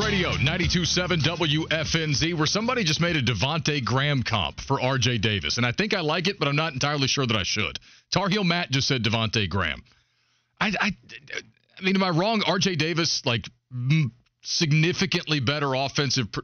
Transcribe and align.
Radio 0.00 0.30
92.7 0.30 1.18
WFNZ, 1.22 2.34
where 2.34 2.46
somebody 2.46 2.84
just 2.84 3.02
made 3.02 3.16
a 3.16 3.22
Devonte 3.22 3.84
Graham 3.84 4.22
comp 4.22 4.58
for 4.60 4.78
RJ 4.78 5.20
Davis. 5.20 5.58
And 5.58 5.66
I 5.66 5.72
think 5.72 5.92
I 5.92 6.00
like 6.00 6.26
it, 6.26 6.38
but 6.38 6.48
I'm 6.48 6.56
not 6.56 6.72
entirely 6.72 7.06
sure 7.06 7.26
that 7.26 7.36
I 7.36 7.42
should. 7.42 7.78
Tar 8.10 8.30
Heel 8.30 8.42
Matt 8.42 8.70
just 8.70 8.88
said 8.88 9.04
Devonte 9.04 9.48
Graham. 9.48 9.82
I, 10.58 10.72
I, 10.80 10.92
I 11.78 11.82
mean, 11.82 11.96
am 11.96 12.02
I 12.02 12.10
wrong? 12.10 12.40
RJ 12.40 12.78
Davis, 12.78 13.22
like, 13.26 13.46
significantly 14.42 15.38
better 15.38 15.74
offensive. 15.74 16.32
Pr- 16.32 16.40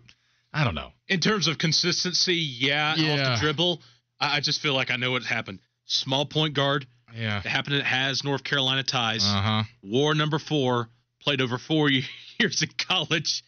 I 0.52 0.64
don't 0.64 0.74
know. 0.74 0.92
In 1.08 1.20
terms 1.20 1.48
of 1.48 1.56
consistency, 1.56 2.34
yeah, 2.34 2.90
off 2.92 2.96
the 2.96 3.38
dribble, 3.40 3.80
I, 4.20 4.36
I 4.36 4.40
just 4.40 4.60
feel 4.60 4.74
like 4.74 4.90
I 4.90 4.96
know 4.96 5.12
what 5.12 5.22
happened. 5.22 5.60
Small 5.86 6.26
point 6.26 6.54
guard. 6.54 6.86
Yeah. 7.14 7.38
It 7.38 7.46
happened. 7.46 7.76
It 7.76 7.84
has 7.84 8.22
North 8.22 8.44
Carolina 8.44 8.82
ties. 8.82 9.24
Uh 9.24 9.40
huh. 9.40 9.62
War 9.82 10.14
number 10.14 10.38
four. 10.38 10.90
Played 11.22 11.40
over 11.40 11.58
four 11.58 11.90
years 11.90 12.06
in 12.40 12.68
college. 12.78 13.44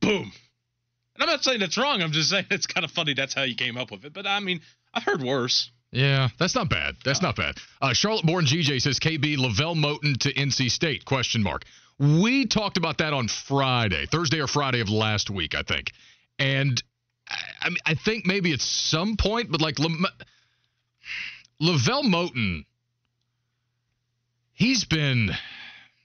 Boom. 0.00 0.32
And 1.14 1.22
I'm 1.22 1.28
not 1.28 1.44
saying 1.44 1.60
that's 1.60 1.78
wrong. 1.78 2.02
I'm 2.02 2.12
just 2.12 2.30
saying 2.30 2.46
it's 2.50 2.66
kind 2.66 2.84
of 2.84 2.90
funny. 2.90 3.14
That's 3.14 3.34
how 3.34 3.42
you 3.42 3.54
came 3.54 3.76
up 3.76 3.90
with 3.90 4.04
it. 4.04 4.12
But 4.12 4.26
I 4.26 4.40
mean, 4.40 4.60
I've 4.92 5.04
heard 5.04 5.22
worse. 5.22 5.70
Yeah, 5.92 6.28
that's 6.40 6.56
not 6.56 6.68
bad. 6.68 6.96
That's 7.04 7.22
not 7.22 7.36
bad. 7.36 7.56
Uh, 7.80 7.92
Charlotte-born 7.92 8.46
GJ 8.46 8.82
says 8.82 8.98
KB 8.98 9.38
LeVelle 9.38 9.76
Moton 9.76 10.18
to 10.18 10.34
NC 10.34 10.68
State? 10.70 11.04
Question 11.04 11.40
mark. 11.40 11.64
We 12.00 12.46
talked 12.46 12.76
about 12.76 12.98
that 12.98 13.12
on 13.12 13.28
Friday, 13.28 14.06
Thursday 14.06 14.40
or 14.40 14.48
Friday 14.48 14.80
of 14.80 14.90
last 14.90 15.30
week, 15.30 15.54
I 15.54 15.62
think. 15.62 15.92
And 16.40 16.82
I, 17.28 17.36
I, 17.60 17.68
mean, 17.68 17.78
I 17.86 17.94
think 17.94 18.26
maybe 18.26 18.52
at 18.52 18.60
some 18.60 19.16
point, 19.16 19.52
but 19.52 19.60
like 19.60 19.78
LeVelle 21.60 22.02
Moton, 22.02 22.64
he's 24.52 24.84
been 24.84 25.30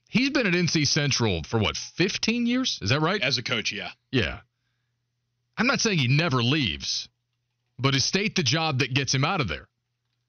he's 0.10 0.30
been 0.32 0.46
at 0.46 0.54
NC 0.54 0.88
Central 0.88 1.44
for 1.44 1.60
what 1.60 1.78
15 1.78 2.46
years? 2.46 2.80
Is 2.82 2.90
that 2.90 3.00
right? 3.00 3.22
As 3.22 3.38
a 3.38 3.44
coach, 3.44 3.72
yeah. 3.72 3.90
Yeah. 4.12 4.40
I'm 5.58 5.68
not 5.68 5.80
saying 5.80 6.00
he 6.00 6.08
never 6.08 6.44
leaves, 6.44 7.08
but 7.78 7.96
is 7.96 8.04
state 8.04 8.36
the 8.36 8.44
job 8.44 8.80
that 8.80 8.94
gets 8.94 9.14
him 9.14 9.24
out 9.24 9.40
of 9.40 9.48
there? 9.48 9.68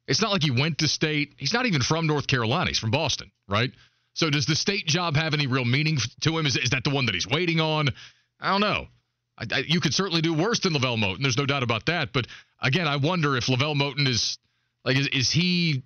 It's 0.06 0.20
not 0.20 0.32
like 0.32 0.42
he 0.42 0.50
went 0.50 0.78
to 0.78 0.88
state. 0.88 1.34
He's 1.36 1.52
not 1.52 1.66
even 1.66 1.82
from 1.82 2.06
North 2.06 2.26
Carolina. 2.26 2.70
He's 2.70 2.78
from 2.78 2.90
Boston, 2.90 3.30
right? 3.48 3.70
So 4.14 4.28
does 4.28 4.46
the 4.46 4.56
state 4.56 4.86
job 4.86 5.16
have 5.16 5.34
any 5.34 5.46
real 5.46 5.64
meaning 5.64 5.98
to 6.22 6.36
him? 6.36 6.46
Is, 6.46 6.56
is 6.56 6.70
that 6.70 6.84
the 6.84 6.90
one 6.90 7.06
that 7.06 7.14
he's 7.14 7.28
waiting 7.28 7.60
on? 7.60 7.90
I 8.40 8.50
don't 8.50 8.60
know. 8.60 8.88
I, 9.38 9.44
I, 9.52 9.58
you 9.66 9.80
could 9.80 9.94
certainly 9.94 10.20
do 10.20 10.34
worse 10.34 10.60
than 10.60 10.72
LeVelle 10.72 10.96
Moton. 10.96 11.22
There's 11.22 11.38
no 11.38 11.46
doubt 11.46 11.62
about 11.62 11.86
that. 11.86 12.12
But 12.12 12.26
again, 12.60 12.88
I 12.88 12.96
wonder 12.96 13.36
if 13.36 13.48
LeVelle 13.48 13.76
Moton 13.76 14.08
is 14.08 14.38
like, 14.84 14.96
is, 14.96 15.08
is 15.08 15.30
he? 15.30 15.84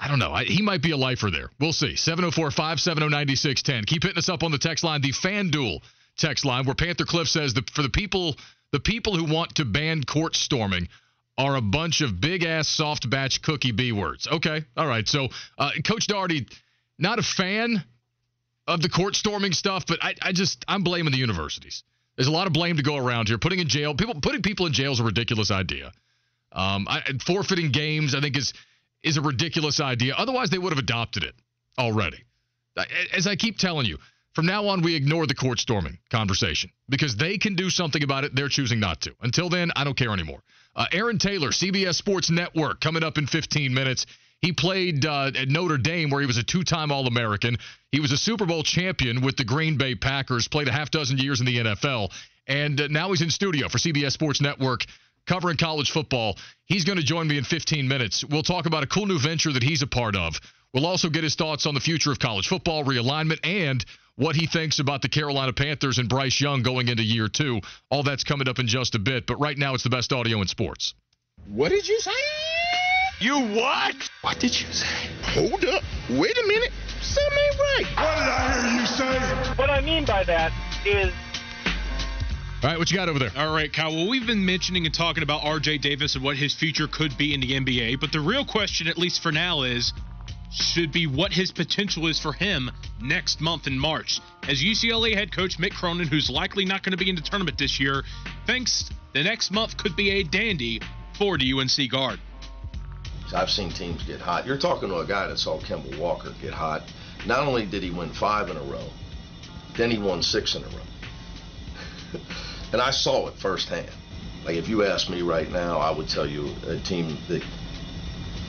I 0.00 0.08
don't 0.08 0.18
know. 0.18 0.32
I, 0.32 0.44
he 0.44 0.62
might 0.62 0.82
be 0.82 0.92
a 0.92 0.96
lifer 0.96 1.30
there. 1.30 1.50
We'll 1.58 1.72
see. 1.72 1.96
704 1.96 2.50
570 2.50 3.08
9610. 3.08 3.84
Keep 3.84 4.02
hitting 4.04 4.18
us 4.18 4.28
up 4.28 4.42
on 4.42 4.52
the 4.52 4.58
text 4.58 4.84
line, 4.84 5.00
the 5.00 5.12
FanDuel 5.12 5.80
text 6.16 6.44
line, 6.44 6.64
where 6.66 6.74
Panther 6.74 7.04
Cliff 7.04 7.28
says 7.28 7.54
that 7.54 7.70
for 7.70 7.82
the 7.82 7.88
people 7.88 8.36
the 8.72 8.80
people 8.80 9.16
who 9.16 9.32
want 9.32 9.56
to 9.56 9.64
ban 9.64 10.04
court 10.04 10.36
storming 10.36 10.88
are 11.38 11.56
a 11.56 11.60
bunch 11.60 12.00
of 12.00 12.20
big 12.20 12.42
ass 12.44 12.68
soft 12.68 13.08
batch 13.08 13.42
cookie 13.42 13.72
B 13.72 13.92
words. 13.92 14.26
Okay. 14.26 14.64
All 14.76 14.86
right. 14.86 15.06
So, 15.06 15.28
uh, 15.56 15.70
Coach 15.86 16.06
Doherty, 16.06 16.46
not 16.98 17.18
a 17.18 17.22
fan 17.22 17.82
of 18.66 18.82
the 18.82 18.88
court 18.88 19.14
storming 19.14 19.52
stuff, 19.52 19.86
but 19.86 20.02
I, 20.02 20.14
I 20.20 20.32
just, 20.32 20.64
I'm 20.68 20.82
blaming 20.82 21.12
the 21.12 21.18
universities. 21.18 21.84
There's 22.16 22.28
a 22.28 22.32
lot 22.32 22.48
of 22.48 22.52
blame 22.52 22.76
to 22.76 22.82
go 22.82 22.96
around 22.96 23.28
here. 23.28 23.38
Putting 23.38 23.60
in 23.60 23.68
jail, 23.68 23.94
people, 23.94 24.20
putting 24.20 24.42
people 24.42 24.66
in 24.66 24.72
jail 24.72 24.92
is 24.92 25.00
a 25.00 25.04
ridiculous 25.04 25.52
idea. 25.52 25.92
Um, 26.50 26.86
I, 26.88 27.02
forfeiting 27.24 27.70
games, 27.70 28.14
I 28.14 28.20
think, 28.20 28.36
is 28.36 28.52
is 29.02 29.16
a 29.16 29.22
ridiculous 29.22 29.80
idea. 29.80 30.14
Otherwise, 30.16 30.50
they 30.50 30.58
would 30.58 30.72
have 30.72 30.78
adopted 30.78 31.22
it 31.22 31.34
already. 31.78 32.18
As 33.12 33.26
I 33.26 33.36
keep 33.36 33.58
telling 33.58 33.86
you, 33.86 33.98
from 34.34 34.46
now 34.46 34.68
on, 34.68 34.82
we 34.82 34.94
ignore 34.94 35.26
the 35.26 35.34
court 35.34 35.58
storming 35.58 35.98
conversation 36.10 36.70
because 36.88 37.16
they 37.16 37.38
can 37.38 37.56
do 37.56 37.70
something 37.70 38.02
about 38.02 38.24
it. 38.24 38.34
They're 38.34 38.48
choosing 38.48 38.78
not 38.78 39.00
to. 39.02 39.14
Until 39.20 39.48
then, 39.48 39.72
I 39.74 39.84
don't 39.84 39.96
care 39.96 40.12
anymore. 40.12 40.42
Uh, 40.76 40.86
Aaron 40.92 41.18
Taylor, 41.18 41.48
CBS 41.48 41.96
Sports 41.96 42.30
Network, 42.30 42.80
coming 42.80 43.02
up 43.02 43.18
in 43.18 43.26
15 43.26 43.74
minutes. 43.74 44.06
He 44.40 44.52
played 44.52 45.04
uh, 45.04 45.32
at 45.34 45.48
Notre 45.48 45.78
Dame, 45.78 46.10
where 46.10 46.20
he 46.20 46.26
was 46.26 46.36
a 46.36 46.44
two 46.44 46.62
time 46.62 46.92
All 46.92 47.08
American. 47.08 47.58
He 47.90 47.98
was 47.98 48.12
a 48.12 48.16
Super 48.16 48.46
Bowl 48.46 48.62
champion 48.62 49.22
with 49.22 49.36
the 49.36 49.44
Green 49.44 49.76
Bay 49.76 49.96
Packers, 49.96 50.46
played 50.46 50.68
a 50.68 50.72
half 50.72 50.92
dozen 50.92 51.18
years 51.18 51.40
in 51.40 51.46
the 51.46 51.56
NFL, 51.56 52.12
and 52.46 52.80
uh, 52.80 52.86
now 52.88 53.10
he's 53.10 53.22
in 53.22 53.30
studio 53.30 53.68
for 53.68 53.78
CBS 53.78 54.12
Sports 54.12 54.40
Network 54.40 54.84
covering 55.28 55.56
college 55.56 55.90
football. 55.90 56.36
He's 56.66 56.84
going 56.84 56.98
to 56.98 57.04
join 57.04 57.28
me 57.28 57.38
in 57.38 57.44
15 57.44 57.86
minutes. 57.86 58.24
We'll 58.24 58.42
talk 58.42 58.66
about 58.66 58.82
a 58.82 58.86
cool 58.86 59.06
new 59.06 59.18
venture 59.18 59.52
that 59.52 59.62
he's 59.62 59.82
a 59.82 59.86
part 59.86 60.16
of. 60.16 60.40
We'll 60.74 60.86
also 60.86 61.08
get 61.08 61.22
his 61.22 61.34
thoughts 61.34 61.66
on 61.66 61.74
the 61.74 61.80
future 61.80 62.10
of 62.10 62.18
college 62.18 62.48
football, 62.48 62.84
realignment, 62.84 63.40
and 63.44 63.84
what 64.16 64.34
he 64.34 64.46
thinks 64.46 64.80
about 64.80 65.00
the 65.00 65.08
Carolina 65.08 65.52
Panthers 65.52 65.98
and 65.98 66.08
Bryce 66.08 66.40
Young 66.40 66.62
going 66.62 66.88
into 66.88 67.02
year 67.02 67.28
two. 67.28 67.60
All 67.90 68.02
that's 68.02 68.24
coming 68.24 68.48
up 68.48 68.58
in 68.58 68.66
just 68.66 68.94
a 68.94 68.98
bit. 68.98 69.26
But 69.26 69.40
right 69.40 69.56
now, 69.56 69.74
it's 69.74 69.84
the 69.84 69.90
best 69.90 70.12
audio 70.12 70.40
in 70.40 70.48
sports. 70.48 70.94
What 71.46 71.70
did 71.70 71.86
you 71.86 71.98
say? 72.00 72.10
You 73.20 73.40
what? 73.54 73.96
What 74.22 74.38
did 74.38 74.58
you 74.60 74.66
say? 74.72 74.86
Hold 75.22 75.64
up. 75.64 75.82
Wait 76.10 76.36
a 76.36 76.46
minute. 76.46 76.72
Something 77.00 77.38
ain't 77.38 77.58
right. 77.58 77.86
What 77.96 78.14
did 78.14 78.28
I 78.28 78.70
hear 78.70 78.80
you 78.80 78.86
say? 78.86 79.54
What 79.56 79.70
I 79.70 79.80
mean 79.80 80.04
by 80.04 80.24
that 80.24 80.52
is 80.84 81.12
All 82.60 82.68
right, 82.68 82.76
what 82.76 82.90
you 82.90 82.96
got 82.96 83.08
over 83.08 83.20
there? 83.20 83.30
All 83.36 83.54
right, 83.54 83.72
Kyle. 83.72 83.94
Well, 83.94 84.08
we've 84.08 84.26
been 84.26 84.44
mentioning 84.44 84.84
and 84.84 84.92
talking 84.92 85.22
about 85.22 85.42
RJ 85.42 85.80
Davis 85.80 86.16
and 86.16 86.24
what 86.24 86.36
his 86.36 86.52
future 86.52 86.88
could 86.88 87.16
be 87.16 87.32
in 87.32 87.40
the 87.40 87.52
NBA, 87.52 88.00
but 88.00 88.10
the 88.10 88.18
real 88.18 88.44
question, 88.44 88.88
at 88.88 88.98
least 88.98 89.22
for 89.22 89.30
now, 89.30 89.62
is 89.62 89.92
should 90.50 90.90
be 90.90 91.06
what 91.06 91.32
his 91.32 91.52
potential 91.52 92.08
is 92.08 92.18
for 92.18 92.32
him 92.32 92.68
next 93.00 93.40
month 93.40 93.68
in 93.68 93.78
March. 93.78 94.20
As 94.48 94.60
UCLA 94.60 95.14
head 95.14 95.30
coach 95.30 95.56
Mick 95.58 95.70
Cronin, 95.70 96.08
who's 96.08 96.28
likely 96.28 96.64
not 96.64 96.82
going 96.82 96.90
to 96.90 96.96
be 96.96 97.08
in 97.08 97.14
the 97.14 97.22
tournament 97.22 97.56
this 97.58 97.78
year, 97.78 98.02
thinks 98.44 98.90
the 99.12 99.22
next 99.22 99.52
month 99.52 99.76
could 99.76 99.94
be 99.94 100.10
a 100.10 100.24
dandy 100.24 100.80
for 101.16 101.38
the 101.38 101.52
UNC 101.52 101.88
guard. 101.88 102.18
I've 103.32 103.50
seen 103.50 103.70
teams 103.70 104.02
get 104.02 104.20
hot. 104.20 104.46
You're 104.46 104.58
talking 104.58 104.88
to 104.88 104.96
a 104.96 105.06
guy 105.06 105.28
that 105.28 105.38
saw 105.38 105.60
Kemba 105.60 105.96
Walker 105.96 106.34
get 106.42 106.54
hot. 106.54 106.82
Not 107.24 107.46
only 107.46 107.66
did 107.66 107.84
he 107.84 107.90
win 107.90 108.10
five 108.10 108.48
in 108.50 108.56
a 108.56 108.62
row, 108.62 108.88
then 109.76 109.92
he 109.92 109.98
won 109.98 110.24
six 110.24 110.56
in 110.56 110.64
a 110.64 110.66
row. 110.66 112.18
and 112.72 112.80
I 112.80 112.90
saw 112.90 113.28
it 113.28 113.34
firsthand. 113.34 113.90
Like 114.44 114.56
if 114.56 114.68
you 114.68 114.84
ask 114.84 115.08
me 115.10 115.22
right 115.22 115.50
now, 115.50 115.78
I 115.78 115.90
would 115.90 116.08
tell 116.08 116.26
you 116.26 116.54
a 116.66 116.76
team 116.78 117.18
that 117.28 117.42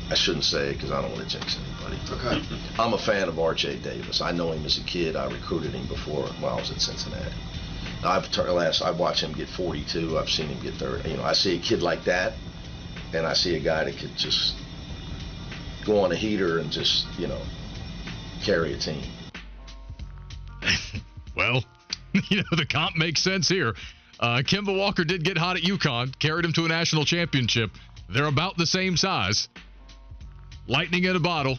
I 0.10 0.16
shouldn't 0.16 0.46
say 0.46 0.70
it 0.70 0.74
because 0.74 0.92
I 0.92 1.02
don't 1.02 1.12
want 1.12 1.30
to 1.30 1.38
jinx 1.38 1.58
anybody. 1.58 2.00
Okay. 2.12 2.42
I'm 2.80 2.94
a 2.94 2.98
fan 2.98 3.28
of 3.28 3.40
R.J. 3.40 3.80
Davis. 3.80 4.22
I 4.22 4.32
know 4.32 4.52
him 4.52 4.66
as 4.66 4.78
a 4.78 4.84
kid. 4.84 5.16
I 5.16 5.30
recruited 5.30 5.74
him 5.74 5.88
before 5.88 6.26
while 6.40 6.56
I 6.56 6.60
was 6.60 6.72
at 6.72 6.82
Cincinnati. 6.82 7.34
I've 8.04 8.32
tur- 8.32 8.50
last 8.52 8.82
I've 8.82 9.00
watched 9.00 9.24
him 9.24 9.34
get 9.34 9.50
42. 9.50 10.18
I've 10.18 10.30
seen 10.30 10.48
him 10.48 10.62
get 10.64 10.76
30. 10.76 11.10
You 11.10 11.18
know, 11.18 11.24
I 11.24 11.34
see 11.34 11.58
a 11.58 11.60
kid 11.60 11.82
like 11.82 12.06
that, 12.06 12.34
and 13.14 13.26
I 13.26 13.34
see 13.34 13.56
a 13.56 13.60
guy 13.60 13.84
that 13.84 13.98
could 13.98 14.16
just 14.16 14.56
go 15.86 16.00
on 16.00 16.12
a 16.12 16.16
heater 16.16 16.60
and 16.60 16.72
just 16.72 17.08
you 17.18 17.28
know 17.28 17.42
carry 18.42 18.74
a 18.74 18.78
team. 18.78 19.04
Well, 21.36 21.64
you 22.30 22.38
know, 22.38 22.58
the 22.58 22.66
comp 22.66 22.98
makes 22.98 23.22
sense 23.22 23.48
here. 23.48 23.74
Uh, 24.20 24.42
Kemba 24.46 24.78
Walker 24.78 25.04
did 25.06 25.24
get 25.24 25.38
hot 25.38 25.56
at 25.56 25.64
UConn, 25.64 26.18
carried 26.20 26.44
him 26.46 26.54
to 26.54 26.66
a 26.66 26.68
national 26.68 27.06
championship. 27.06 27.72
They're 28.10 28.26
about 28.26 28.58
the 28.58 28.66
same 28.66 28.98
size. 28.98 29.48
Lightning 30.68 31.06
in 31.06 31.16
a 31.16 31.20
bottle. 31.20 31.58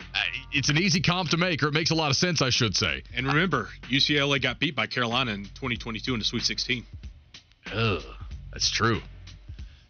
Uh, 0.00 0.18
It's 0.52 0.70
an 0.70 0.78
easy 0.78 1.00
comp 1.00 1.30
to 1.30 1.36
make, 1.36 1.62
or 1.62 1.68
it 1.68 1.74
makes 1.74 1.90
a 1.90 1.94
lot 1.94 2.10
of 2.10 2.16
sense, 2.16 2.40
I 2.40 2.50
should 2.50 2.74
say. 2.74 3.02
And 3.14 3.26
remember, 3.26 3.68
UCLA 3.90 4.40
got 4.42 4.58
beat 4.58 4.74
by 4.74 4.86
Carolina 4.86 5.32
in 5.32 5.44
2022 5.44 6.14
in 6.14 6.18
the 6.18 6.24
Sweet 6.24 6.44
16. 6.44 6.84
Ugh, 7.74 8.02
that's 8.52 8.70
true. 8.70 9.00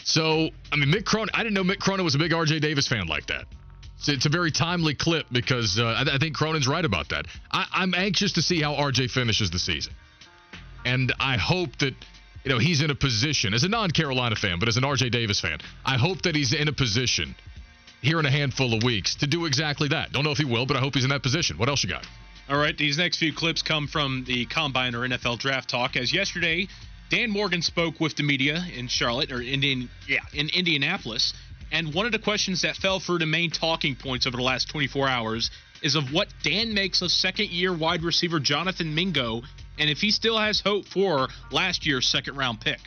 So, 0.03 0.49
I 0.73 0.77
mean, 0.77 0.91
Mick 0.91 1.05
Cronin, 1.05 1.29
I 1.35 1.43
didn't 1.45 1.55
know 1.55 1.63
Mick 1.63 1.79
Cronin 1.79 2.05
was 2.05 2.15
a 2.15 2.19
big 2.19 2.33
RJ 2.33 2.61
Davis 2.61 2.89
fan 2.89 3.07
like 3.07 3.27
that. 3.27 3.45
So 3.99 4.13
it's 4.13 4.27
a 4.27 4.31
very 4.31 4.51
timely 4.51 4.95
clip 4.95 5.27
because 5.31 5.79
uh, 5.79 5.85
I, 5.85 6.15
I 6.15 6.19
think 6.19 6.35
Cronin's 6.35 6.67
right 6.67 6.85
about 6.85 7.11
that. 7.11 7.27
I, 7.51 7.67
I'm 7.73 7.95
anxious 7.95 8.33
to 8.35 8.43
see 8.43 8.61
how 8.63 8.75
RJ 8.75 9.11
finishes 9.11 9.51
the 9.51 9.59
season. 9.59 9.93
And 10.85 11.13
I 11.19 11.37
hope 11.37 11.77
that, 11.79 11.95
you 12.45 12.53
know, 12.53 12.59
he's 12.59 12.81
in 12.81 12.91
a 12.91 12.95
position, 12.95 13.55
as 13.55 13.65
a 13.65 13.69
non 13.69 13.91
Carolina 13.91 14.37
fan, 14.37 14.59
but 14.59 14.69
as 14.69 14.77
an 14.77 14.85
RJ 14.85 15.11
Davis 15.11 15.41
fan, 15.41 15.59
I 15.85 15.97
hope 15.97 16.23
that 16.23 16.35
he's 16.35 16.53
in 16.53 16.69
a 16.69 16.73
position 16.73 17.35
here 18.01 18.21
in 18.21 18.27
a 18.27 18.31
handful 18.31 18.75
of 18.75 18.83
weeks 18.83 19.17
to 19.17 19.27
do 19.27 19.47
exactly 19.47 19.89
that. 19.89 20.13
Don't 20.13 20.25
know 20.25 20.31
if 20.31 20.39
he 20.39 20.45
will, 20.45 20.67
but 20.67 20.77
I 20.77 20.81
hope 20.81 20.95
he's 20.95 21.05
in 21.05 21.11
that 21.11 21.23
position. 21.23 21.59
What 21.59 21.69
else 21.69 21.83
you 21.83 21.91
got? 21.91 22.07
All 22.49 22.57
right, 22.57 22.77
these 22.77 22.97
next 22.97 23.19
few 23.19 23.33
clips 23.33 23.61
come 23.61 23.87
from 23.89 24.25
the 24.27 24.47
Combine 24.47 24.95
or 24.95 25.07
NFL 25.07 25.39
Draft 25.39 25.69
Talk. 25.69 25.97
As 25.97 26.15
yesterday, 26.15 26.69
Dan 27.11 27.31
Morgan 27.31 27.61
spoke 27.61 28.01
with 28.01 28.17
the 28.17 28.23
media 28.23 28.65
in 28.75 28.89
Charlotte 28.89 29.33
or 29.33 29.43
Indian, 29.43 29.91
yeah, 30.07 30.21
in 30.33 30.49
Indianapolis, 30.49 31.35
and 31.71 31.93
one 31.93 32.07
of 32.07 32.13
the 32.13 32.19
questions 32.19 32.63
that 32.63 32.77
fell 32.77 33.01
through 33.01 33.19
the 33.19 33.27
main 33.27 33.51
talking 33.51 33.97
points 33.97 34.27
over 34.27 34.37
the 34.37 34.43
last 34.43 34.69
24 34.71 35.09
hours 35.09 35.51
is 35.83 35.95
of 35.95 36.13
what 36.13 36.29
Dan 36.43 36.75
makes 36.75 37.03
of 37.03 37.11
second-year 37.11 37.77
wide 37.77 38.03
receiver 38.03 38.41
Jonathan 38.41 38.95
Mingo, 38.95 39.43
and 39.79 39.91
if 39.91 39.99
he 39.99 40.11
still 40.11 40.39
has 40.39 40.61
hope 40.61 40.87
for 40.87 41.29
last 41.51 41.87
year's 41.87 42.07
second-round 42.07 42.61
pick. 42.61 42.81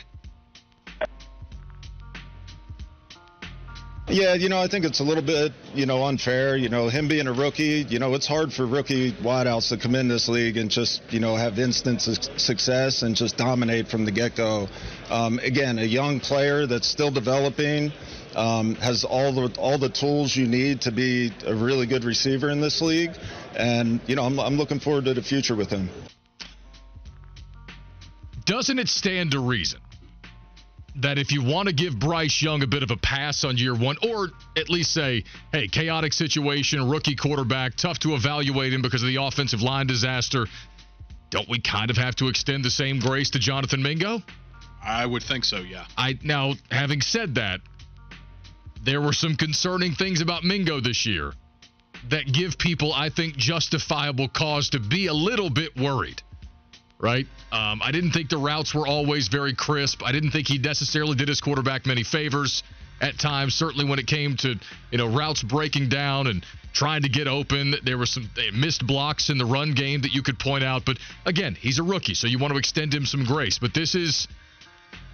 Yeah, 4.08 4.34
you 4.34 4.50
know, 4.50 4.60
I 4.60 4.68
think 4.68 4.84
it's 4.84 5.00
a 5.00 5.04
little 5.04 5.22
bit, 5.22 5.52
you 5.74 5.86
know, 5.86 6.04
unfair. 6.04 6.56
You 6.56 6.68
know, 6.68 6.88
him 6.88 7.08
being 7.08 7.28
a 7.28 7.32
rookie, 7.32 7.86
you 7.88 7.98
know, 7.98 8.14
it's 8.14 8.26
hard 8.26 8.52
for 8.52 8.66
rookie 8.66 9.12
wideouts 9.12 9.70
to 9.70 9.78
come 9.78 9.94
in 9.94 10.08
this 10.08 10.28
league 10.28 10.58
and 10.58 10.68
just, 10.68 11.00
you 11.10 11.20
know, 11.20 11.34
have 11.34 11.58
instant 11.58 12.02
success 12.02 13.02
and 13.02 13.16
just 13.16 13.38
dominate 13.38 13.88
from 13.88 14.04
the 14.04 14.10
get 14.10 14.36
go. 14.36 14.68
Um, 15.08 15.38
again, 15.38 15.78
a 15.78 15.84
young 15.84 16.20
player 16.20 16.66
that's 16.66 16.88
still 16.88 17.10
developing. 17.10 17.92
Um, 18.34 18.74
has 18.76 19.04
all 19.04 19.32
the 19.32 19.54
all 19.58 19.78
the 19.78 19.90
tools 19.90 20.34
you 20.34 20.46
need 20.46 20.82
to 20.82 20.92
be 20.92 21.32
a 21.46 21.54
really 21.54 21.86
good 21.86 22.04
receiver 22.04 22.48
in 22.48 22.62
this 22.62 22.80
league, 22.80 23.12
and 23.54 24.00
you 24.06 24.16
know 24.16 24.24
I'm, 24.24 24.40
I'm 24.40 24.56
looking 24.56 24.80
forward 24.80 25.04
to 25.04 25.12
the 25.12 25.22
future 25.22 25.54
with 25.54 25.68
him. 25.68 25.90
Doesn't 28.44 28.78
it 28.78 28.88
stand 28.88 29.32
to 29.32 29.40
reason 29.40 29.80
that 30.96 31.18
if 31.18 31.32
you 31.32 31.42
want 31.42 31.68
to 31.68 31.74
give 31.74 31.98
Bryce 31.98 32.42
Young 32.42 32.62
a 32.62 32.66
bit 32.66 32.82
of 32.82 32.90
a 32.90 32.96
pass 32.96 33.44
on 33.44 33.56
year 33.56 33.74
one, 33.74 33.96
or 34.08 34.28
at 34.56 34.68
least 34.68 34.92
say, 34.92 35.24
hey, 35.52 35.68
chaotic 35.68 36.12
situation, 36.12 36.88
rookie 36.88 37.16
quarterback, 37.16 37.76
tough 37.76 37.98
to 38.00 38.14
evaluate 38.14 38.72
him 38.72 38.82
because 38.82 39.02
of 39.02 39.08
the 39.08 39.16
offensive 39.16 39.62
line 39.62 39.86
disaster, 39.86 40.46
don't 41.30 41.48
we 41.48 41.60
kind 41.60 41.90
of 41.90 41.96
have 41.96 42.14
to 42.16 42.28
extend 42.28 42.64
the 42.64 42.70
same 42.70 42.98
grace 43.00 43.30
to 43.30 43.38
Jonathan 43.38 43.82
Mingo? 43.82 44.22
I 44.84 45.06
would 45.06 45.22
think 45.22 45.44
so, 45.44 45.58
yeah. 45.58 45.86
I 45.96 46.18
now 46.22 46.54
having 46.70 47.00
said 47.00 47.36
that, 47.36 47.60
there 48.84 49.00
were 49.00 49.12
some 49.12 49.36
concerning 49.36 49.92
things 49.92 50.20
about 50.20 50.42
Mingo 50.44 50.80
this 50.80 51.06
year 51.06 51.32
that 52.10 52.30
give 52.30 52.58
people, 52.58 52.92
I 52.92 53.08
think, 53.08 53.36
justifiable 53.36 54.28
cause 54.28 54.70
to 54.70 54.80
be 54.80 55.06
a 55.06 55.14
little 55.14 55.50
bit 55.50 55.76
worried 55.76 56.20
right? 57.02 57.26
Um, 57.50 57.82
I 57.82 57.90
didn't 57.90 58.12
think 58.12 58.30
the 58.30 58.38
routes 58.38 58.74
were 58.74 58.86
always 58.86 59.28
very 59.28 59.54
crisp. 59.54 60.02
I 60.04 60.12
didn't 60.12 60.30
think 60.30 60.48
he 60.48 60.56
necessarily 60.56 61.16
did 61.16 61.28
his 61.28 61.40
quarterback 61.40 61.84
many 61.84 62.04
favors 62.04 62.62
at 63.00 63.18
times. 63.18 63.54
Certainly 63.54 63.86
when 63.86 63.98
it 63.98 64.06
came 64.06 64.36
to 64.38 64.54
you 64.90 64.98
know 64.98 65.08
routes 65.08 65.42
breaking 65.42 65.88
down 65.88 66.28
and 66.28 66.46
trying 66.72 67.02
to 67.02 67.08
get 67.08 67.26
open, 67.26 67.74
there 67.84 67.98
were 67.98 68.06
some 68.06 68.30
missed 68.54 68.86
blocks 68.86 69.28
in 69.28 69.36
the 69.36 69.44
run 69.44 69.72
game 69.74 70.02
that 70.02 70.14
you 70.14 70.22
could 70.22 70.38
point 70.38 70.64
out. 70.64 70.84
But 70.86 70.98
again, 71.26 71.56
he's 71.60 71.78
a 71.78 71.82
rookie, 71.82 72.14
so 72.14 72.28
you 72.28 72.38
want 72.38 72.52
to 72.52 72.58
extend 72.58 72.94
him 72.94 73.04
some 73.04 73.24
grace. 73.24 73.58
But 73.58 73.74
this 73.74 73.94
is 73.94 74.28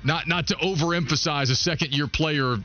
not 0.04 0.28
not 0.28 0.48
to 0.48 0.54
overemphasize 0.56 1.50
a 1.50 1.56
second 1.56 1.92
year 1.92 2.06
player 2.06 2.56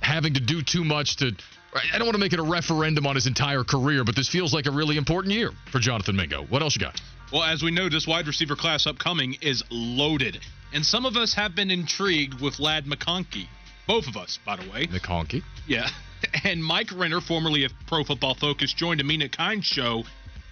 having 0.00 0.34
to 0.34 0.40
do 0.40 0.60
too 0.60 0.84
much 0.84 1.16
to. 1.18 1.32
I 1.74 1.96
don't 1.96 2.06
want 2.06 2.16
to 2.16 2.20
make 2.20 2.34
it 2.34 2.38
a 2.38 2.42
referendum 2.42 3.06
on 3.06 3.14
his 3.14 3.26
entire 3.26 3.64
career, 3.64 4.04
but 4.04 4.14
this 4.14 4.28
feels 4.28 4.52
like 4.52 4.66
a 4.66 4.70
really 4.70 4.98
important 4.98 5.32
year 5.32 5.52
for 5.70 5.78
Jonathan 5.78 6.16
Mingo. 6.16 6.42
What 6.42 6.60
else 6.60 6.76
you 6.76 6.80
got? 6.80 7.00
Well, 7.32 7.42
as 7.42 7.62
we 7.62 7.70
know, 7.70 7.88
this 7.88 8.06
wide 8.06 8.26
receiver 8.26 8.56
class 8.56 8.86
upcoming 8.86 9.38
is 9.40 9.64
loaded. 9.70 10.38
And 10.74 10.84
some 10.84 11.06
of 11.06 11.16
us 11.16 11.32
have 11.32 11.54
been 11.54 11.70
intrigued 11.70 12.42
with 12.42 12.60
Ladd 12.60 12.84
McConkey. 12.84 13.46
Both 13.86 14.06
of 14.06 14.18
us, 14.18 14.38
by 14.44 14.56
the 14.56 14.70
way. 14.70 14.86
McConkey? 14.86 15.42
Yeah. 15.66 15.88
And 16.44 16.64
Mike 16.64 16.90
Renner, 16.94 17.20
formerly 17.20 17.64
of 17.64 17.72
Pro 17.88 18.04
Football 18.04 18.36
Focus, 18.36 18.72
joined 18.72 19.00
a 19.00 19.04
Mina 19.04 19.28
Kimes 19.28 19.64
show 19.64 20.04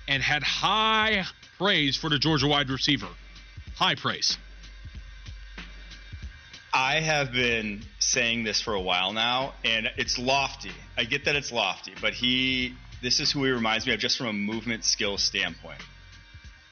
and 0.08 0.20
had 0.20 0.42
high 0.42 1.24
praise 1.58 1.96
for 1.96 2.10
the 2.10 2.18
Georgia 2.18 2.48
wide 2.48 2.70
receiver. 2.70 3.06
High 3.76 3.94
praise. 3.94 4.36
I 6.74 6.96
have 6.96 7.30
been 7.30 7.84
saying 8.00 8.42
this 8.42 8.60
for 8.60 8.74
a 8.74 8.80
while 8.80 9.12
now, 9.12 9.54
and 9.64 9.88
it's 9.96 10.18
lofty. 10.18 10.72
I 10.98 11.04
get 11.04 11.26
that 11.26 11.36
it's 11.36 11.52
lofty, 11.52 11.92
but 12.00 12.14
he, 12.14 12.74
this 13.00 13.20
is 13.20 13.30
who 13.30 13.44
he 13.44 13.52
reminds 13.52 13.86
me 13.86 13.94
of 13.94 14.00
just 14.00 14.18
from 14.18 14.26
a 14.26 14.32
movement 14.32 14.82
skill 14.82 15.18
standpoint 15.18 15.80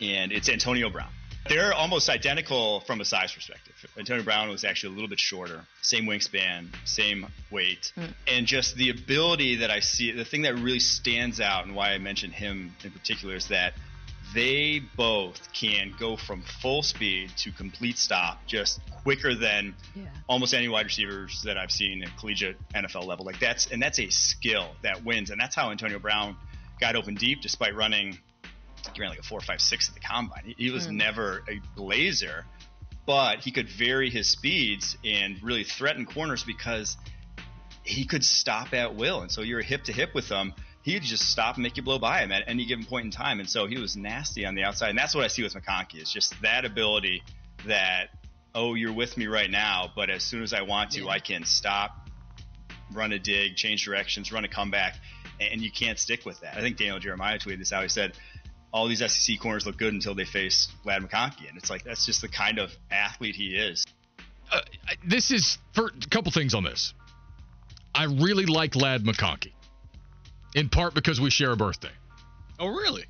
and 0.00 0.32
it's 0.32 0.48
Antonio 0.48 0.90
Brown. 0.90 1.10
They're 1.48 1.72
almost 1.72 2.10
identical 2.10 2.80
from 2.80 3.00
a 3.00 3.04
size 3.04 3.32
perspective. 3.32 3.74
Antonio 3.96 4.22
Brown 4.22 4.50
was 4.50 4.64
actually 4.64 4.92
a 4.92 4.94
little 4.96 5.08
bit 5.08 5.18
shorter, 5.18 5.64
same 5.80 6.04
wingspan, 6.04 6.68
same 6.84 7.26
weight, 7.50 7.92
mm. 7.96 8.12
and 8.26 8.46
just 8.46 8.76
the 8.76 8.90
ability 8.90 9.56
that 9.56 9.70
I 9.70 9.80
see. 9.80 10.12
The 10.12 10.26
thing 10.26 10.42
that 10.42 10.56
really 10.56 10.78
stands 10.78 11.40
out, 11.40 11.64
and 11.64 11.74
why 11.74 11.92
I 11.92 11.98
mentioned 11.98 12.34
him 12.34 12.74
in 12.84 12.90
particular, 12.90 13.34
is 13.34 13.48
that 13.48 13.72
they 14.34 14.82
both 14.96 15.52
can 15.54 15.94
go 15.98 16.16
from 16.16 16.42
full 16.60 16.82
speed 16.82 17.30
to 17.38 17.50
complete 17.52 17.96
stop 17.96 18.44
just 18.46 18.80
quicker 19.02 19.34
than 19.34 19.74
yeah. 19.94 20.04
almost 20.28 20.52
any 20.52 20.68
wide 20.68 20.84
receivers 20.84 21.42
that 21.44 21.56
I've 21.56 21.70
seen 21.70 22.02
at 22.02 22.14
collegiate 22.18 22.56
NFL 22.74 23.06
level. 23.06 23.24
Like 23.24 23.40
that's 23.40 23.68
and 23.68 23.80
that's 23.80 23.98
a 23.98 24.10
skill 24.10 24.72
that 24.82 25.04
wins, 25.04 25.30
and 25.30 25.40
that's 25.40 25.56
how 25.56 25.70
Antonio 25.70 25.98
Brown 25.98 26.36
got 26.78 26.94
open 26.94 27.14
deep 27.14 27.40
despite 27.40 27.74
running 27.74 28.18
he 28.94 29.00
ran 29.00 29.10
like 29.10 29.19
a 29.19 29.22
four, 29.22 29.40
five, 29.40 29.60
six 29.60 29.88
at 29.88 29.94
the 29.94 30.00
combine. 30.00 30.42
He, 30.44 30.54
he 30.66 30.70
was 30.70 30.86
mm. 30.86 30.92
never 30.92 31.42
a 31.48 31.60
blazer, 31.76 32.44
but 33.06 33.40
he 33.40 33.50
could 33.50 33.69
vary 33.69 34.10
his 34.10 34.28
speeds 34.28 34.96
and 35.04 35.42
really 35.42 35.64
threaten 35.64 36.04
corners 36.06 36.44
because 36.44 36.96
he 37.82 38.04
could 38.04 38.25
stop 38.25 38.75
at 38.75 38.94
will. 38.96 39.22
And 39.22 39.30
so 39.30 39.40
you're 39.40 39.62
hip 39.62 39.84
to 39.84 39.92
hip 39.92 40.14
with 40.14 40.28
him. 40.28 40.52
He'd 40.82 41.02
just 41.02 41.30
stop 41.30 41.56
and 41.56 41.62
make 41.62 41.76
you 41.76 41.82
blow 41.82 41.98
by 41.98 42.20
him 42.20 42.32
at 42.32 42.44
any 42.46 42.66
given 42.66 42.84
point 42.84 43.06
in 43.06 43.10
time. 43.10 43.40
And 43.40 43.48
so 43.48 43.66
he 43.66 43.78
was 43.78 43.96
nasty 43.96 44.46
on 44.46 44.54
the 44.54 44.62
outside. 44.62 44.90
And 44.90 44.98
that's 44.98 45.14
what 45.14 45.24
I 45.24 45.28
see 45.28 45.42
with 45.42 45.54
McConkey. 45.54 45.96
It's 45.96 46.12
just 46.12 46.34
that 46.42 46.64
ability 46.64 47.22
that, 47.66 48.08
oh, 48.54 48.74
you're 48.74 48.92
with 48.92 49.16
me 49.16 49.26
right 49.26 49.50
now, 49.50 49.90
but 49.94 50.10
as 50.10 50.22
soon 50.22 50.42
as 50.42 50.52
I 50.52 50.62
want 50.62 50.92
to, 50.92 51.04
yeah. 51.04 51.10
I 51.10 51.19
can 51.19 51.44
stop, 51.44 52.08
run 52.92 53.12
a 53.12 53.19
dig, 53.19 53.56
change 53.56 53.84
directions, 53.84 54.32
run 54.32 54.44
a 54.44 54.48
comeback, 54.48 54.94
and 55.40 55.60
you 55.60 55.70
can't 55.70 55.98
stick 55.98 56.24
with 56.24 56.40
that. 56.40 56.56
I 56.56 56.60
think 56.60 56.76
Daniel 56.76 56.98
Jeremiah 56.98 57.38
tweeted 57.38 57.58
this 57.58 57.72
out. 57.72 57.82
He 57.82 57.88
said, 57.88 58.12
all 58.73 58.88
these 58.88 59.00
SEC 59.00 59.38
corners 59.41 59.67
look 59.67 59.79
good 59.79 59.94
until 59.94 60.15
they 60.15 60.25
face 60.25 60.69
Ladd 60.85 61.03
McConkey, 61.03 61.49
and 61.49 61.56
it's 61.56 61.70
like 61.70 61.85
that's 61.85 62.05
just 62.06 62.20
the 62.20 62.29
kind 62.29 62.59
of 62.59 62.70
athlete 62.91 63.35
he 63.35 63.56
is. 63.56 63.85
Uh, 64.50 64.61
this 65.06 65.31
is 65.31 65.59
for 65.73 65.87
a 65.87 66.09
couple 66.11 66.32
things 66.32 66.55
on 66.55 66.65
this. 66.65 66.94
I 67.94 68.05
really 68.05 68.47
like 68.47 68.76
Ladd 68.76 69.05
McConkey, 69.05 69.53
in 70.55 70.69
part 70.69 70.94
because 70.94 71.20
we 71.20 71.31
share 71.31 71.53
a 71.53 71.56
birthday. 71.56 71.91
Oh, 72.59 72.69
really? 72.69 73.05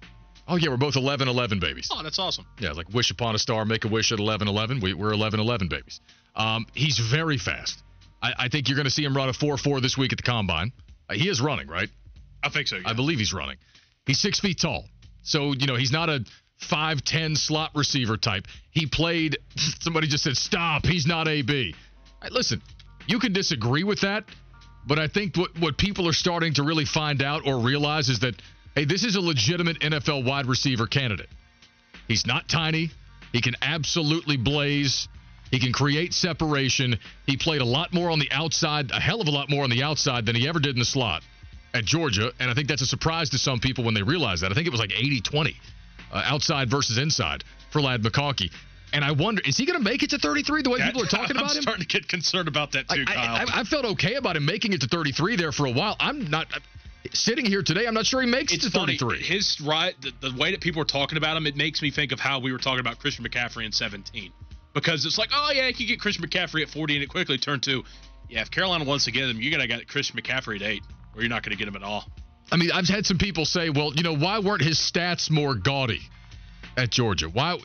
Oh 0.47 0.57
yeah, 0.57 0.71
we're 0.71 0.79
both 0.79 0.97
11 0.97 1.29
11 1.29 1.61
babies. 1.61 1.89
Oh, 1.93 2.03
that's 2.03 2.19
awesome. 2.19 2.47
Yeah, 2.59 2.73
like 2.73 2.89
wish 2.93 3.11
upon 3.11 3.35
a 3.35 3.39
star, 3.39 3.65
make 3.65 3.85
a 3.85 3.89
wish 3.89 4.13
at 4.13 4.19
11 4.19 4.49
11. 4.49 4.81
We, 4.81 4.93
are 4.93 5.13
11 5.13 5.41
11 5.41 5.69
babies. 5.69 6.01
Um, 6.35 6.67
he's 6.75 6.99
very 6.99 7.37
fast. 7.37 7.83
I, 8.23 8.33
I 8.39 8.49
think 8.49 8.69
you're 8.69 8.77
going 8.77 8.87
to 8.87 8.91
see 8.91 9.05
him 9.05 9.17
run 9.17 9.29
a 9.29 9.33
4 9.33 9.59
4 9.59 9.81
this 9.81 9.99
week 9.99 10.13
at 10.13 10.19
the 10.19 10.23
combine. 10.23 10.73
Uh, 11.09 11.15
he 11.15 11.29
is 11.29 11.41
running, 11.41 11.69
right? 11.69 11.91
I 12.43 12.49
think 12.49 12.69
so. 12.69 12.77
Yeah. 12.77 12.83
I 12.87 12.95
believe 12.95 13.19
he's 13.19 13.35
running. 13.35 13.57
He's 14.07 14.21
six 14.21 14.41
feet 14.41 14.59
tall. 14.59 14.87
So, 15.29 15.53
you 15.53 15.67
know, 15.67 15.77
he's 15.77 15.93
not 15.93 16.09
a 16.09 16.25
5'10 16.63 17.37
slot 17.37 17.71
receiver 17.75 18.17
type. 18.17 18.47
He 18.71 18.87
played, 18.87 19.37
somebody 19.81 20.09
just 20.09 20.25
said, 20.25 20.37
stop, 20.37 20.87
he's 20.87 21.07
not 21.07 21.29
AB. 21.29 21.75
Right, 22.23 22.33
listen, 22.33 22.63
you 23.07 23.19
can 23.19 23.35
disagree 23.35 23.85
with 23.85 24.01
that, 24.01 24.25
but 24.87 24.99
I 24.99 25.07
think 25.07 25.37
what, 25.37 25.51
what 25.61 25.77
people 25.77 26.09
are 26.09 26.15
starting 26.15 26.55
to 26.55 26.63
really 26.63 26.87
find 26.87 27.23
out 27.23 27.47
or 27.47 27.61
realize 27.61 28.09
is 28.09 28.21
that, 28.21 28.35
hey, 28.75 28.87
this 28.87 29.05
is 29.05 29.17
a 29.17 29.21
legitimate 29.21 29.81
NFL 29.81 30.25
wide 30.25 30.47
receiver 30.47 30.87
candidate. 30.87 31.29
He's 32.09 32.27
not 32.27 32.49
tiny. 32.49 32.91
He 33.33 33.43
can 33.43 33.55
absolutely 33.61 34.39
blaze. 34.39 35.09
He 35.51 35.61
can 35.61 35.73
create 35.73 36.15
separation. 36.15 36.99
He 37.27 37.37
played 37.37 37.61
a 37.61 37.67
lot 37.67 37.93
more 37.93 38.11
on 38.11 38.19
the 38.19 38.31
outside, 38.33 38.91
a 38.93 39.01
hell 39.01 39.21
of 39.21 39.29
a 39.29 39.31
lot 39.31 39.51
more 39.51 39.63
on 39.63 39.71
the 39.71 39.83
outside 39.83 40.25
than 40.25 40.35
he 40.35 40.49
ever 40.49 40.59
did 40.59 40.75
in 40.75 40.79
the 40.79 40.87
slot 40.87 41.23
at 41.75 41.85
Georgia, 41.85 42.33
and 42.41 42.51
I 42.51 42.55
think 42.55 42.69
that's 42.69 42.83
a 42.83 42.87
surprise 42.87 43.31
to 43.31 43.39
some 43.39 43.61
people 43.61 43.85
when 43.85 43.95
they 43.95 44.03
realize 44.03 44.41
that. 44.41 44.51
I 44.51 44.55
think 44.55 44.67
it 44.67 44.71
was 44.71 44.81
like 44.81 44.93
80 44.93 45.21
20 45.21 45.57
uh, 46.13 46.23
outside 46.25 46.71
versus 46.71 46.99
inside 46.99 47.45
for 47.71 47.81
Ladd 47.81 48.03
McConkey. 48.03 48.53
And 48.93 49.05
I 49.05 49.13
wonder, 49.13 49.43
is 49.45 49.57
he 49.57 49.67
going 49.67 49.79
to 49.79 49.85
make 49.85 50.03
it 50.03 50.11
to 50.11 50.19
33 50.19 50.63
the 50.63 50.71
way 50.71 50.81
people 50.81 51.03
are 51.03 51.07
talking 51.07 51.37
I'm 51.37 51.45
about 51.45 51.51
him? 51.53 51.59
I'm 51.59 51.63
starting 51.63 51.87
to 51.87 51.89
get 51.89 52.09
concerned 52.09 52.49
about 52.49 52.73
that 52.73 52.89
too, 52.89 53.05
I, 53.07 53.15
Kyle. 53.15 53.47
I, 53.49 53.61
I, 53.61 53.65
felt 53.65 53.85
okay 53.85 54.15
about 54.15 54.37
him 54.37 54.47
making 54.47 54.73
it 54.73 54.81
to 54.81 54.87
33 54.87 55.37
there 55.37 55.53
for 55.53 55.67
a 55.67 55.71
while. 55.71 55.95
I'm 56.01 56.31
not 56.31 56.47
sitting 57.13 57.45
here 57.45 57.63
today. 57.63 57.87
I'm 57.87 57.93
not 57.93 58.07
sure 58.07 58.23
he 58.23 58.27
makes 58.27 58.53
it's 58.53 58.65
it 58.65 58.73
to 58.73 58.79
33. 58.79 59.23
His 59.23 59.61
right, 59.61 59.95
the, 60.01 60.31
the 60.31 60.39
way 60.39 60.53
that 60.53 60.63
people 60.63 60.81
are 60.81 60.87
talking 60.87 61.19
about 61.19 61.37
him, 61.37 61.47
it 61.47 61.55
makes 61.55 61.83
me 61.83 61.91
think 61.91 62.13
of 62.13 62.21
how 62.21 62.41
we 62.41 62.51
were 62.51 62.59
talking 62.59 62.81
about 62.81 62.99
Christian 62.99 63.27
McCaffrey 63.27 63.67
in 63.67 63.73
17. 63.73 64.33
Because 64.73 65.05
it's 65.05 65.19
like, 65.19 65.31
oh 65.35 65.51
yeah, 65.53 65.69
you 65.69 65.75
can 65.75 65.87
get 65.87 66.01
Christian 66.01 66.25
McCaffrey 66.25 66.63
at 66.63 66.71
40, 66.71 66.95
and 66.95 67.03
it 67.03 67.09
quickly 67.09 67.37
turned 67.37 67.65
to, 67.65 67.85
yeah, 68.31 68.41
if 68.41 68.51
Carolina 68.51 68.85
wants 68.85 69.05
to 69.05 69.13
get 69.13 69.29
him, 69.29 69.39
you 69.39 69.51
got 69.51 69.59
to 69.59 69.67
get 69.67 69.87
Christian 69.87 70.19
McCaffrey 70.19 70.57
at 70.57 70.63
eight 70.63 70.83
or 71.19 71.23
you're 71.23 71.29
not 71.29 71.43
going 71.43 71.51
to 71.51 71.59
get 71.59 71.67
him 71.69 71.77
at 71.77 71.83
all. 71.83 72.05
I 72.51 72.57
mean, 72.57 72.71
I've 72.73 72.89
had 72.89 73.05
some 73.05 73.19
people 73.19 73.45
say, 73.45 73.69
well, 73.69 73.93
you 73.95 74.03
know, 74.03 74.17
why 74.17 74.39
weren't 74.39 74.63
his 74.63 74.79
stats 74.79 75.31
more 75.31 75.55
gaudy 75.55 76.01
at 76.77 76.91
Georgia? 76.91 77.29
Why? 77.29 77.59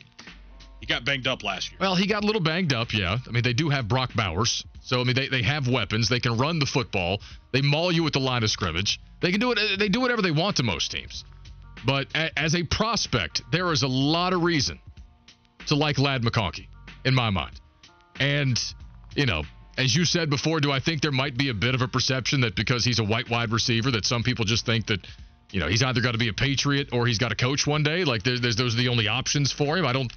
He 0.80 0.86
got 0.86 1.04
banged 1.04 1.26
up 1.26 1.42
last 1.42 1.70
year. 1.70 1.78
Well, 1.80 1.94
he 1.94 2.06
got 2.06 2.24
a 2.24 2.26
little 2.26 2.42
banged 2.42 2.74
up, 2.74 2.92
yeah. 2.92 3.16
I 3.26 3.30
mean, 3.30 3.42
they 3.42 3.54
do 3.54 3.70
have 3.70 3.88
Brock 3.88 4.10
Bowers. 4.14 4.64
So, 4.82 5.00
I 5.00 5.04
mean, 5.04 5.14
they, 5.14 5.28
they 5.28 5.42
have 5.42 5.66
weapons. 5.66 6.10
They 6.10 6.20
can 6.20 6.36
run 6.36 6.58
the 6.58 6.66
football. 6.66 7.20
They 7.52 7.62
maul 7.62 7.90
you 7.90 8.06
at 8.06 8.12
the 8.12 8.20
line 8.20 8.42
of 8.42 8.50
scrimmage. 8.50 9.00
They 9.22 9.30
can 9.30 9.40
do 9.40 9.52
it. 9.52 9.78
They 9.78 9.88
do 9.88 10.00
whatever 10.00 10.20
they 10.20 10.32
want 10.32 10.56
to 10.56 10.62
most 10.62 10.90
teams. 10.90 11.24
But 11.86 12.08
a, 12.14 12.38
as 12.38 12.54
a 12.54 12.64
prospect, 12.64 13.40
there 13.50 13.72
is 13.72 13.82
a 13.82 13.88
lot 13.88 14.34
of 14.34 14.42
reason 14.42 14.78
to 15.68 15.74
like 15.74 15.98
Ladd 15.98 16.22
McConkey, 16.22 16.66
in 17.06 17.14
my 17.14 17.30
mind. 17.30 17.58
And, 18.20 18.60
you 19.14 19.24
know, 19.24 19.44
as 19.76 19.94
you 19.94 20.04
said 20.04 20.30
before, 20.30 20.60
do 20.60 20.70
I 20.70 20.80
think 20.80 21.02
there 21.02 21.12
might 21.12 21.36
be 21.36 21.48
a 21.48 21.54
bit 21.54 21.74
of 21.74 21.82
a 21.82 21.88
perception 21.88 22.42
that 22.42 22.54
because 22.54 22.84
he's 22.84 22.98
a 22.98 23.04
white 23.04 23.28
wide 23.28 23.50
receiver, 23.50 23.90
that 23.92 24.04
some 24.04 24.22
people 24.22 24.44
just 24.44 24.64
think 24.66 24.86
that, 24.86 25.06
you 25.50 25.60
know, 25.60 25.68
he's 25.68 25.82
either 25.82 26.00
got 26.00 26.12
to 26.12 26.18
be 26.18 26.28
a 26.28 26.32
Patriot 26.32 26.88
or 26.92 27.06
he's 27.06 27.18
got 27.18 27.28
to 27.28 27.36
coach 27.36 27.66
one 27.66 27.82
day? 27.82 28.04
Like, 28.04 28.22
there's, 28.22 28.40
there's 28.40 28.56
those 28.56 28.74
are 28.74 28.78
the 28.78 28.88
only 28.88 29.08
options 29.08 29.52
for 29.52 29.76
him. 29.76 29.86
I 29.86 29.92
don't, 29.92 30.12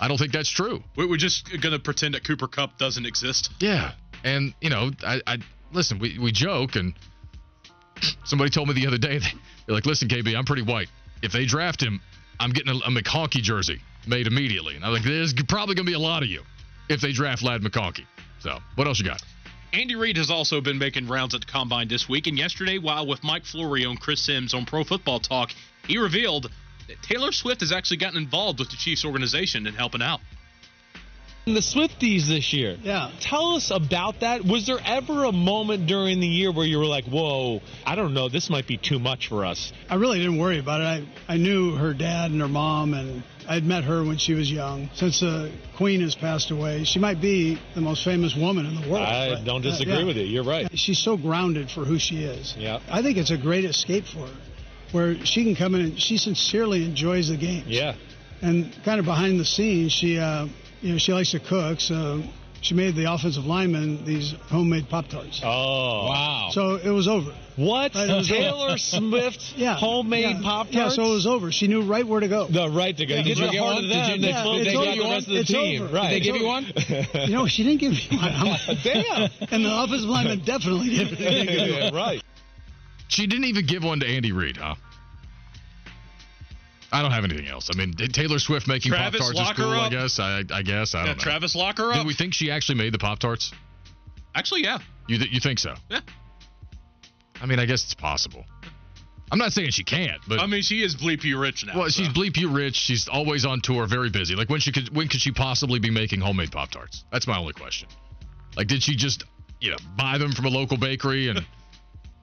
I 0.00 0.08
don't 0.08 0.18
think 0.18 0.32
that's 0.32 0.50
true. 0.50 0.82
We're 0.96 1.16
just 1.16 1.48
gonna 1.60 1.78
pretend 1.78 2.14
that 2.14 2.24
Cooper 2.24 2.48
Kupp 2.48 2.78
doesn't 2.78 3.06
exist. 3.06 3.50
Yeah, 3.60 3.92
and 4.24 4.54
you 4.60 4.70
know, 4.70 4.90
I, 5.06 5.20
I 5.26 5.38
listen. 5.72 5.98
We 5.98 6.18
we 6.18 6.32
joke, 6.32 6.76
and 6.76 6.94
somebody 8.24 8.50
told 8.50 8.68
me 8.68 8.74
the 8.74 8.86
other 8.86 8.98
day, 8.98 9.18
they're 9.66 9.74
like, 9.74 9.86
"Listen, 9.86 10.08
KB, 10.08 10.36
I'm 10.36 10.44
pretty 10.44 10.62
white. 10.62 10.88
If 11.22 11.32
they 11.32 11.44
draft 11.44 11.82
him, 11.82 12.00
I'm 12.40 12.50
getting 12.50 12.72
a, 12.72 12.78
a 12.78 12.90
McConkey 12.90 13.42
jersey 13.42 13.80
made 14.06 14.26
immediately." 14.26 14.74
And 14.74 14.84
I'm 14.84 14.92
like, 14.92 15.04
"There's 15.04 15.34
probably 15.48 15.74
gonna 15.74 15.86
be 15.86 15.94
a 15.94 16.00
lot 16.00 16.22
of 16.22 16.28
you 16.28 16.42
if 16.88 17.00
they 17.00 17.12
draft 17.12 17.42
Ladd 17.42 17.60
McConkey." 17.60 18.06
So, 18.42 18.58
what 18.74 18.88
else 18.88 18.98
you 18.98 19.04
got? 19.04 19.22
Andy 19.72 19.94
Reid 19.94 20.16
has 20.16 20.28
also 20.28 20.60
been 20.60 20.76
making 20.76 21.06
rounds 21.06 21.32
at 21.32 21.42
the 21.42 21.46
combine 21.46 21.86
this 21.86 22.08
week, 22.08 22.26
and 22.26 22.36
yesterday, 22.36 22.76
while 22.76 23.06
with 23.06 23.22
Mike 23.22 23.44
Florio 23.44 23.90
and 23.90 24.00
Chris 24.00 24.20
Simms 24.20 24.52
on 24.52 24.66
Pro 24.66 24.82
Football 24.82 25.20
Talk, 25.20 25.52
he 25.86 25.96
revealed 25.96 26.50
that 26.88 27.00
Taylor 27.02 27.30
Swift 27.30 27.60
has 27.60 27.70
actually 27.70 27.98
gotten 27.98 28.18
involved 28.18 28.58
with 28.58 28.68
the 28.68 28.76
Chiefs 28.76 29.04
organization 29.04 29.68
and 29.68 29.76
helping 29.76 30.02
out. 30.02 30.20
The 31.44 31.58
Swifties 31.58 32.28
this 32.28 32.52
year. 32.52 32.76
Yeah. 32.80 33.10
Tell 33.18 33.56
us 33.56 33.72
about 33.72 34.20
that. 34.20 34.44
Was 34.44 34.64
there 34.66 34.78
ever 34.84 35.24
a 35.24 35.32
moment 35.32 35.88
during 35.88 36.20
the 36.20 36.26
year 36.28 36.52
where 36.52 36.64
you 36.64 36.78
were 36.78 36.86
like, 36.86 37.04
whoa, 37.06 37.60
I 37.84 37.96
don't 37.96 38.14
know, 38.14 38.28
this 38.28 38.48
might 38.48 38.68
be 38.68 38.76
too 38.76 39.00
much 39.00 39.26
for 39.26 39.44
us? 39.44 39.72
I 39.88 39.96
really 39.96 40.18
didn't 40.18 40.38
worry 40.38 40.60
about 40.60 40.82
it. 40.82 40.84
I, 40.84 41.34
I 41.34 41.36
knew 41.38 41.74
her 41.74 41.94
dad 41.94 42.30
and 42.30 42.40
her 42.40 42.46
mom, 42.46 42.94
and 42.94 43.24
I'd 43.48 43.64
met 43.64 43.82
her 43.82 44.04
when 44.04 44.18
she 44.18 44.34
was 44.34 44.52
young. 44.52 44.88
Since 44.94 45.18
the 45.18 45.50
Queen 45.76 46.00
has 46.02 46.14
passed 46.14 46.52
away, 46.52 46.84
she 46.84 47.00
might 47.00 47.20
be 47.20 47.60
the 47.74 47.80
most 47.80 48.04
famous 48.04 48.36
woman 48.36 48.64
in 48.64 48.80
the 48.80 48.88
world. 48.88 49.02
I 49.02 49.42
don't 49.42 49.66
uh, 49.66 49.70
disagree 49.70 49.98
yeah. 49.98 50.04
with 50.04 50.16
you. 50.18 50.24
You're 50.24 50.44
right. 50.44 50.70
She's 50.78 51.00
so 51.00 51.16
grounded 51.16 51.72
for 51.72 51.84
who 51.84 51.98
she 51.98 52.22
is. 52.22 52.54
Yeah. 52.56 52.78
I 52.88 53.02
think 53.02 53.18
it's 53.18 53.32
a 53.32 53.36
great 53.36 53.64
escape 53.64 54.04
for 54.04 54.28
her, 54.28 54.36
where 54.92 55.26
she 55.26 55.42
can 55.42 55.56
come 55.56 55.74
in 55.74 55.80
and 55.80 56.00
she 56.00 56.18
sincerely 56.18 56.84
enjoys 56.84 57.30
the 57.30 57.36
games. 57.36 57.66
Yeah. 57.66 57.96
And 58.42 58.72
kind 58.84 59.00
of 59.00 59.06
behind 59.06 59.40
the 59.40 59.44
scenes, 59.44 59.90
she, 59.90 60.20
uh, 60.20 60.46
you 60.82 60.92
know, 60.92 60.98
she 60.98 61.12
likes 61.12 61.30
to 61.30 61.40
cook, 61.40 61.80
so 61.80 62.22
she 62.60 62.74
made 62.74 62.94
the 62.94 63.12
offensive 63.12 63.44
linemen 63.46 64.04
these 64.04 64.32
homemade 64.50 64.88
Pop 64.88 65.08
Tarts. 65.08 65.40
Oh. 65.44 66.06
Wow. 66.08 66.48
So 66.52 66.76
it 66.76 66.90
was 66.90 67.08
over. 67.08 67.32
What? 67.56 67.94
Right, 67.94 68.08
was 68.08 68.28
Taylor 68.28 68.68
over. 68.70 68.78
Swift 68.78 69.54
Yeah. 69.56 69.74
homemade 69.76 70.36
yeah. 70.36 70.40
Pop 70.42 70.66
Tarts? 70.70 70.74
Yeah, 70.76 70.88
so 70.90 71.10
it 71.10 71.14
was 71.14 71.26
over. 71.26 71.50
She 71.52 71.66
knew 71.68 71.82
right 71.82 72.06
where 72.06 72.20
to 72.20 72.28
go. 72.28 72.46
The 72.46 72.68
right 72.68 72.96
to 72.96 73.06
go. 73.06 73.14
Yeah, 73.14 73.20
you 73.20 73.26
get 73.26 73.36
did 73.38 73.44
you 73.46 73.52
get 73.52 73.62
one? 73.62 73.76
of 73.76 73.82
Did 73.82 73.88
you- 73.90 73.92
they 73.94 74.28
yeah, 74.28 74.42
they 74.44 74.60
it's 74.60 74.72
got 74.74 74.96
the 74.96 75.10
rest 75.10 75.26
of 75.28 75.32
the 75.34 75.40
It's 75.40 75.50
team. 75.50 75.82
over. 75.82 75.94
Right. 75.94 76.08
Did 76.10 76.14
they 76.14 76.24
give 76.24 76.36
you 76.36 76.46
one? 76.46 76.66
You 77.28 77.34
know, 77.34 77.46
she 77.46 77.62
didn't 77.62 77.80
give 77.80 77.92
me 77.92 78.08
one. 78.10 78.32
I'm 78.32 78.46
like, 78.46 78.60
Damn. 78.82 79.30
And 79.50 79.64
the 79.64 79.82
offensive 79.82 80.08
lineman 80.08 80.40
definitely 80.40 80.90
didn't. 80.90 81.18
didn't 81.18 81.46
give 81.48 81.66
me 81.68 81.82
one. 81.84 81.94
right. 81.94 82.22
She 83.08 83.26
didn't 83.26 83.44
even 83.44 83.66
give 83.66 83.84
one 83.84 84.00
to 84.00 84.06
Andy 84.06 84.32
Reid, 84.32 84.56
huh? 84.56 84.74
I 86.92 87.00
don't 87.00 87.12
have 87.12 87.24
anything 87.24 87.48
else. 87.48 87.70
I 87.72 87.76
mean, 87.76 87.92
did 87.92 88.12
Taylor 88.12 88.38
Swift 88.38 88.68
making 88.68 88.92
Pop 88.92 89.12
Tarts 89.12 89.38
is 89.40 89.52
cool. 89.56 89.70
I 89.70 89.88
guess. 89.88 90.18
I, 90.20 90.42
I 90.52 90.62
guess. 90.62 90.94
I 90.94 91.00
Yeah, 91.00 91.06
don't 91.06 91.16
know. 91.16 91.22
Travis, 91.22 91.56
lock 91.56 91.78
her 91.78 91.92
Did 91.94 92.06
we 92.06 92.14
think 92.14 92.34
she 92.34 92.50
actually 92.50 92.76
made 92.76 92.92
the 92.92 92.98
Pop 92.98 93.18
Tarts? 93.18 93.52
Actually, 94.34 94.64
yeah. 94.64 94.78
You 95.08 95.18
th- 95.18 95.30
you 95.32 95.40
think 95.40 95.58
so? 95.58 95.74
Yeah. 95.90 96.00
I 97.40 97.46
mean, 97.46 97.58
I 97.58 97.66
guess 97.66 97.82
it's 97.84 97.94
possible. 97.94 98.44
I'm 99.30 99.38
not 99.38 99.52
saying 99.52 99.70
she 99.70 99.82
can't, 99.82 100.20
but 100.28 100.40
I 100.40 100.46
mean, 100.46 100.60
she 100.60 100.82
is 100.82 100.94
bleepy 100.94 101.38
rich 101.38 101.64
now. 101.66 101.78
well, 101.78 101.88
she's 101.88 102.08
so. 102.08 102.12
bleep 102.12 102.36
you 102.36 102.50
rich. 102.50 102.76
She's 102.76 103.08
always 103.08 103.46
on 103.46 103.62
tour, 103.62 103.86
very 103.86 104.10
busy. 104.10 104.34
Like 104.36 104.50
when 104.50 104.60
she 104.60 104.72
could 104.72 104.94
when 104.94 105.08
could 105.08 105.20
she 105.20 105.32
possibly 105.32 105.78
be 105.78 105.90
making 105.90 106.20
homemade 106.20 106.52
Pop 106.52 106.70
Tarts? 106.70 107.04
That's 107.10 107.26
my 107.26 107.38
only 107.38 107.54
question. 107.54 107.88
Like, 108.56 108.66
did 108.66 108.82
she 108.82 108.94
just 108.94 109.24
you 109.60 109.70
know 109.70 109.78
buy 109.96 110.18
them 110.18 110.32
from 110.32 110.44
a 110.44 110.50
local 110.50 110.76
bakery 110.76 111.28
and 111.28 111.40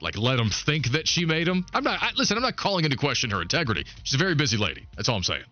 like 0.00 0.16
let 0.16 0.36
them 0.36 0.50
think 0.50 0.92
that 0.92 1.08
she 1.08 1.24
made 1.24 1.46
them? 1.46 1.64
I'm 1.74 1.84
not. 1.84 2.02
I, 2.02 2.10
listen, 2.16 2.36
I'm 2.36 2.42
not 2.42 2.56
calling 2.56 2.84
into 2.84 2.96
question 2.96 3.30
her 3.30 3.42
integrity. 3.42 3.84
She's 4.02 4.14
a 4.14 4.22
very 4.22 4.34
busy 4.34 4.56
lady. 4.56 4.86
That's 4.96 5.08
all 5.08 5.16
I'm 5.16 5.22
saying. 5.22 5.44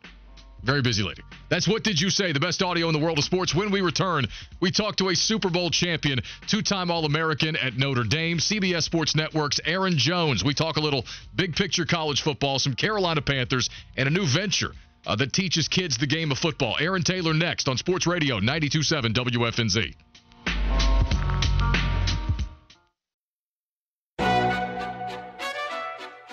Very 0.62 0.82
busy 0.82 1.04
lady. 1.04 1.22
That's 1.48 1.68
what 1.68 1.84
did 1.84 2.00
you 2.00 2.10
say? 2.10 2.32
The 2.32 2.40
best 2.40 2.62
audio 2.62 2.88
in 2.88 2.92
the 2.92 2.98
world 2.98 3.18
of 3.18 3.24
sports. 3.24 3.54
When 3.54 3.70
we 3.70 3.80
return, 3.80 4.26
we 4.60 4.72
talk 4.72 4.96
to 4.96 5.08
a 5.10 5.14
Super 5.14 5.50
Bowl 5.50 5.70
champion, 5.70 6.18
two-time 6.48 6.90
All-American 6.90 7.54
at 7.54 7.76
Notre 7.76 8.02
Dame, 8.02 8.38
CBS 8.38 8.82
Sports 8.82 9.14
Network's 9.14 9.60
Aaron 9.64 9.96
Jones. 9.96 10.42
We 10.42 10.54
talk 10.54 10.76
a 10.76 10.80
little 10.80 11.04
big 11.34 11.54
picture 11.54 11.86
college 11.86 12.22
football, 12.22 12.58
some 12.58 12.74
Carolina 12.74 13.22
Panthers, 13.22 13.70
and 13.96 14.08
a 14.08 14.10
new 14.10 14.26
venture 14.26 14.72
uh, 15.06 15.14
that 15.16 15.32
teaches 15.32 15.68
kids 15.68 15.96
the 15.96 16.06
game 16.06 16.32
of 16.32 16.38
football. 16.38 16.76
Aaron 16.80 17.02
Taylor 17.02 17.34
next 17.34 17.68
on 17.68 17.76
Sports 17.76 18.06
Radio 18.06 18.40
92.7 18.40 19.14
WFNZ. 19.14 19.94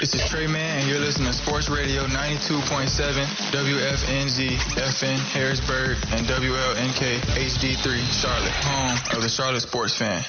This 0.00 0.12
is 0.14 0.28
Trey 0.28 0.48
Man, 0.48 0.80
and 0.80 0.88
you're 0.88 0.98
listening 0.98 1.28
to 1.28 1.32
Sports 1.32 1.68
Radio 1.68 2.04
92.7 2.06 3.24
WFNZ 3.52 4.56
FM 4.74 5.18
Harrisburg 5.30 5.96
and 6.10 6.26
WLNK 6.26 7.20
HD3 7.20 8.02
Charlotte, 8.10 8.50
home 8.50 8.98
of 9.16 9.22
the 9.22 9.28
Charlotte 9.28 9.62
sports 9.62 9.96
fan. 9.96 10.24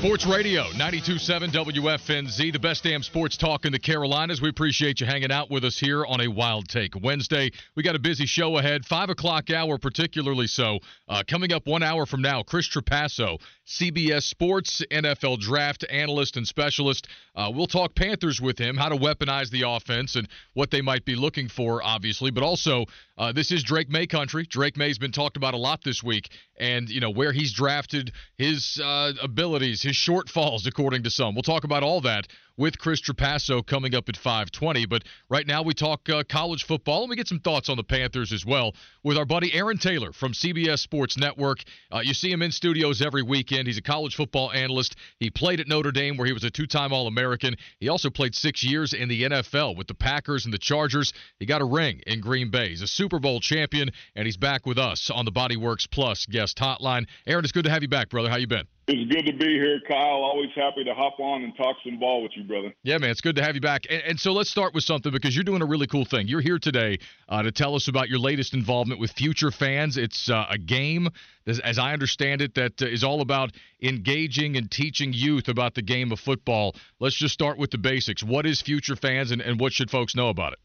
Sports 0.00 0.24
Radio 0.24 0.64
92.7 0.70 1.50
WFNZ, 1.50 2.54
the 2.54 2.58
best 2.58 2.84
damn 2.84 3.02
sports 3.02 3.36
talk 3.36 3.66
in 3.66 3.72
the 3.72 3.78
Carolinas. 3.78 4.40
We 4.40 4.48
appreciate 4.48 4.98
you 4.98 5.06
hanging 5.06 5.30
out 5.30 5.50
with 5.50 5.62
us 5.62 5.78
here 5.78 6.06
on 6.06 6.22
a 6.22 6.28
Wild 6.28 6.68
Take 6.70 6.94
Wednesday. 7.02 7.50
We 7.76 7.82
got 7.82 7.94
a 7.94 7.98
busy 7.98 8.24
show 8.24 8.56
ahead, 8.56 8.86
5 8.86 9.10
o'clock 9.10 9.50
hour 9.50 9.76
particularly 9.76 10.46
so. 10.46 10.78
Uh, 11.06 11.22
coming 11.28 11.52
up 11.52 11.66
one 11.66 11.82
hour 11.82 12.06
from 12.06 12.22
now, 12.22 12.42
Chris 12.42 12.66
Trapasso, 12.66 13.38
CBS 13.70 14.24
Sports 14.24 14.82
NFL 14.90 15.38
draft 15.38 15.84
analyst 15.88 16.36
and 16.36 16.44
specialist. 16.46 17.06
Uh, 17.36 17.52
we'll 17.54 17.68
talk 17.68 17.94
Panthers 17.94 18.40
with 18.40 18.58
him, 18.58 18.76
how 18.76 18.88
to 18.88 18.96
weaponize 18.96 19.48
the 19.50 19.62
offense 19.62 20.16
and 20.16 20.26
what 20.54 20.72
they 20.72 20.80
might 20.82 21.04
be 21.04 21.14
looking 21.14 21.48
for, 21.48 21.80
obviously. 21.80 22.32
But 22.32 22.42
also, 22.42 22.86
uh, 23.16 23.30
this 23.30 23.52
is 23.52 23.62
Drake 23.62 23.88
Maye 23.88 24.08
country. 24.08 24.44
Drake 24.44 24.76
Maye's 24.76 24.98
been 24.98 25.12
talked 25.12 25.36
about 25.36 25.54
a 25.54 25.56
lot 25.56 25.84
this 25.84 26.02
week, 26.02 26.30
and 26.58 26.90
you 26.90 26.98
know 26.98 27.10
where 27.10 27.32
he's 27.32 27.52
drafted, 27.52 28.10
his 28.36 28.80
uh, 28.82 29.12
abilities, 29.22 29.82
his 29.82 29.94
shortfalls, 29.94 30.66
according 30.66 31.04
to 31.04 31.10
some. 31.10 31.36
We'll 31.36 31.42
talk 31.42 31.62
about 31.62 31.84
all 31.84 32.00
that 32.00 32.26
with 32.56 32.78
Chris 32.78 33.00
Trapasso 33.00 33.64
coming 33.64 33.94
up 33.94 34.08
at 34.08 34.16
5:20. 34.16 34.88
But 34.88 35.04
right 35.28 35.46
now 35.46 35.62
we 35.62 35.74
talk 35.74 36.08
uh, 36.08 36.22
college 36.28 36.64
football 36.64 37.02
and 37.02 37.10
we 37.10 37.16
get 37.16 37.28
some 37.28 37.40
thoughts 37.40 37.68
on 37.68 37.76
the 37.76 37.84
Panthers 37.84 38.32
as 38.32 38.44
well 38.44 38.74
with 39.02 39.16
our 39.16 39.24
buddy 39.24 39.52
Aaron 39.54 39.78
Taylor 39.78 40.12
from 40.12 40.32
CBS 40.32 40.80
Sports 40.80 41.16
Network. 41.16 41.62
Uh, 41.92 42.00
you 42.00 42.14
see 42.14 42.30
him 42.30 42.42
in 42.42 42.52
studios 42.52 43.02
every 43.02 43.22
weekend. 43.22 43.66
He's 43.66 43.78
a 43.78 43.82
college 43.82 44.14
football 44.14 44.52
analyst. 44.52 44.96
He 45.18 45.30
played 45.30 45.60
at 45.60 45.68
Notre 45.68 45.92
Dame 45.92 46.16
where 46.16 46.26
he 46.26 46.32
was 46.32 46.44
a 46.44 46.50
two-time 46.50 46.92
All-American. 46.92 47.56
He 47.78 47.88
also 47.88 48.10
played 48.10 48.34
six 48.34 48.62
years 48.62 48.92
in 48.92 49.08
the 49.08 49.22
NFL 49.22 49.76
with 49.76 49.86
the 49.86 49.94
Packers 49.94 50.44
and 50.44 50.54
the 50.54 50.58
Chargers. 50.58 51.12
He 51.38 51.46
got 51.46 51.62
a 51.62 51.64
ring 51.64 52.00
in 52.06 52.20
Green 52.20 52.50
Bay. 52.50 52.70
He's 52.70 52.82
a 52.82 52.86
Super 52.86 53.18
Bowl 53.18 53.40
champion, 53.40 53.90
and 54.14 54.26
he's 54.26 54.36
back 54.36 54.66
with 54.66 54.78
us 54.78 55.10
on 55.10 55.24
the 55.24 55.32
Bodyworks 55.32 55.90
Plus 55.90 56.26
guest 56.26 56.58
hotline. 56.58 57.06
Aaron, 57.26 57.44
it's 57.44 57.52
good 57.52 57.64
to 57.64 57.70
have 57.70 57.82
you 57.82 57.88
back, 57.88 58.10
brother. 58.10 58.28
How 58.28 58.36
you 58.36 58.46
been? 58.46 58.66
It's 58.92 59.08
good 59.08 59.26
to 59.26 59.32
be 59.32 59.54
here, 59.54 59.80
Kyle. 59.86 60.24
Always 60.24 60.50
happy 60.56 60.82
to 60.82 60.94
hop 60.94 61.20
on 61.20 61.44
and 61.44 61.56
talk 61.56 61.76
some 61.84 62.00
ball 62.00 62.24
with 62.24 62.32
you, 62.34 62.42
brother. 62.42 62.74
Yeah, 62.82 62.98
man, 62.98 63.10
it's 63.10 63.20
good 63.20 63.36
to 63.36 63.42
have 63.42 63.54
you 63.54 63.60
back. 63.60 63.82
And, 63.88 64.02
and 64.02 64.20
so 64.20 64.32
let's 64.32 64.50
start 64.50 64.74
with 64.74 64.82
something 64.82 65.12
because 65.12 65.36
you're 65.36 65.44
doing 65.44 65.62
a 65.62 65.66
really 65.66 65.86
cool 65.86 66.04
thing. 66.04 66.26
You're 66.26 66.40
here 66.40 66.58
today 66.58 66.98
uh, 67.28 67.42
to 67.42 67.52
tell 67.52 67.76
us 67.76 67.86
about 67.86 68.08
your 68.08 68.18
latest 68.18 68.52
involvement 68.52 69.00
with 69.00 69.12
Future 69.12 69.52
Fans. 69.52 69.96
It's 69.96 70.28
uh, 70.28 70.46
a 70.50 70.58
game, 70.58 71.08
as 71.46 71.78
I 71.78 71.92
understand 71.92 72.42
it, 72.42 72.56
that 72.56 72.82
uh, 72.82 72.86
is 72.86 73.04
all 73.04 73.20
about 73.20 73.52
engaging 73.80 74.56
and 74.56 74.68
teaching 74.68 75.12
youth 75.12 75.46
about 75.46 75.74
the 75.74 75.82
game 75.82 76.10
of 76.10 76.18
football. 76.18 76.74
Let's 76.98 77.16
just 77.16 77.32
start 77.32 77.58
with 77.58 77.70
the 77.70 77.78
basics. 77.78 78.24
What 78.24 78.44
is 78.44 78.60
Future 78.60 78.96
Fans, 78.96 79.30
and, 79.30 79.40
and 79.40 79.60
what 79.60 79.72
should 79.72 79.90
folks 79.90 80.16
know 80.16 80.30
about 80.30 80.54
it? 80.54 80.58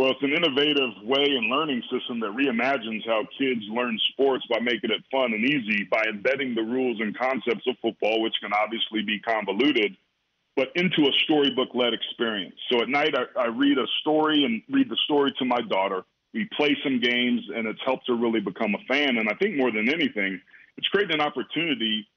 Well, 0.00 0.12
it's 0.12 0.22
an 0.22 0.32
innovative 0.32 0.96
way 1.04 1.26
and 1.28 1.50
learning 1.50 1.82
system 1.92 2.20
that 2.20 2.30
reimagines 2.32 3.04
how 3.04 3.20
kids 3.36 3.60
learn 3.68 3.98
sports 4.12 4.42
by 4.48 4.58
making 4.58 4.88
it 4.88 5.04
fun 5.12 5.34
and 5.34 5.44
easy 5.44 5.84
by 5.90 6.02
embedding 6.08 6.54
the 6.54 6.62
rules 6.62 7.02
and 7.02 7.14
concepts 7.18 7.66
of 7.66 7.76
football, 7.82 8.22
which 8.22 8.32
can 8.40 8.50
obviously 8.54 9.02
be 9.02 9.20
convoluted, 9.20 9.94
but 10.56 10.68
into 10.74 11.02
a 11.02 11.12
storybook 11.24 11.74
led 11.74 11.92
experience. 11.92 12.54
So 12.72 12.80
at 12.80 12.88
night, 12.88 13.14
I, 13.14 13.24
I 13.38 13.46
read 13.48 13.76
a 13.76 13.84
story 14.00 14.42
and 14.46 14.62
read 14.74 14.88
the 14.88 14.96
story 15.04 15.34
to 15.38 15.44
my 15.44 15.60
daughter. 15.68 16.04
We 16.32 16.48
play 16.56 16.74
some 16.82 16.98
games, 16.98 17.42
and 17.54 17.66
it's 17.66 17.80
helped 17.84 18.08
her 18.08 18.16
really 18.16 18.40
become 18.40 18.74
a 18.74 18.82
fan. 18.88 19.18
And 19.18 19.28
I 19.28 19.34
think 19.34 19.58
more 19.58 19.70
than 19.70 19.90
anything, 19.90 20.40
it's 20.78 20.88
created 20.88 21.12
an 21.12 21.20
opportunity 21.20 22.08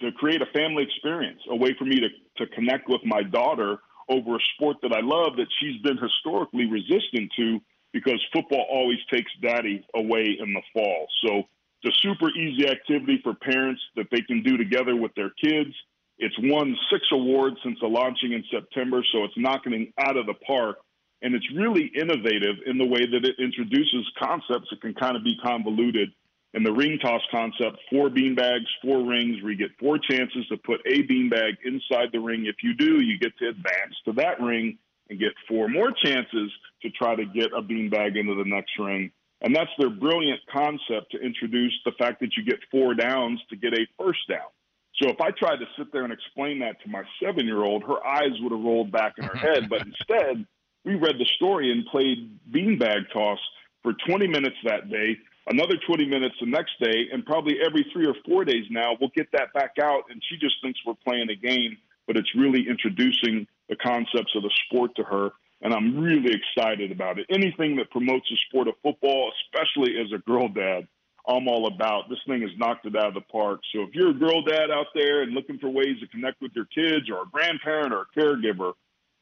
to 0.00 0.10
create 0.12 0.40
a 0.40 0.46
family 0.56 0.84
experience, 0.84 1.42
a 1.50 1.54
way 1.54 1.74
for 1.78 1.84
me 1.84 2.00
to, 2.00 2.08
to 2.38 2.46
connect 2.54 2.88
with 2.88 3.02
my 3.04 3.22
daughter 3.22 3.76
over 4.08 4.36
a 4.36 4.40
sport 4.54 4.78
that 4.82 4.92
I 4.92 5.00
love 5.00 5.36
that 5.36 5.48
she's 5.60 5.80
been 5.82 5.98
historically 5.98 6.66
resistant 6.66 7.32
to 7.36 7.60
because 7.92 8.22
football 8.32 8.66
always 8.70 8.98
takes 9.12 9.30
daddy 9.42 9.84
away 9.94 10.36
in 10.38 10.52
the 10.52 10.62
fall. 10.72 11.06
So 11.24 11.44
it's 11.82 11.96
a 11.96 12.00
super 12.00 12.30
easy 12.30 12.68
activity 12.68 13.20
for 13.22 13.34
parents 13.34 13.80
that 13.96 14.06
they 14.10 14.20
can 14.20 14.42
do 14.42 14.56
together 14.56 14.96
with 14.96 15.12
their 15.14 15.30
kids. 15.30 15.74
It's 16.18 16.34
won 16.38 16.76
six 16.90 17.06
awards 17.12 17.56
since 17.62 17.78
the 17.80 17.88
launching 17.88 18.32
in 18.32 18.44
September, 18.50 19.04
so 19.12 19.24
it's 19.24 19.34
knocking 19.36 19.92
out 19.98 20.16
of 20.16 20.26
the 20.26 20.34
park. 20.46 20.76
And 21.22 21.34
it's 21.34 21.46
really 21.54 21.90
innovative 21.94 22.56
in 22.66 22.78
the 22.78 22.86
way 22.86 23.00
that 23.00 23.24
it 23.24 23.36
introduces 23.38 24.06
concepts 24.18 24.68
that 24.70 24.80
can 24.80 24.94
kind 24.94 25.16
of 25.16 25.24
be 25.24 25.36
convoluted 25.42 26.10
and 26.54 26.64
the 26.64 26.72
ring 26.72 26.98
toss 26.98 27.20
concept 27.30 27.78
four 27.90 28.08
beanbags, 28.08 28.66
four 28.82 29.04
rings, 29.04 29.42
where 29.42 29.52
you 29.52 29.58
get 29.58 29.76
four 29.78 29.98
chances 29.98 30.46
to 30.48 30.56
put 30.56 30.80
a 30.86 31.02
beanbag 31.02 31.56
inside 31.64 32.08
the 32.12 32.20
ring. 32.20 32.46
If 32.46 32.56
you 32.62 32.74
do, 32.74 33.02
you 33.02 33.18
get 33.18 33.36
to 33.38 33.48
advance 33.48 33.94
to 34.06 34.12
that 34.14 34.40
ring 34.40 34.78
and 35.10 35.18
get 35.18 35.32
four 35.48 35.68
more 35.68 35.92
chances 36.04 36.50
to 36.82 36.90
try 36.90 37.14
to 37.14 37.24
get 37.26 37.52
a 37.56 37.62
beanbag 37.62 38.18
into 38.18 38.34
the 38.34 38.48
next 38.48 38.72
ring. 38.78 39.10
And 39.42 39.54
that's 39.54 39.70
their 39.78 39.90
brilliant 39.90 40.40
concept 40.50 41.12
to 41.12 41.20
introduce 41.20 41.74
the 41.84 41.92
fact 41.98 42.20
that 42.20 42.30
you 42.36 42.44
get 42.44 42.58
four 42.70 42.94
downs 42.94 43.40
to 43.50 43.56
get 43.56 43.74
a 43.74 43.86
first 43.98 44.20
down. 44.28 44.48
So 45.02 45.10
if 45.10 45.20
I 45.20 45.30
tried 45.30 45.56
to 45.56 45.66
sit 45.76 45.92
there 45.92 46.04
and 46.04 46.12
explain 46.12 46.60
that 46.60 46.80
to 46.82 46.88
my 46.88 47.02
seven 47.22 47.44
year 47.44 47.62
old, 47.62 47.82
her 47.84 48.04
eyes 48.04 48.32
would 48.40 48.52
have 48.52 48.62
rolled 48.62 48.90
back 48.90 49.14
in 49.18 49.24
her 49.24 49.36
head. 49.36 49.68
But 49.68 49.82
instead, 49.86 50.46
we 50.84 50.94
read 50.94 51.18
the 51.18 51.28
story 51.36 51.70
and 51.70 51.84
played 51.86 52.38
beanbag 52.50 53.12
toss 53.12 53.38
for 53.82 53.92
20 54.08 54.26
minutes 54.26 54.56
that 54.64 54.88
day 54.88 55.18
another 55.46 55.74
20 55.86 56.06
minutes 56.06 56.34
the 56.40 56.46
next 56.46 56.72
day, 56.80 57.08
and 57.12 57.24
probably 57.24 57.56
every 57.64 57.86
three 57.92 58.06
or 58.06 58.14
four 58.26 58.44
days 58.44 58.64
now, 58.70 58.96
we'll 59.00 59.12
get 59.14 59.30
that 59.32 59.52
back 59.54 59.74
out. 59.82 60.04
And 60.10 60.22
she 60.28 60.36
just 60.36 60.56
thinks 60.62 60.78
we're 60.86 60.94
playing 61.06 61.28
a 61.30 61.36
game, 61.36 61.76
but 62.06 62.16
it's 62.16 62.30
really 62.36 62.66
introducing 62.68 63.46
the 63.68 63.76
concepts 63.76 64.34
of 64.34 64.42
the 64.42 64.50
sport 64.66 64.94
to 64.96 65.02
her. 65.04 65.30
And 65.62 65.72
I'm 65.72 65.98
really 65.98 66.32
excited 66.34 66.92
about 66.92 67.18
it. 67.18 67.26
Anything 67.30 67.76
that 67.76 67.90
promotes 67.90 68.28
the 68.28 68.36
sport 68.48 68.68
of 68.68 68.74
football, 68.82 69.32
especially 69.46 69.94
as 69.98 70.12
a 70.12 70.18
girl 70.18 70.48
dad, 70.48 70.86
I'm 71.26 71.48
all 71.48 71.66
about. 71.66 72.08
This 72.08 72.18
thing 72.26 72.42
has 72.42 72.50
knocked 72.56 72.86
it 72.86 72.94
out 72.94 73.08
of 73.08 73.14
the 73.14 73.22
park. 73.32 73.60
So 73.74 73.82
if 73.82 73.94
you're 73.94 74.10
a 74.10 74.14
girl 74.14 74.42
dad 74.42 74.70
out 74.70 74.86
there 74.94 75.22
and 75.22 75.32
looking 75.32 75.58
for 75.58 75.68
ways 75.68 75.98
to 76.00 76.06
connect 76.08 76.40
with 76.40 76.52
your 76.54 76.66
kids 76.66 77.10
or 77.10 77.22
a 77.22 77.26
grandparent 77.26 77.92
or 77.92 78.02
a 78.02 78.18
caregiver, 78.18 78.74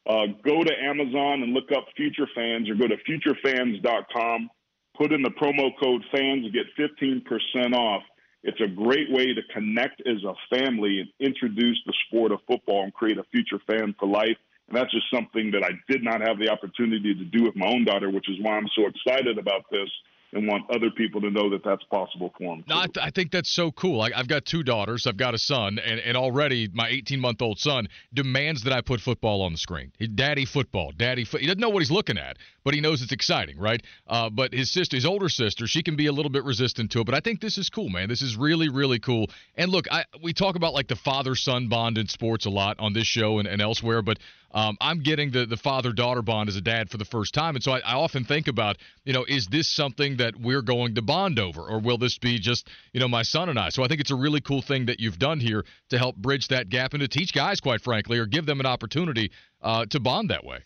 uh, 0.07 0.27
go 0.43 0.63
to 0.63 0.71
Amazon 0.83 1.41
and 1.41 1.53
look 1.53 1.71
up 1.75 1.85
Future 1.97 2.27
Fans 2.35 2.69
or 2.69 2.75
go 2.75 2.87
to 2.87 2.97
futurefans.com 3.09 4.49
put 4.97 5.11
in 5.11 5.21
the 5.21 5.29
promo 5.29 5.71
code 5.81 6.03
fans 6.11 6.47
get 6.51 6.65
15% 6.77 7.73
off. 7.73 8.03
It's 8.43 8.61
a 8.61 8.67
great 8.67 9.11
way 9.11 9.33
to 9.33 9.41
connect 9.53 10.01
as 10.01 10.23
a 10.23 10.55
family 10.55 10.99
and 10.99 11.09
introduce 11.19 11.79
the 11.85 11.93
sport 12.07 12.31
of 12.31 12.39
football 12.47 12.83
and 12.83 12.93
create 12.93 13.17
a 13.17 13.23
future 13.31 13.59
fan 13.67 13.95
for 13.99 14.07
life. 14.07 14.37
And 14.67 14.77
that's 14.77 14.91
just 14.91 15.05
something 15.13 15.51
that 15.51 15.63
I 15.63 15.71
did 15.89 16.03
not 16.03 16.21
have 16.21 16.39
the 16.39 16.49
opportunity 16.49 17.13
to 17.13 17.23
do 17.25 17.43
with 17.43 17.55
my 17.55 17.67
own 17.67 17.85
daughter, 17.85 18.09
which 18.09 18.29
is 18.29 18.37
why 18.41 18.57
I'm 18.57 18.69
so 18.75 18.87
excited 18.87 19.37
about 19.37 19.65
this 19.71 19.89
and 20.35 20.47
want 20.47 20.69
other 20.69 20.91
people 20.91 21.21
to 21.21 21.31
know 21.31 21.49
that 21.49 21.63
that's 21.63 21.83
possible 21.85 22.31
for 22.37 22.55
them. 22.55 22.63
No, 22.67 22.77
I, 22.77 22.87
th- 22.87 22.97
I, 23.01 23.09
think 23.09 23.31
that's 23.31 23.49
so 23.49 23.71
cool. 23.71 24.01
I, 24.01 24.11
have 24.13 24.27
got 24.27 24.45
two 24.45 24.63
daughters, 24.63 25.07
I've 25.07 25.17
got 25.17 25.33
a 25.33 25.37
son, 25.37 25.79
and, 25.79 25.99
and 26.01 26.17
already 26.17 26.69
my 26.73 26.89
18 26.89 27.19
month 27.19 27.41
old 27.41 27.57
son 27.57 27.87
demands 28.13 28.63
that 28.63 28.73
I 28.73 28.81
put 28.81 28.99
football 28.99 29.41
on 29.41 29.53
the 29.53 29.57
screen. 29.57 29.93
He, 29.97 30.07
daddy 30.07 30.45
football, 30.45 30.91
daddy. 30.95 31.23
Fo-. 31.23 31.37
He 31.37 31.47
doesn't 31.47 31.61
know 31.61 31.69
what 31.69 31.79
he's 31.79 31.91
looking 31.91 32.17
at, 32.17 32.37
but 32.65 32.73
he 32.73 32.81
knows 32.81 33.01
it's 33.01 33.13
exciting, 33.13 33.57
right? 33.57 33.81
Uh, 34.07 34.29
but 34.29 34.53
his 34.53 34.69
sister, 34.69 34.97
his 34.97 35.05
older 35.05 35.29
sister, 35.29 35.67
she 35.67 35.81
can 35.81 35.95
be 35.95 36.07
a 36.07 36.11
little 36.11 36.31
bit 36.31 36.43
resistant 36.43 36.91
to 36.91 36.99
it. 36.99 37.05
But 37.05 37.15
I 37.15 37.21
think 37.21 37.39
this 37.39 37.57
is 37.57 37.69
cool, 37.69 37.89
man. 37.89 38.09
This 38.09 38.21
is 38.21 38.35
really, 38.35 38.67
really 38.67 38.99
cool. 38.99 39.29
And 39.55 39.71
look, 39.71 39.85
I 39.89 40.03
we 40.21 40.33
talk 40.33 40.57
about 40.57 40.73
like 40.73 40.89
the 40.89 40.97
father 40.97 41.35
son 41.35 41.69
bond 41.69 41.97
in 41.97 42.07
sports 42.07 42.45
a 42.45 42.49
lot 42.49 42.77
on 42.79 42.91
this 42.91 43.07
show 43.07 43.39
and, 43.39 43.47
and 43.47 43.61
elsewhere, 43.61 44.01
but 44.01 44.19
um, 44.55 44.77
I'm 44.79 45.03
getting 45.03 45.31
the 45.31 45.45
the 45.45 45.57
father 45.57 45.91
daughter 45.91 46.21
bond 46.21 46.47
as 46.47 46.55
a 46.55 46.61
dad 46.61 46.89
for 46.89 46.97
the 46.97 47.05
first 47.05 47.33
time, 47.33 47.55
and 47.55 47.63
so 47.63 47.73
I, 47.73 47.79
I 47.79 47.93
often 47.95 48.23
think 48.23 48.47
about, 48.47 48.77
you 49.03 49.11
know, 49.11 49.25
is 49.27 49.47
this 49.47 49.67
something 49.67 50.17
that 50.17 50.39
we're 50.39 50.61
going 50.61 50.95
to 50.95 51.01
bond 51.01 51.39
over, 51.39 51.61
or 51.61 51.79
will 51.79 51.97
this 51.97 52.17
be 52.17 52.39
just, 52.39 52.69
you 52.93 53.01
know, 53.01 53.09
my 53.09 53.23
son 53.23 53.49
and 53.49 53.59
I? 53.59 53.69
So 53.69 53.83
I 53.83 53.87
think 53.89 53.99
it's 53.99 54.11
a 54.11 54.15
really 54.15 54.39
cool 54.39 54.61
thing 54.61 54.85
that 54.85 55.01
you've 55.01 55.19
done 55.19 55.41
here 55.41 55.65
to 55.89 55.97
help 55.97 56.15
bridge 56.15 56.47
that 56.47 56.69
gap 56.69 56.93
and 56.93 57.01
to 57.01 57.09
teach 57.09 57.33
guys, 57.33 57.59
quite 57.59 57.81
frankly, 57.81 58.17
or 58.17 58.25
give 58.25 58.45
them 58.45 58.61
an 58.61 58.65
opportunity 58.65 59.31
uh, 59.61 59.85
to 59.87 59.99
bond 59.99 60.29
that 60.29 60.45
way. 60.45 60.59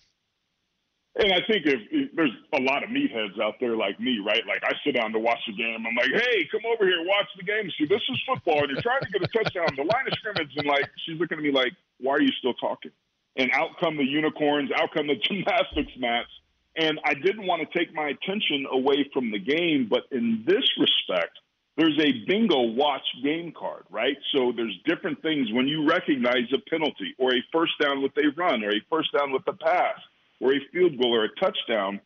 And 1.15 1.33
I 1.33 1.41
think 1.51 1.65
if, 1.65 1.81
if, 1.91 2.15
there's 2.15 2.31
a 2.53 2.61
lot 2.61 2.83
of 2.83 2.91
meatheads 2.91 3.41
out 3.41 3.55
there 3.59 3.75
like 3.75 3.99
me, 3.99 4.19
right? 4.23 4.45
Like 4.47 4.63
I 4.63 4.71
sit 4.85 4.95
down 4.95 5.11
to 5.13 5.19
watch 5.19 5.39
the 5.47 5.53
game. 5.53 5.83
I'm 5.85 5.95
like, 5.95 6.13
hey, 6.13 6.47
come 6.51 6.61
over 6.71 6.85
here, 6.85 7.01
watch 7.01 7.27
the 7.35 7.43
game. 7.43 7.69
See, 7.77 7.87
this 7.87 8.01
is 8.07 8.21
football, 8.27 8.59
and 8.59 8.69
you're 8.69 8.81
trying 8.81 9.01
to 9.01 9.09
get 9.09 9.23
a 9.23 9.27
touchdown. 9.27 9.65
The 9.75 9.81
line 9.81 10.05
of 10.05 10.13
scrimmage, 10.13 10.53
and 10.55 10.67
like 10.67 10.85
she's 11.05 11.19
looking 11.19 11.39
at 11.39 11.43
me 11.43 11.51
like, 11.51 11.73
why 11.99 12.13
are 12.13 12.21
you 12.21 12.31
still 12.37 12.53
talking? 12.53 12.91
And 13.39 13.49
out 13.53 13.79
come 13.79 13.95
the 13.97 14.03
unicorns, 14.03 14.69
out 14.75 14.89
come 14.93 15.07
the 15.07 15.15
gymnastics 15.23 15.93
mats. 15.97 16.29
And 16.75 16.99
I 17.03 17.13
didn't 17.13 17.47
want 17.47 17.67
to 17.67 17.77
take 17.77 17.93
my 17.95 18.09
attention 18.09 18.67
away 18.71 19.09
from 19.11 19.31
the 19.31 19.39
game, 19.39 19.87
but 19.89 20.03
in 20.11 20.43
this 20.45 20.63
respect, 20.79 21.39
there's 21.77 21.97
a 21.99 22.25
bingo 22.27 22.61
watch 22.73 23.05
game 23.23 23.53
card, 23.57 23.85
right? 23.89 24.17
So 24.35 24.51
there's 24.55 24.77
different 24.85 25.21
things 25.21 25.47
when 25.51 25.67
you 25.67 25.87
recognize 25.87 26.51
a 26.53 26.69
penalty 26.69 27.15
or 27.17 27.29
a 27.33 27.41
first 27.53 27.71
down 27.81 28.03
with 28.03 28.11
a 28.17 28.29
run 28.35 28.63
or 28.63 28.69
a 28.69 28.81
first 28.89 29.09
down 29.17 29.31
with 29.31 29.43
a 29.47 29.53
pass 29.53 29.97
or 30.41 30.53
a 30.53 30.59
field 30.71 30.99
goal 30.99 31.15
or 31.15 31.23
a 31.23 31.35
touchdown. 31.39 32.01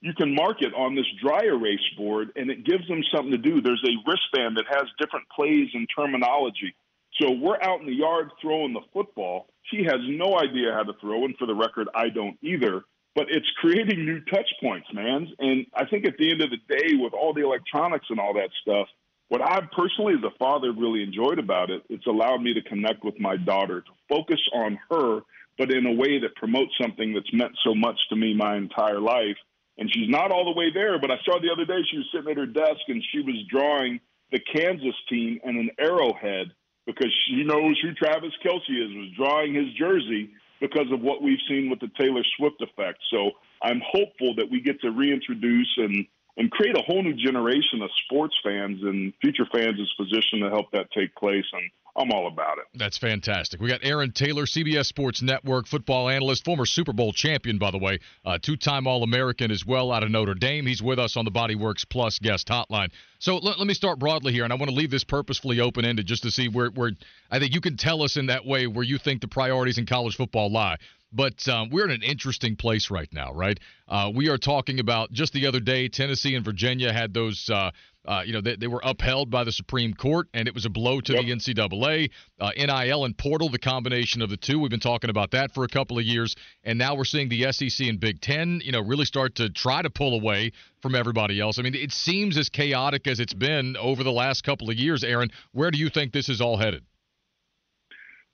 You 0.00 0.14
can 0.14 0.34
mark 0.34 0.62
it 0.62 0.72
on 0.74 0.94
this 0.94 1.06
dry 1.22 1.44
erase 1.44 1.84
board 1.96 2.30
and 2.36 2.50
it 2.50 2.64
gives 2.64 2.88
them 2.88 3.02
something 3.14 3.32
to 3.32 3.38
do. 3.38 3.60
There's 3.60 3.84
a 3.84 4.00
wristband 4.08 4.56
that 4.56 4.64
has 4.68 4.84
different 4.98 5.26
plays 5.28 5.68
and 5.74 5.86
terminology. 5.94 6.74
So 7.20 7.32
we're 7.32 7.60
out 7.62 7.80
in 7.80 7.86
the 7.86 7.94
yard 7.94 8.30
throwing 8.40 8.72
the 8.72 8.80
football 8.92 9.48
he 9.70 9.84
has 9.84 10.00
no 10.06 10.38
idea 10.38 10.72
how 10.72 10.82
to 10.82 10.92
throw, 11.00 11.24
and 11.24 11.36
for 11.36 11.46
the 11.46 11.54
record, 11.54 11.88
I 11.94 12.08
don't 12.08 12.38
either. 12.42 12.84
But 13.14 13.26
it's 13.30 13.46
creating 13.60 14.04
new 14.04 14.20
touch 14.26 14.48
points, 14.62 14.86
man. 14.92 15.28
And 15.38 15.66
I 15.74 15.84
think 15.86 16.06
at 16.06 16.16
the 16.18 16.30
end 16.30 16.42
of 16.42 16.50
the 16.50 16.58
day, 16.68 16.94
with 16.94 17.12
all 17.12 17.34
the 17.34 17.44
electronics 17.44 18.06
and 18.10 18.20
all 18.20 18.34
that 18.34 18.50
stuff, 18.62 18.86
what 19.28 19.42
I 19.42 19.60
personally, 19.76 20.14
as 20.14 20.24
a 20.24 20.36
father, 20.38 20.72
really 20.72 21.02
enjoyed 21.02 21.38
about 21.38 21.70
it, 21.70 21.82
it's 21.90 22.06
allowed 22.06 22.42
me 22.42 22.54
to 22.54 22.62
connect 22.62 23.04
with 23.04 23.18
my 23.18 23.36
daughter, 23.36 23.80
to 23.80 23.90
focus 24.08 24.40
on 24.54 24.78
her, 24.90 25.20
but 25.58 25.72
in 25.72 25.84
a 25.86 25.92
way 25.92 26.18
that 26.20 26.34
promotes 26.36 26.72
something 26.80 27.12
that's 27.12 27.32
meant 27.32 27.52
so 27.64 27.74
much 27.74 27.98
to 28.10 28.16
me 28.16 28.34
my 28.34 28.56
entire 28.56 29.00
life. 29.00 29.36
And 29.76 29.90
she's 29.92 30.08
not 30.08 30.30
all 30.30 30.44
the 30.44 30.58
way 30.58 30.70
there, 30.72 30.98
but 30.98 31.10
I 31.10 31.16
saw 31.24 31.38
the 31.40 31.52
other 31.52 31.66
day 31.66 31.82
she 31.90 31.98
was 31.98 32.06
sitting 32.12 32.30
at 32.30 32.36
her 32.36 32.46
desk 32.46 32.80
and 32.88 33.04
she 33.12 33.20
was 33.20 33.36
drawing 33.50 34.00
the 34.30 34.40
Kansas 34.40 34.94
team 35.08 35.40
and 35.44 35.58
an 35.58 35.70
arrowhead 35.78 36.52
because 36.88 37.12
she 37.28 37.44
knows 37.44 37.78
who 37.82 37.92
Travis 37.92 38.32
Kelce 38.42 38.70
is, 38.70 38.90
was 38.96 39.10
drawing 39.14 39.54
his 39.54 39.72
jersey 39.74 40.30
because 40.58 40.90
of 40.90 41.02
what 41.02 41.22
we've 41.22 41.38
seen 41.46 41.68
with 41.68 41.80
the 41.80 41.90
Taylor 42.00 42.22
Swift 42.38 42.62
effect. 42.62 42.98
So 43.10 43.32
I'm 43.62 43.82
hopeful 43.84 44.34
that 44.36 44.50
we 44.50 44.60
get 44.60 44.80
to 44.80 44.90
reintroduce 44.90 45.72
and 45.76 46.06
and 46.38 46.50
create 46.52 46.78
a 46.78 46.82
whole 46.82 47.02
new 47.02 47.14
generation 47.14 47.82
of 47.82 47.90
sports 48.04 48.34
fans 48.44 48.80
and 48.82 49.12
future 49.20 49.46
fans 49.52 49.78
is 49.80 49.92
positioned 49.98 50.40
to 50.42 50.48
help 50.48 50.70
that 50.70 50.86
take 50.96 51.14
place. 51.16 51.44
And 51.52 51.68
I'm 51.98 52.12
all 52.12 52.28
about 52.28 52.58
it. 52.58 52.64
That's 52.74 52.96
fantastic. 52.96 53.60
We 53.60 53.68
got 53.68 53.80
Aaron 53.82 54.12
Taylor, 54.12 54.44
CBS 54.44 54.86
Sports 54.86 55.20
Network 55.20 55.66
football 55.66 56.08
analyst, 56.08 56.44
former 56.44 56.64
Super 56.64 56.92
Bowl 56.92 57.12
champion, 57.12 57.58
by 57.58 57.72
the 57.72 57.78
way, 57.78 57.98
uh, 58.24 58.38
two 58.40 58.56
time 58.56 58.86
All 58.86 59.02
American 59.02 59.50
as 59.50 59.66
well 59.66 59.90
out 59.90 60.04
of 60.04 60.10
Notre 60.10 60.34
Dame. 60.34 60.64
He's 60.64 60.80
with 60.80 61.00
us 61.00 61.16
on 61.16 61.24
the 61.24 61.32
Bodyworks 61.32 61.84
Plus 61.88 62.20
guest 62.20 62.46
hotline. 62.46 62.90
So 63.18 63.38
let, 63.38 63.58
let 63.58 63.66
me 63.66 63.74
start 63.74 63.98
broadly 63.98 64.32
here, 64.32 64.44
and 64.44 64.52
I 64.52 64.56
want 64.56 64.70
to 64.70 64.76
leave 64.76 64.92
this 64.92 65.02
purposefully 65.02 65.58
open 65.58 65.84
ended 65.84 66.06
just 66.06 66.22
to 66.22 66.30
see 66.30 66.48
where, 66.48 66.70
where 66.70 66.92
I 67.32 67.40
think 67.40 67.52
you 67.52 67.60
can 67.60 67.76
tell 67.76 68.02
us 68.02 68.16
in 68.16 68.26
that 68.26 68.46
way 68.46 68.68
where 68.68 68.84
you 68.84 68.96
think 68.98 69.20
the 69.20 69.28
priorities 69.28 69.78
in 69.78 69.86
college 69.86 70.16
football 70.16 70.52
lie. 70.52 70.76
But 71.12 71.46
um, 71.48 71.70
we're 71.70 71.84
in 71.84 71.90
an 71.90 72.02
interesting 72.02 72.56
place 72.56 72.90
right 72.90 73.08
now, 73.12 73.32
right? 73.32 73.58
Uh, 73.88 74.10
we 74.14 74.28
are 74.28 74.38
talking 74.38 74.80
about 74.80 75.12
just 75.12 75.32
the 75.32 75.46
other 75.46 75.60
day, 75.60 75.88
Tennessee 75.88 76.34
and 76.34 76.44
Virginia 76.44 76.92
had 76.92 77.14
those. 77.14 77.48
Uh, 77.48 77.70
uh, 78.04 78.22
you 78.24 78.32
know, 78.32 78.40
they, 78.40 78.56
they 78.56 78.66
were 78.66 78.80
upheld 78.84 79.30
by 79.30 79.44
the 79.44 79.52
Supreme 79.52 79.92
Court, 79.92 80.28
and 80.32 80.48
it 80.48 80.54
was 80.54 80.64
a 80.64 80.70
blow 80.70 80.98
to 80.98 81.12
yep. 81.12 81.24
the 81.26 81.30
NCAA. 81.30 82.10
Uh, 82.40 82.50
NIL 82.56 83.04
and 83.04 83.18
portal, 83.18 83.50
the 83.50 83.58
combination 83.58 84.22
of 84.22 84.30
the 84.30 84.36
two. 84.38 84.58
We've 84.58 84.70
been 84.70 84.80
talking 84.80 85.10
about 85.10 85.32
that 85.32 85.52
for 85.52 85.64
a 85.64 85.68
couple 85.68 85.98
of 85.98 86.04
years, 86.04 86.34
and 86.64 86.78
now 86.78 86.94
we're 86.94 87.04
seeing 87.04 87.28
the 87.28 87.52
SEC 87.52 87.86
and 87.86 88.00
Big 88.00 88.22
Ten, 88.22 88.62
you 88.64 88.72
know, 88.72 88.80
really 88.80 89.04
start 89.04 89.34
to 89.34 89.50
try 89.50 89.82
to 89.82 89.90
pull 89.90 90.14
away 90.14 90.52
from 90.80 90.94
everybody 90.94 91.38
else. 91.38 91.58
I 91.58 91.62
mean, 91.62 91.74
it 91.74 91.92
seems 91.92 92.38
as 92.38 92.48
chaotic 92.48 93.06
as 93.06 93.20
it's 93.20 93.34
been 93.34 93.76
over 93.76 94.02
the 94.02 94.12
last 94.12 94.42
couple 94.42 94.70
of 94.70 94.76
years. 94.76 95.04
Aaron, 95.04 95.28
where 95.52 95.70
do 95.70 95.76
you 95.76 95.90
think 95.90 96.12
this 96.12 96.30
is 96.30 96.40
all 96.40 96.56
headed? 96.56 96.84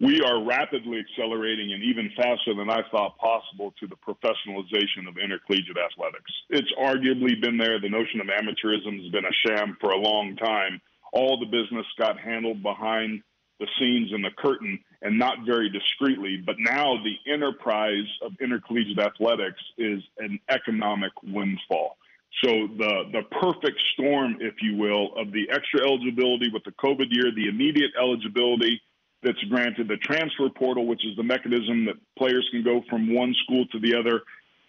We 0.00 0.20
are 0.22 0.44
rapidly 0.44 0.98
accelerating 0.98 1.72
and 1.72 1.82
even 1.82 2.10
faster 2.16 2.54
than 2.54 2.68
I 2.68 2.82
thought 2.90 3.16
possible 3.18 3.72
to 3.78 3.86
the 3.86 3.96
professionalization 3.96 5.08
of 5.08 5.18
intercollegiate 5.18 5.78
athletics. 5.78 6.32
It's 6.50 6.72
arguably 6.78 7.40
been 7.40 7.56
there. 7.56 7.80
The 7.80 7.88
notion 7.88 8.20
of 8.20 8.26
amateurism 8.26 9.02
has 9.02 9.12
been 9.12 9.24
a 9.24 9.46
sham 9.46 9.76
for 9.80 9.90
a 9.90 9.98
long 9.98 10.36
time. 10.36 10.80
All 11.12 11.38
the 11.38 11.46
business 11.46 11.86
got 11.98 12.18
handled 12.18 12.62
behind 12.62 13.22
the 13.60 13.68
scenes 13.78 14.12
and 14.12 14.24
the 14.24 14.30
curtain 14.36 14.80
and 15.02 15.16
not 15.16 15.46
very 15.46 15.70
discreetly. 15.70 16.42
But 16.44 16.56
now 16.58 16.96
the 17.04 17.32
enterprise 17.32 18.08
of 18.20 18.32
intercollegiate 18.40 18.98
athletics 18.98 19.62
is 19.78 20.02
an 20.18 20.40
economic 20.48 21.12
windfall. 21.22 21.96
So 22.42 22.50
the 22.50 23.04
the 23.12 23.22
perfect 23.40 23.80
storm, 23.92 24.38
if 24.40 24.54
you 24.60 24.76
will, 24.76 25.14
of 25.16 25.30
the 25.30 25.48
extra 25.52 25.86
eligibility 25.86 26.50
with 26.52 26.64
the 26.64 26.72
COVID 26.72 27.06
year, 27.10 27.30
the 27.32 27.46
immediate 27.48 27.92
eligibility 27.96 28.82
that's 29.24 29.42
granted, 29.44 29.88
the 29.88 29.96
transfer 29.96 30.48
portal, 30.50 30.86
which 30.86 31.04
is 31.04 31.16
the 31.16 31.22
mechanism 31.22 31.86
that 31.86 31.96
players 32.16 32.46
can 32.50 32.62
go 32.62 32.82
from 32.88 33.14
one 33.14 33.34
school 33.44 33.66
to 33.72 33.80
the 33.80 33.96
other, 33.96 34.22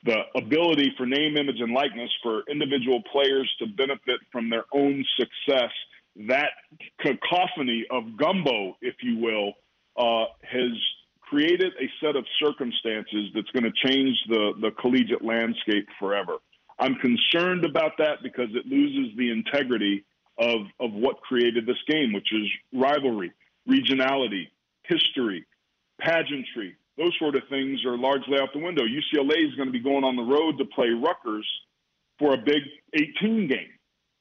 the 0.06 0.22
ability 0.36 0.94
for 0.98 1.06
name, 1.06 1.38
image, 1.38 1.60
and 1.60 1.74
likeness 1.74 2.10
for 2.24 2.44
individual 2.50 3.02
players 3.12 3.52
to 3.60 3.68
benefit 3.68 4.20
from 4.32 4.50
their 4.50 4.66
own 4.74 5.04
success. 5.20 5.72
That 6.28 6.52
cacophony 7.00 7.86
of 7.92 8.18
gumbo, 8.18 8.78
if 8.82 8.96
you 9.02 9.18
will, 9.18 9.54
uh, 9.98 10.26
has 10.44 10.72
created 11.22 11.74
a 11.80 11.90
set 12.06 12.16
of 12.16 12.26
circumstances 12.40 13.32
that's 13.34 13.50
going 13.52 13.64
to 13.64 13.88
change 13.88 14.16
the, 14.30 14.54
the 14.62 14.72
collegiate 14.80 15.24
landscape 15.24 15.88
forever. 16.00 16.38
I'm 16.78 16.96
concerned 16.96 17.66
about 17.66 17.94
that 17.98 18.22
because 18.22 18.50
it 18.54 18.66
loses 18.66 19.18
the 19.18 19.32
integrity 19.32 20.06
of, 20.38 20.68
of 20.80 20.92
what 20.94 21.22
created 21.22 21.66
this 21.66 21.82
game, 21.88 22.14
which 22.14 22.28
is 22.32 22.48
rivalry 22.74 23.32
regionality, 23.70 24.50
history, 24.84 25.46
pageantry, 26.00 26.76
those 26.98 27.14
sort 27.20 27.36
of 27.36 27.44
things 27.50 27.84
are 27.86 27.98
largely 27.98 28.40
out 28.40 28.50
the 28.54 28.60
window. 28.60 28.84
UCLA 28.84 29.48
is 29.48 29.56
going 29.56 29.68
to 29.68 29.74
be 29.74 29.82
going 29.82 30.04
on 30.04 30.16
the 30.16 30.24
road 30.24 30.58
to 30.58 30.66
play 30.66 30.90
Rutgers 30.90 31.48
for 32.20 32.34
a 32.34 32.38
big 32.38 32.64
18 32.94 33.48
game. 33.48 33.72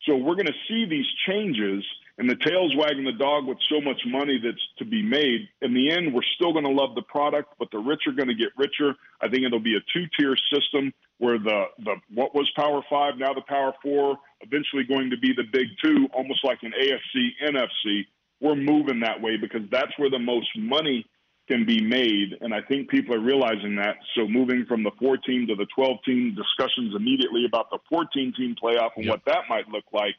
So 0.02 0.16
we're 0.16 0.34
going 0.34 0.46
to 0.46 0.60
see 0.68 0.84
these 0.84 1.06
changes 1.26 1.84
and 2.18 2.30
the 2.30 2.36
tail's 2.36 2.74
wagging 2.76 3.04
the 3.04 3.12
dog 3.12 3.46
with 3.46 3.58
so 3.68 3.80
much 3.80 4.00
money 4.06 4.40
that's 4.42 4.62
to 4.78 4.84
be 4.84 5.02
made. 5.02 5.48
In 5.62 5.74
the 5.74 5.90
end, 5.90 6.14
we're 6.14 6.22
still 6.36 6.52
going 6.52 6.64
to 6.64 6.70
love 6.70 6.94
the 6.94 7.02
product, 7.02 7.54
but 7.58 7.68
the 7.72 7.78
rich 7.78 8.02
are 8.06 8.12
going 8.12 8.28
to 8.28 8.34
get 8.34 8.48
richer. 8.56 8.94
I 9.20 9.28
think 9.28 9.42
it'll 9.44 9.58
be 9.58 9.76
a 9.76 9.82
two-tier 9.92 10.36
system 10.52 10.92
where 11.18 11.38
the 11.38 11.64
the 11.78 11.94
what 12.12 12.34
was 12.34 12.50
Power 12.56 12.82
Five, 12.88 13.18
now 13.18 13.34
the 13.34 13.42
Power 13.48 13.72
Four, 13.82 14.16
eventually 14.40 14.84
going 14.84 15.10
to 15.10 15.18
be 15.18 15.32
the 15.34 15.44
Big 15.50 15.66
Two, 15.82 16.08
almost 16.12 16.44
like 16.44 16.58
an 16.62 16.72
AFC 16.72 17.30
NFC 17.42 18.06
we're 18.44 18.54
moving 18.54 19.00
that 19.00 19.22
way 19.22 19.38
because 19.40 19.62
that's 19.70 19.92
where 19.96 20.10
the 20.10 20.18
most 20.18 20.48
money 20.56 21.06
can 21.48 21.64
be 21.64 21.80
made. 21.80 22.36
And 22.42 22.54
I 22.54 22.60
think 22.60 22.90
people 22.90 23.14
are 23.14 23.20
realizing 23.20 23.76
that. 23.76 23.96
So 24.14 24.28
moving 24.28 24.66
from 24.66 24.82
the 24.82 24.90
14 25.00 25.46
to 25.48 25.54
the 25.54 25.66
12 25.74 25.96
team 26.04 26.36
discussions 26.36 26.94
immediately 26.94 27.46
about 27.46 27.70
the 27.70 27.78
14 27.88 28.34
team 28.36 28.54
playoff 28.62 28.90
and 28.96 29.06
yep. 29.06 29.12
what 29.12 29.20
that 29.26 29.44
might 29.48 29.66
look 29.68 29.84
like. 29.92 30.14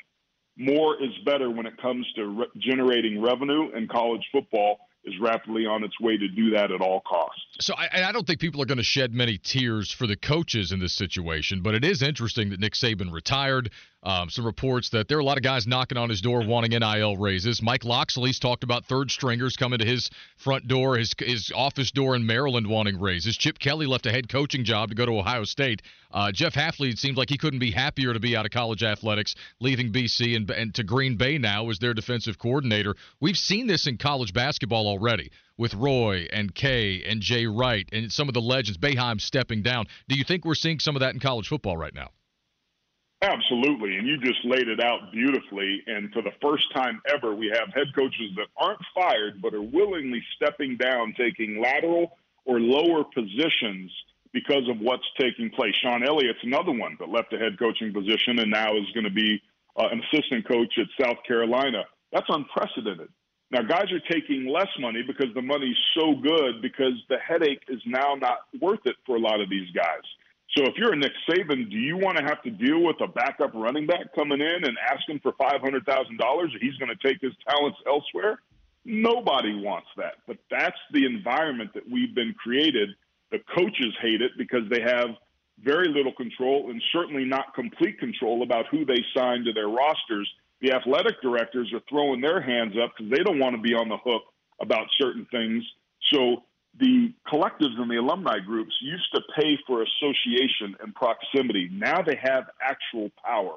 More 0.58 0.96
is 0.96 1.12
better 1.24 1.52
when 1.52 1.68
it 1.68 1.80
comes 1.80 2.08
to 2.16 2.26
re- 2.26 2.48
generating 2.58 3.22
revenue 3.22 3.72
in 3.76 3.88
college 3.88 4.22
football 4.32 4.80
is 5.06 5.14
rapidly 5.20 5.66
on 5.66 5.84
its 5.84 6.00
way 6.00 6.18
to 6.18 6.28
do 6.28 6.50
that 6.52 6.72
at 6.72 6.82
all 6.82 7.02
costs. 7.02 7.42
So 7.60 7.76
I, 7.78 8.04
I 8.06 8.12
don't 8.12 8.26
think 8.26 8.40
people 8.40 8.62
are 8.62 8.66
going 8.66 8.80
to 8.80 8.84
shed 8.84 9.14
many 9.14 9.38
tears 9.38 9.92
for 9.92 10.08
the 10.08 10.16
coaches 10.16 10.72
in 10.72 10.80
this 10.80 10.94
situation, 10.94 11.62
but 11.62 11.76
it 11.76 11.86
is 11.86 12.02
interesting 12.02 12.50
that 12.50 12.60
Nick 12.60 12.74
Saban 12.74 13.12
retired. 13.12 13.70
Um, 14.06 14.30
some 14.30 14.46
reports 14.46 14.89
that 14.89 15.08
there 15.08 15.18
are 15.18 15.22
a 15.22 15.26
lot 15.26 15.38
of 15.38 15.44
guys 15.44 15.65
knocking 15.65 15.98
on 15.98 16.10
his 16.10 16.22
door 16.22 16.46
wanting 16.46 16.80
NIL 16.80 17.18
raises. 17.18 17.60
Mike 17.63 17.84
Locksley's 17.84 18.38
talked 18.38 18.63
about 18.63 18.86
third 18.86 19.10
stringers 19.10 19.56
coming 19.56 19.80
to 19.80 19.86
his 19.86 20.12
front 20.38 20.68
door, 20.68 20.96
his 20.96 21.15
his 21.18 21.52
office 21.56 21.89
door 21.89 22.15
in 22.15 22.24
Maryland 22.24 22.68
wanting 22.68 23.00
raises. 23.00 23.36
Chip 23.36 23.58
Kelly 23.58 23.88
left 23.88 24.06
a 24.06 24.12
head 24.12 24.30
coaching 24.30 24.63
job 24.63 24.89
to 24.89 24.96
go 24.96 25.08
to 25.08 25.18
Ohio 25.18 25.44
State. 25.44 25.82
Uh, 26.12 26.32
Jeff 26.32 26.54
Hafley 26.54 26.91
it 26.91 27.00
seems 27.00 27.18
like 27.18 27.30
he 27.32 27.38
couldn't 27.38 27.60
be 27.60 27.72
happier 27.72 28.13
to 28.13 28.20
be 28.20 28.38
out 28.38 28.46
of 28.46 28.52
college 28.52 28.84
athletics, 28.84 29.34
leaving 29.60 29.91
BC 29.91 30.36
and, 30.36 30.52
and 30.52 30.76
to 30.76 30.84
Green 30.84 31.18
Bay 31.18 31.39
now 31.39 31.68
as 31.72 31.80
their 31.80 31.96
defensive 31.96 32.38
coordinator. 32.38 32.96
We've 33.20 33.38
seen 33.38 33.65
this 33.65 33.88
in 33.88 33.98
college 33.98 34.34
basketball 34.34 34.88
already 34.88 35.32
with 35.58 35.74
Roy 35.74 36.28
and 36.32 36.54
Kay 36.54 37.02
and 37.04 37.22
Jay 37.22 37.48
Wright 37.48 37.89
and 37.91 38.12
some 38.12 38.28
of 38.28 38.36
the 38.36 38.41
legends, 38.41 38.78
Boeheim 38.78 39.20
stepping 39.20 39.63
down. 39.63 39.88
Do 40.08 40.15
you 40.15 40.24
think 40.24 40.46
we're 40.46 40.54
seeing 40.54 40.80
some 40.80 40.96
of 40.96 41.00
that 41.00 41.15
in 41.15 41.20
college 41.20 41.48
football 41.48 41.76
right 41.76 41.94
now? 41.94 42.10
Absolutely. 43.21 43.97
And 43.97 44.08
you 44.08 44.17
just 44.17 44.43
laid 44.45 44.67
it 44.67 44.80
out 44.80 45.12
beautifully. 45.12 45.82
And 45.88 46.12
for 46.12 46.21
the 46.21 46.34
first 46.41 46.65
time 46.73 47.01
ever, 47.08 47.34
we 47.34 47.47
have 47.47 47.73
head 47.73 47.88
coaches 47.95 48.32
that 48.36 48.47
aren't 48.58 48.82
fired, 48.93 49.41
but 49.41 49.54
are 49.54 49.62
willingly 49.62 50.21
stepping 50.36 50.78
down, 50.78 51.15
taking 51.17 51.62
lateral 51.62 52.17
or 52.45 52.60
lower 52.60 53.04
positions 53.04 53.91
because 54.32 54.67
of 54.69 54.80
what's 54.80 55.06
taking 55.19 55.49
place. 55.49 55.73
Shawn 55.82 56.04
Elliott's 56.04 56.43
another 56.43 56.71
one 56.71 56.97
that 56.99 57.10
left 57.10 57.34
a 57.34 57.38
head 57.38 57.58
coaching 57.58 57.93
position 57.93 58.38
and 58.39 58.51
now 58.51 58.75
is 58.75 58.86
going 58.93 59.06
to 59.06 59.10
be 59.10 59.41
uh, 59.78 59.88
an 59.91 60.01
assistant 60.12 60.47
coach 60.47 60.73
at 60.78 60.88
South 61.04 61.17
Carolina. 61.25 61.86
That's 62.12 62.28
unprecedented. 62.30 63.10
Now, 63.51 63.62
guys 63.62 63.91
are 63.91 64.01
taking 64.12 64.47
less 64.47 64.67
money 64.80 65.04
because 65.06 65.34
the 65.34 65.41
money's 65.41 65.78
so 65.97 66.15
good 66.15 66.62
because 66.62 66.93
the 67.10 67.17
headache 67.17 67.63
is 67.69 67.80
now 67.86 68.15
not 68.15 68.39
worth 68.60 68.86
it 68.86 68.95
for 69.06 69.15
a 69.15 69.19
lot 69.19 69.39
of 69.39 69.49
these 69.49 69.69
guys. 69.71 70.04
So 70.56 70.64
if 70.64 70.76
you're 70.78 70.94
a 70.94 70.96
Nick 70.96 71.12
Saban, 71.28 71.70
do 71.70 71.78
you 71.78 71.98
want 71.98 72.18
to 72.18 72.24
have 72.24 72.42
to 72.44 72.50
deal 72.50 72.82
with 72.82 73.02
a 73.02 73.08
backup 73.08 73.52
running 73.54 73.88
back 73.88 74.14
coming 74.16 74.40
in 74.40 74.64
and 74.64 74.78
asking 74.92 75.20
for 75.20 75.34
five 75.34 75.60
hundred 75.62 75.86
thousand 75.86 76.18
dollars? 76.18 76.52
He's 76.62 76.76
going 76.76 76.96
to 76.96 77.08
take 77.08 77.20
his 77.22 77.34
talents 77.50 77.78
elsewhere. 77.88 78.40
Nobody 78.86 79.60
wants 79.60 79.88
that, 79.98 80.16
but 80.28 80.38
that's 80.52 80.78
the 80.94 81.06
environment 81.06 81.72
that 81.74 81.90
we've 81.90 82.14
been 82.14 82.36
created. 82.42 82.90
The 83.32 83.40
coaches 83.58 83.94
hate 84.02 84.22
it 84.22 84.32
because 84.38 84.70
they 84.70 84.82
have 84.82 85.10
very 85.64 85.88
little 85.88 86.14
control 86.14 86.70
and 86.70 86.82
certainly 86.94 87.26
not 87.26 87.56
complete 87.56 88.00
control 88.00 88.44
about 88.44 88.68
who 88.70 88.86
they 88.86 89.04
sign 89.18 89.44
to 89.46 89.54
their 89.54 89.70
rosters. 89.70 90.30
The 90.62 90.74
athletic 90.74 91.22
directors 91.22 91.72
are 91.74 91.82
throwing 91.90 92.22
their 92.22 92.40
hands 92.40 92.76
up 92.82 92.94
because 92.96 93.12
they 93.12 93.24
don't 93.24 93.40
want 93.40 93.56
to 93.56 93.62
be 93.62 93.74
on 93.74 93.90
the 93.90 93.98
hook 93.98 94.24
about 94.62 94.88
certain 95.00 95.26
things. 95.32 95.64
So 96.14 96.44
the 96.80 97.14
collectives 97.32 97.80
and 97.80 97.90
the 97.90 97.98
alumni 97.98 98.40
groups 98.40 98.74
used 98.82 99.08
to 99.14 99.22
pay 99.40 99.58
for 99.66 99.84
association 99.84 100.76
and 100.82 100.94
proximity. 100.94 101.70
Now 101.72 102.02
they 102.02 102.20
have 102.22 102.46
actual 102.62 103.12
power. 103.24 103.56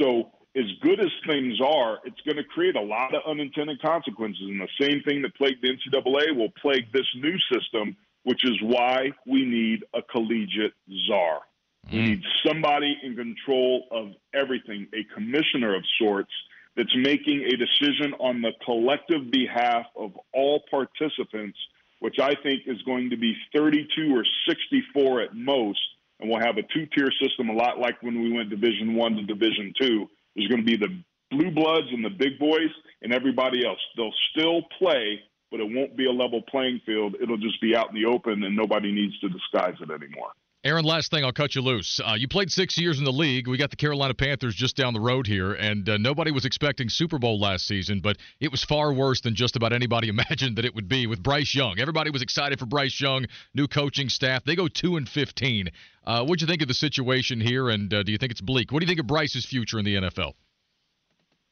So, 0.00 0.32
as 0.54 0.66
good 0.82 1.00
as 1.00 1.10
things 1.26 1.58
are, 1.62 1.98
it's 2.04 2.20
going 2.26 2.36
to 2.36 2.44
create 2.44 2.76
a 2.76 2.80
lot 2.80 3.14
of 3.14 3.22
unintended 3.26 3.80
consequences. 3.80 4.42
And 4.42 4.60
the 4.60 4.68
same 4.78 5.02
thing 5.02 5.22
that 5.22 5.34
plagued 5.34 5.62
the 5.62 5.68
NCAA 5.68 6.36
will 6.36 6.50
plague 6.60 6.92
this 6.92 7.06
new 7.16 7.36
system, 7.50 7.96
which 8.24 8.44
is 8.44 8.60
why 8.62 9.12
we 9.26 9.46
need 9.46 9.84
a 9.94 10.02
collegiate 10.02 10.74
czar. 11.06 11.40
Mm. 11.88 11.92
We 11.92 12.02
need 12.02 12.22
somebody 12.46 12.98
in 13.02 13.16
control 13.16 13.86
of 13.90 14.12
everything, 14.34 14.88
a 14.92 15.04
commissioner 15.14 15.74
of 15.74 15.84
sorts 15.98 16.32
that's 16.76 16.94
making 16.96 17.44
a 17.44 17.56
decision 17.56 18.12
on 18.20 18.42
the 18.42 18.52
collective 18.62 19.30
behalf 19.30 19.86
of 19.96 20.12
all 20.34 20.62
participants 20.70 21.58
which 22.02 22.18
I 22.18 22.34
think 22.42 22.62
is 22.66 22.82
going 22.82 23.10
to 23.10 23.16
be 23.16 23.32
32 23.54 24.12
or 24.12 24.24
64 24.48 25.20
at 25.20 25.36
most, 25.36 25.78
and 26.18 26.28
we'll 26.28 26.40
have 26.40 26.58
a 26.58 26.62
two-tier 26.74 27.12
system, 27.22 27.48
a 27.48 27.52
lot 27.52 27.78
like 27.78 28.02
when 28.02 28.20
we 28.20 28.32
went 28.32 28.50
Division 28.50 28.96
One 28.96 29.14
to 29.14 29.22
Division 29.22 29.72
Two. 29.80 30.08
There's 30.34 30.48
going 30.48 30.66
to 30.66 30.66
be 30.66 30.76
the 30.76 31.00
blue 31.30 31.52
bloods 31.52 31.86
and 31.92 32.04
the 32.04 32.10
big 32.10 32.40
boys, 32.40 32.74
and 33.02 33.14
everybody 33.14 33.64
else. 33.64 33.78
They'll 33.96 34.18
still 34.32 34.62
play, 34.80 35.20
but 35.52 35.60
it 35.60 35.68
won't 35.70 35.96
be 35.96 36.06
a 36.06 36.10
level 36.10 36.42
playing 36.50 36.80
field. 36.84 37.14
It'll 37.22 37.36
just 37.36 37.60
be 37.60 37.76
out 37.76 37.90
in 37.90 37.94
the 37.94 38.08
open, 38.08 38.42
and 38.42 38.56
nobody 38.56 38.90
needs 38.90 39.16
to 39.20 39.28
disguise 39.28 39.76
it 39.80 39.90
anymore. 39.92 40.32
Aaron, 40.64 40.84
last 40.84 41.10
thing, 41.10 41.24
I'll 41.24 41.32
cut 41.32 41.56
you 41.56 41.60
loose. 41.60 41.98
Uh, 41.98 42.14
you 42.14 42.28
played 42.28 42.48
six 42.48 42.78
years 42.78 43.00
in 43.00 43.04
the 43.04 43.12
league. 43.12 43.48
We 43.48 43.58
got 43.58 43.70
the 43.70 43.76
Carolina 43.76 44.14
Panthers 44.14 44.54
just 44.54 44.76
down 44.76 44.94
the 44.94 45.00
road 45.00 45.26
here, 45.26 45.54
and 45.54 45.88
uh, 45.88 45.96
nobody 45.96 46.30
was 46.30 46.44
expecting 46.44 46.88
Super 46.88 47.18
Bowl 47.18 47.40
last 47.40 47.66
season, 47.66 47.98
but 47.98 48.16
it 48.38 48.52
was 48.52 48.62
far 48.62 48.92
worse 48.92 49.20
than 49.22 49.34
just 49.34 49.56
about 49.56 49.72
anybody 49.72 50.06
imagined 50.16 50.58
that 50.58 50.64
it 50.64 50.72
would 50.72 50.88
be 50.88 51.08
with 51.08 51.20
Bryce 51.20 51.52
Young. 51.52 51.80
Everybody 51.80 52.10
was 52.10 52.22
excited 52.22 52.60
for 52.60 52.66
Bryce 52.66 53.00
Young, 53.00 53.26
new 53.54 53.66
coaching 53.66 54.08
staff. 54.08 54.44
They 54.44 54.54
go 54.54 54.68
two 54.68 54.96
and 54.96 55.08
fifteen. 55.08 55.68
Uh, 56.06 56.24
what'd 56.24 56.40
you 56.40 56.46
think 56.46 56.62
of 56.62 56.68
the 56.68 56.74
situation 56.74 57.40
here, 57.40 57.68
and 57.68 57.92
uh, 57.92 58.04
do 58.04 58.12
you 58.12 58.18
think 58.18 58.30
it's 58.30 58.40
bleak? 58.40 58.70
What 58.70 58.80
do 58.80 58.84
you 58.84 58.88
think 58.88 59.00
of 59.00 59.08
Bryce's 59.08 59.44
future 59.44 59.80
in 59.80 59.84
the 59.84 59.96
NFL? 59.96 60.34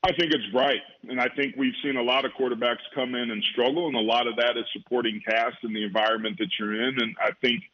I 0.05 0.13
think 0.13 0.33
it's 0.33 0.47
bright, 0.53 0.83
and 1.09 1.21
I 1.21 1.27
think 1.35 1.57
we've 1.57 1.75
seen 1.83 1.97
a 1.97 2.03
lot 2.03 2.25
of 2.25 2.31
quarterbacks 2.39 2.87
come 2.95 3.17
in 3.17 3.33
and 3.33 3.43
struggle, 3.53 3.89
and 3.89 3.97
a 3.97 4.01
lot 4.01 4.29
of 4.29 4.37
that 4.37 4.57
is 4.57 4.67
supporting 4.73 5.21
cast 5.29 5.57
and 5.65 5.75
the 5.75 5.85
environment 5.85 6.39
that 6.39 6.49
you're 6.61 6.75
in, 6.75 6.95
and 7.01 7.17
I 7.21 7.31
think 7.41 7.65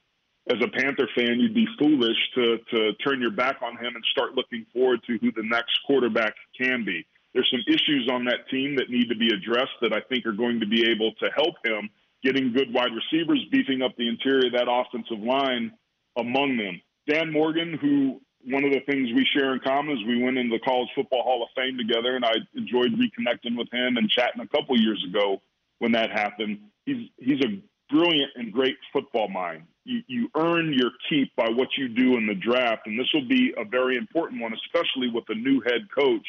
as 0.48 0.58
a 0.62 0.68
Panther 0.68 1.08
fan, 1.16 1.40
you'd 1.40 1.54
be 1.54 1.66
foolish 1.78 2.16
to 2.34 2.58
to 2.70 2.92
turn 2.94 3.20
your 3.20 3.32
back 3.32 3.56
on 3.62 3.72
him 3.76 3.94
and 3.94 4.04
start 4.12 4.34
looking 4.34 4.64
forward 4.72 5.00
to 5.06 5.18
who 5.18 5.32
the 5.32 5.42
next 5.42 5.78
quarterback 5.86 6.34
can 6.58 6.84
be. 6.84 7.04
There's 7.34 7.50
some 7.50 7.64
issues 7.66 8.08
on 8.10 8.24
that 8.26 8.48
team 8.50 8.76
that 8.76 8.88
need 8.88 9.08
to 9.08 9.16
be 9.16 9.28
addressed 9.28 9.76
that 9.82 9.92
I 9.92 10.00
think 10.08 10.24
are 10.24 10.32
going 10.32 10.60
to 10.60 10.66
be 10.66 10.90
able 10.90 11.12
to 11.20 11.28
help 11.34 11.54
him 11.64 11.90
getting 12.22 12.52
good 12.52 12.72
wide 12.72 12.92
receivers, 12.94 13.44
beefing 13.50 13.82
up 13.82 13.94
the 13.96 14.08
interior 14.08 14.46
of 14.46 14.52
that 14.52 14.68
offensive 14.70 15.22
line 15.22 15.72
among 16.16 16.56
them. 16.56 16.80
Dan 17.06 17.32
Morgan, 17.32 17.78
who 17.80 18.20
one 18.46 18.64
of 18.64 18.72
the 18.72 18.80
things 18.80 19.10
we 19.14 19.26
share 19.36 19.52
in 19.52 19.60
common 19.60 19.96
is 19.96 20.06
we 20.06 20.22
went 20.22 20.38
into 20.38 20.56
the 20.56 20.64
College 20.64 20.88
Football 20.94 21.22
Hall 21.24 21.42
of 21.42 21.48
Fame 21.56 21.76
together, 21.76 22.14
and 22.14 22.24
I 22.24 22.34
enjoyed 22.54 22.92
reconnecting 22.92 23.58
with 23.58 23.72
him 23.72 23.96
and 23.96 24.08
chatting 24.08 24.40
a 24.40 24.46
couple 24.46 24.80
years 24.80 25.04
ago 25.08 25.42
when 25.78 25.92
that 25.92 26.10
happened. 26.10 26.60
He's 26.84 27.10
he's 27.18 27.40
a 27.42 27.60
brilliant 27.90 28.32
and 28.36 28.52
great 28.52 28.76
football 28.92 29.28
mind. 29.28 29.64
You, 29.84 30.00
you 30.06 30.28
earn 30.36 30.72
your 30.72 30.90
keep 31.08 31.34
by 31.36 31.48
what 31.48 31.68
you 31.76 31.88
do 31.88 32.16
in 32.16 32.26
the 32.26 32.34
draft, 32.34 32.86
and 32.86 32.98
this 32.98 33.08
will 33.14 33.28
be 33.28 33.54
a 33.56 33.64
very 33.64 33.96
important 33.96 34.40
one, 34.40 34.52
especially 34.52 35.10
with 35.12 35.24
a 35.28 35.34
new 35.34 35.60
head 35.60 35.88
coach 35.96 36.26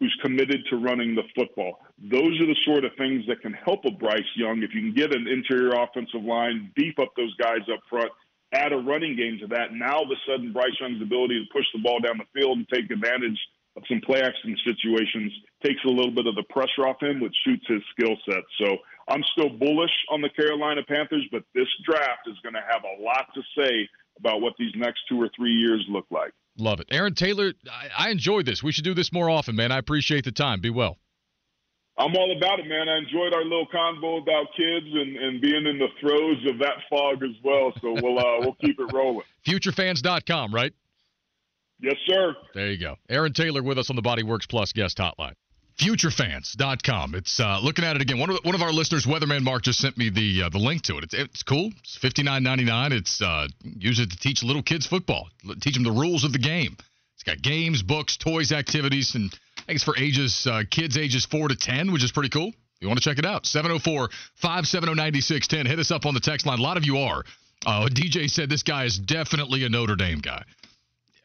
who's 0.00 0.16
committed 0.22 0.60
to 0.70 0.76
running 0.76 1.14
the 1.14 1.22
football. 1.34 1.78
Those 1.98 2.40
are 2.40 2.46
the 2.46 2.56
sort 2.64 2.84
of 2.84 2.92
things 2.98 3.24
that 3.28 3.40
can 3.42 3.52
help 3.52 3.84
a 3.84 3.90
Bryce 3.90 4.22
Young. 4.36 4.62
If 4.62 4.74
you 4.74 4.80
can 4.80 4.94
get 4.94 5.14
an 5.14 5.28
interior 5.28 5.70
offensive 5.70 6.24
line, 6.24 6.72
beef 6.74 6.98
up 6.98 7.12
those 7.16 7.34
guys 7.36 7.62
up 7.72 7.80
front, 7.88 8.10
add 8.52 8.72
a 8.72 8.76
running 8.76 9.16
game 9.16 9.38
to 9.40 9.46
that. 9.48 9.72
Now, 9.72 9.98
all 9.98 10.04
of 10.04 10.10
a 10.10 10.18
sudden, 10.26 10.52
Bryce 10.52 10.74
Young's 10.80 11.02
ability 11.02 11.44
to 11.44 11.52
push 11.52 11.66
the 11.72 11.80
ball 11.80 12.00
down 12.00 12.18
the 12.18 12.40
field 12.40 12.58
and 12.58 12.68
take 12.68 12.90
advantage 12.90 13.38
of 13.76 13.82
some 13.88 14.00
play 14.04 14.20
action 14.22 14.56
situations 14.64 15.32
takes 15.64 15.82
a 15.84 15.88
little 15.88 16.12
bit 16.12 16.26
of 16.26 16.34
the 16.34 16.44
pressure 16.50 16.86
off 16.86 17.02
him, 17.02 17.20
which 17.20 17.34
suits 17.44 17.66
his 17.66 17.82
skill 17.90 18.16
set. 18.28 18.44
So 18.58 18.78
I'm 19.08 19.22
still 19.32 19.50
bullish 19.50 19.90
on 20.10 20.22
the 20.22 20.30
Carolina 20.30 20.82
Panthers, 20.86 21.26
but 21.30 21.42
this 21.54 21.68
draft 21.84 22.26
is 22.26 22.36
going 22.42 22.54
to 22.54 22.62
have 22.66 22.82
a 22.84 23.02
lot 23.02 23.26
to 23.34 23.42
say 23.56 23.88
about 24.18 24.40
what 24.40 24.54
these 24.58 24.72
next 24.76 25.00
two 25.08 25.20
or 25.20 25.28
three 25.36 25.52
years 25.52 25.84
look 25.88 26.06
like. 26.10 26.32
Love 26.56 26.80
it. 26.80 26.86
Aaron 26.90 27.14
Taylor, 27.14 27.52
I, 27.70 28.06
I 28.06 28.10
enjoyed 28.10 28.46
this. 28.46 28.62
We 28.62 28.72
should 28.72 28.84
do 28.84 28.94
this 28.94 29.12
more 29.12 29.28
often, 29.28 29.56
man. 29.56 29.72
I 29.72 29.78
appreciate 29.78 30.24
the 30.24 30.32
time. 30.32 30.60
Be 30.60 30.70
well. 30.70 30.98
I'm 31.96 32.14
all 32.16 32.36
about 32.36 32.58
it, 32.58 32.66
man. 32.66 32.88
I 32.88 32.98
enjoyed 32.98 33.32
our 33.34 33.44
little 33.44 33.66
convo 33.72 34.20
about 34.20 34.46
kids 34.56 34.86
and, 34.92 35.16
and 35.16 35.40
being 35.40 35.66
in 35.66 35.78
the 35.78 35.88
throes 36.00 36.44
of 36.48 36.58
that 36.58 36.78
fog 36.90 37.22
as 37.22 37.36
well. 37.44 37.72
So 37.80 37.92
we'll 38.02 38.18
uh, 38.18 38.40
we'll 38.40 38.56
keep 38.60 38.80
it 38.80 38.92
rolling. 38.92 39.24
Futurefans.com, 39.46 40.52
right? 40.52 40.72
Yes, 41.80 41.94
sir. 42.06 42.34
There 42.54 42.70
you 42.70 42.78
go. 42.78 42.96
Aaron 43.08 43.32
Taylor 43.32 43.62
with 43.62 43.78
us 43.78 43.90
on 43.90 43.96
the 43.96 44.02
Bodyworks 44.02 44.48
Plus 44.48 44.72
guest 44.72 44.98
hotline. 44.98 45.34
Futurefans.com. 45.78 47.14
It's 47.16 47.40
uh, 47.40 47.58
looking 47.60 47.84
at 47.84 47.96
it 47.96 48.02
again. 48.02 48.18
One 48.18 48.30
of 48.30 48.38
one 48.44 48.54
of 48.54 48.62
our 48.62 48.72
listeners, 48.72 49.06
Weatherman 49.06 49.42
Mark, 49.42 49.62
just 49.62 49.80
sent 49.80 49.98
me 49.98 50.08
the 50.08 50.44
uh, 50.44 50.48
the 50.48 50.58
link 50.58 50.82
to 50.82 50.98
it. 50.98 51.04
It's, 51.04 51.14
it's 51.14 51.42
cool. 51.42 51.70
It's 51.80 51.96
fifty 51.96 52.22
nine 52.22 52.42
ninety 52.44 52.64
nine. 52.64 52.92
It's 52.92 53.20
uh, 53.20 53.48
use 53.62 53.98
it 53.98 54.10
to 54.10 54.16
teach 54.16 54.42
little 54.44 54.62
kids 54.62 54.86
football, 54.86 55.28
teach 55.60 55.74
them 55.74 55.82
the 55.82 55.90
rules 55.90 56.22
of 56.22 56.32
the 56.32 56.38
game. 56.38 56.76
It's 57.14 57.24
got 57.24 57.42
games, 57.42 57.82
books, 57.82 58.16
toys, 58.16 58.52
activities, 58.52 59.14
and 59.16 59.32
I 59.58 59.62
think 59.62 59.76
it's 59.76 59.84
for 59.84 59.98
ages 59.98 60.46
uh, 60.46 60.62
kids 60.70 60.96
ages 60.96 61.26
four 61.26 61.48
to 61.48 61.56
ten, 61.56 61.92
which 61.92 62.04
is 62.04 62.12
pretty 62.12 62.30
cool. 62.30 62.52
You 62.80 62.88
want 62.88 63.02
to 63.02 63.08
check 63.08 63.18
it 63.18 63.24
out? 63.24 63.46
704 63.46 64.10
570 64.34 64.94
9610. 64.94 65.66
Hit 65.66 65.78
us 65.78 65.90
up 65.90 66.04
on 66.04 66.12
the 66.12 66.20
text 66.20 66.44
line. 66.44 66.58
A 66.58 66.62
lot 66.62 66.76
of 66.76 66.84
you 66.84 66.98
are. 66.98 67.24
Uh, 67.64 67.88
DJ 67.90 68.28
said 68.28 68.50
this 68.50 68.62
guy 68.62 68.84
is 68.84 68.98
definitely 68.98 69.64
a 69.64 69.70
Notre 69.70 69.96
Dame 69.96 70.18
guy. 70.18 70.44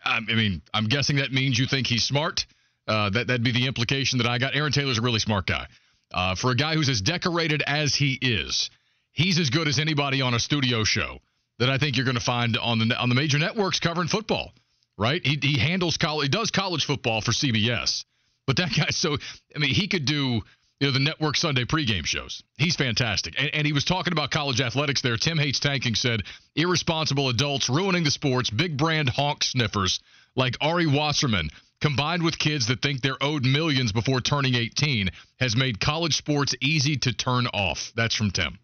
I 0.05 0.21
mean, 0.21 0.61
I'm 0.73 0.85
guessing 0.85 1.17
that 1.17 1.33
means 1.33 1.59
you 1.59 1.65
think 1.65 1.85
he's 1.85 2.05
smart. 2.05 2.45
Uh, 2.89 3.11
that 3.11 3.27
that'd 3.27 3.43
be 3.43 3.51
the 3.51 3.67
implication 3.67 4.17
that 4.17 4.27
I 4.27 4.39
got. 4.39 4.55
Aaron 4.55 4.71
Taylor's 4.71 4.97
a 4.97 5.01
really 5.01 5.19
smart 5.19 5.45
guy. 5.45 5.67
Uh, 6.11 6.33
for 6.33 6.49
a 6.49 6.55
guy 6.55 6.73
who's 6.73 6.89
as 6.89 7.01
decorated 7.01 7.61
as 7.67 7.93
he 7.93 8.17
is, 8.19 8.71
he's 9.11 9.37
as 9.37 9.51
good 9.51 9.67
as 9.67 9.77
anybody 9.77 10.23
on 10.23 10.33
a 10.33 10.39
studio 10.39 10.83
show 10.83 11.19
that 11.59 11.69
I 11.69 11.77
think 11.77 11.97
you're 11.97 12.05
going 12.05 12.17
to 12.17 12.23
find 12.23 12.57
on 12.57 12.79
the 12.79 12.97
on 12.97 13.09
the 13.09 13.15
major 13.15 13.37
networks 13.37 13.79
covering 13.79 14.07
football. 14.07 14.53
Right? 14.97 15.21
He 15.23 15.37
he 15.39 15.59
handles 15.59 15.97
college. 15.97 16.25
He 16.25 16.29
does 16.29 16.49
college 16.49 16.85
football 16.85 17.21
for 17.21 17.31
CBS. 17.31 18.05
But 18.47 18.57
that 18.57 18.71
guy, 18.75 18.87
so 18.89 19.17
I 19.55 19.59
mean, 19.59 19.69
he 19.69 19.87
could 19.87 20.05
do 20.05 20.41
you 20.79 20.87
know 20.87 20.91
the 20.91 20.99
network 20.99 21.37
Sunday 21.37 21.65
pregame 21.65 22.07
shows. 22.07 22.41
He's 22.57 22.75
fantastic, 22.75 23.35
and, 23.37 23.51
and 23.53 23.67
he 23.67 23.73
was 23.73 23.83
talking 23.83 24.13
about 24.13 24.31
college 24.31 24.61
athletics 24.61 25.01
there. 25.01 25.15
Tim 25.15 25.37
hates 25.37 25.59
tanking 25.59 25.93
said 25.93 26.23
irresponsible 26.55 27.29
adults 27.29 27.69
ruining 27.69 28.03
the 28.03 28.09
sports, 28.09 28.49
big 28.49 28.77
brand 28.77 29.09
honk 29.09 29.43
sniffers 29.43 29.99
like 30.35 30.57
Ari 30.59 30.87
Wasserman 30.87 31.51
combined 31.81 32.23
with 32.23 32.37
kids 32.37 32.67
that 32.67 32.81
think 32.81 33.01
they're 33.01 33.21
owed 33.21 33.45
millions 33.45 33.91
before 33.91 34.21
turning 34.21 34.55
18, 34.55 35.09
has 35.39 35.55
made 35.55 35.79
college 35.79 36.15
sports 36.15 36.55
easy 36.61 36.97
to 36.97 37.13
turn 37.13 37.47
off. 37.47 37.91
That's 37.95 38.15
from 38.15 38.31
Tim. 38.31 38.59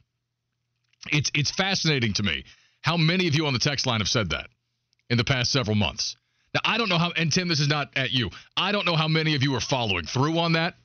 It's 1.12 1.32
it's 1.34 1.52
fascinating 1.52 2.14
to 2.14 2.24
me 2.24 2.46
how 2.82 2.98
many 2.98 3.28
of 3.28 3.36
you 3.36 3.46
on 3.48 3.54
the 3.54 3.60
text 3.60 3.86
line 3.86 4.00
have 4.00 4.08
said 4.08 4.32
that 4.32 4.48
in 5.10 5.18
the 5.18 5.24
past 5.24 5.52
several 5.52 5.76
months. 5.76 6.16
Now 6.54 6.62
I 6.66 6.78
don't 6.78 6.90
know 6.90 6.98
how 6.98 7.12
and 7.12 7.32
Tim, 7.32 7.48
this 7.48 7.60
is 7.60 7.68
not 7.68 7.90
at 7.96 8.12
you. 8.12 8.32
I 8.58 8.72
don't 8.72 8.86
know 8.86 8.96
how 8.96 9.08
many 9.08 9.36
of 9.36 9.44
you 9.44 9.56
are 9.56 9.62
following 9.62 10.06
through 10.06 10.40
on 10.40 10.54
that. 10.54 10.76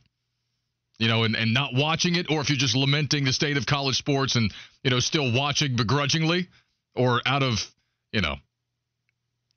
You 0.98 1.08
know, 1.08 1.24
and, 1.24 1.34
and 1.34 1.54
not 1.54 1.72
watching 1.72 2.16
it, 2.16 2.30
or 2.30 2.42
if 2.42 2.50
you're 2.50 2.58
just 2.58 2.76
lamenting 2.76 3.24
the 3.24 3.32
state 3.32 3.56
of 3.56 3.64
college 3.64 3.96
sports 3.96 4.36
and, 4.36 4.52
you 4.84 4.90
know, 4.90 5.00
still 5.00 5.32
watching 5.32 5.74
begrudgingly 5.74 6.48
or 6.94 7.22
out 7.24 7.42
of, 7.42 7.66
you 8.12 8.20
know, 8.20 8.34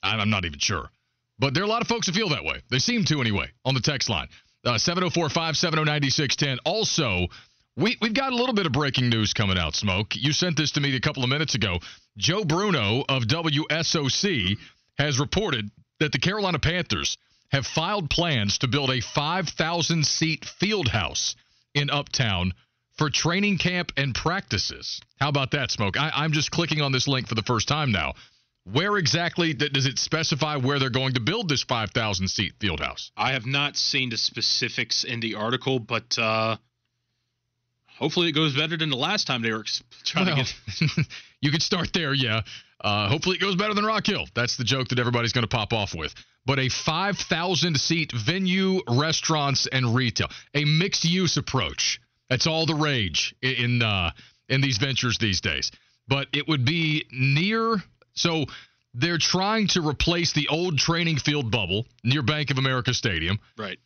I'm 0.02 0.30
not 0.30 0.46
even 0.46 0.60
sure. 0.60 0.90
But 1.44 1.54
there 1.54 1.62
are 1.62 1.66
a 1.66 1.70
lot 1.70 1.82
of 1.82 1.90
folks 1.90 2.08
who 2.08 2.14
feel 2.14 2.30
that 2.30 2.46
way. 2.46 2.62
They 2.72 2.80
seem 2.80 3.04
to 3.04 3.20
anyway 3.20 3.52
on 3.66 3.74
the 3.74 3.82
text 3.82 4.08
line. 4.08 4.30
Uh, 4.64 4.78
704 4.78 5.28
570 5.28 5.84
9610. 5.84 6.60
Also, 6.64 7.28
we, 7.76 7.98
we've 8.02 8.14
got 8.14 8.32
a 8.32 8.36
little 8.38 8.56
bit 8.56 8.66
of 8.66 8.72
breaking 8.72 9.10
news 9.10 9.34
coming 9.34 9.58
out, 9.58 9.76
Smoke. 9.76 10.16
You 10.16 10.32
sent 10.32 10.56
this 10.56 10.72
to 10.72 10.80
me 10.80 10.96
a 10.96 11.02
couple 11.02 11.22
of 11.22 11.28
minutes 11.28 11.54
ago. 11.54 11.80
Joe 12.16 12.46
Bruno 12.46 13.04
of 13.10 13.24
WSOC 13.24 14.56
has 14.98 15.20
reported 15.20 15.70
that 16.00 16.14
the 16.14 16.18
Carolina 16.18 16.60
Panthers 16.60 17.18
have 17.52 17.68
filed 17.68 18.10
plans 18.10 18.60
to 18.60 18.70
build 18.70 18.90
a 18.90 19.02
5,000 19.02 20.08
seat 20.08 20.46
field 20.46 20.88
house 20.88 21.36
in 21.74 21.90
Uptown 21.90 22.54
for 22.98 23.10
training 23.10 23.58
camp 23.58 23.92
and 23.98 24.16
practices. 24.16 25.02
How 25.20 25.28
about 25.28 25.52
that, 25.52 25.72
Smoke? 25.72 25.98
I, 26.00 26.10
I'm 26.16 26.32
just 26.32 26.52
clicking 26.52 26.80
on 26.82 26.94
this 26.94 27.06
link 27.06 27.28
for 27.28 27.36
the 27.36 27.44
first 27.44 27.68
time 27.68 27.92
now. 27.92 28.14
Where 28.66 28.98
exactly 28.98 29.54
does 29.54 29.86
it 29.86 30.00
specify 30.00 30.56
where 30.56 30.80
they're 30.80 30.90
going 30.90 31.14
to 31.14 31.20
build 31.20 31.50
this 31.50 31.64
5,000 31.64 32.30
seat 32.30 32.54
field 32.60 32.80
house? 32.80 33.12
I 33.18 33.34
have 33.34 33.46
not 33.46 33.76
seen 33.76 34.10
the 34.10 34.18
specifics 34.18 35.04
in 35.04 35.20
the 35.20 35.36
article, 35.36 35.80
but 35.80 36.18
uh, 36.18 36.56
hopefully 37.88 38.30
it 38.30 38.32
goes 38.32 38.56
better 38.56 38.78
than 38.78 38.90
the 38.90 38.96
last 38.96 39.28
time 39.28 39.42
they 39.42 39.52
were 39.52 39.66
trying 40.06 40.28
well, 40.28 40.46
to 40.46 40.86
get. 40.96 41.08
you 41.42 41.52
could 41.52 41.62
start 41.62 41.92
there, 41.94 42.14
yeah. 42.14 42.42
Uh, 42.80 43.10
hopefully 43.10 43.36
it 43.36 43.40
goes 43.40 43.56
better 43.56 43.74
than 43.74 43.86
Rock 43.86 44.06
Hill. 44.06 44.28
That's 44.34 44.56
the 44.56 44.64
joke 44.64 44.90
that 44.90 45.00
everybody's 45.00 45.34
going 45.34 45.44
to 45.44 45.48
pop 45.48 45.74
off 45.74 45.94
with. 45.94 46.14
But 46.46 46.60
a 46.60 46.70
5,000 46.70 47.78
seat 47.78 48.12
venue, 48.14 48.82
restaurants, 48.90 49.68
and 49.68 49.96
retail, 49.96 50.28
a 50.54 50.66
mixed 50.66 51.06
use 51.06 51.38
approach. 51.38 52.02
That's 52.30 52.48
all 52.48 52.66
the 52.66 52.76
rage 52.76 53.36
in 53.42 53.82
uh, 53.82 54.12
in 54.50 54.62
these 54.62 54.78
ventures 54.78 55.18
these 55.18 55.40
days. 55.40 55.72
But 56.08 56.28
it 56.34 56.48
would 56.48 56.66
be 56.66 57.06
near 57.12 57.82
so 58.14 58.46
they're 58.94 59.18
trying 59.18 59.68
to 59.70 59.88
replace 59.88 60.34
the 60.34 60.48
old 60.50 60.78
training 60.78 61.18
field 61.18 61.52
bubble 61.52 61.86
near 62.04 62.22
Bank 62.22 62.52
of 62.52 62.58
America 62.58 62.94
Stadium. 62.94 63.40
Right. 63.58 63.80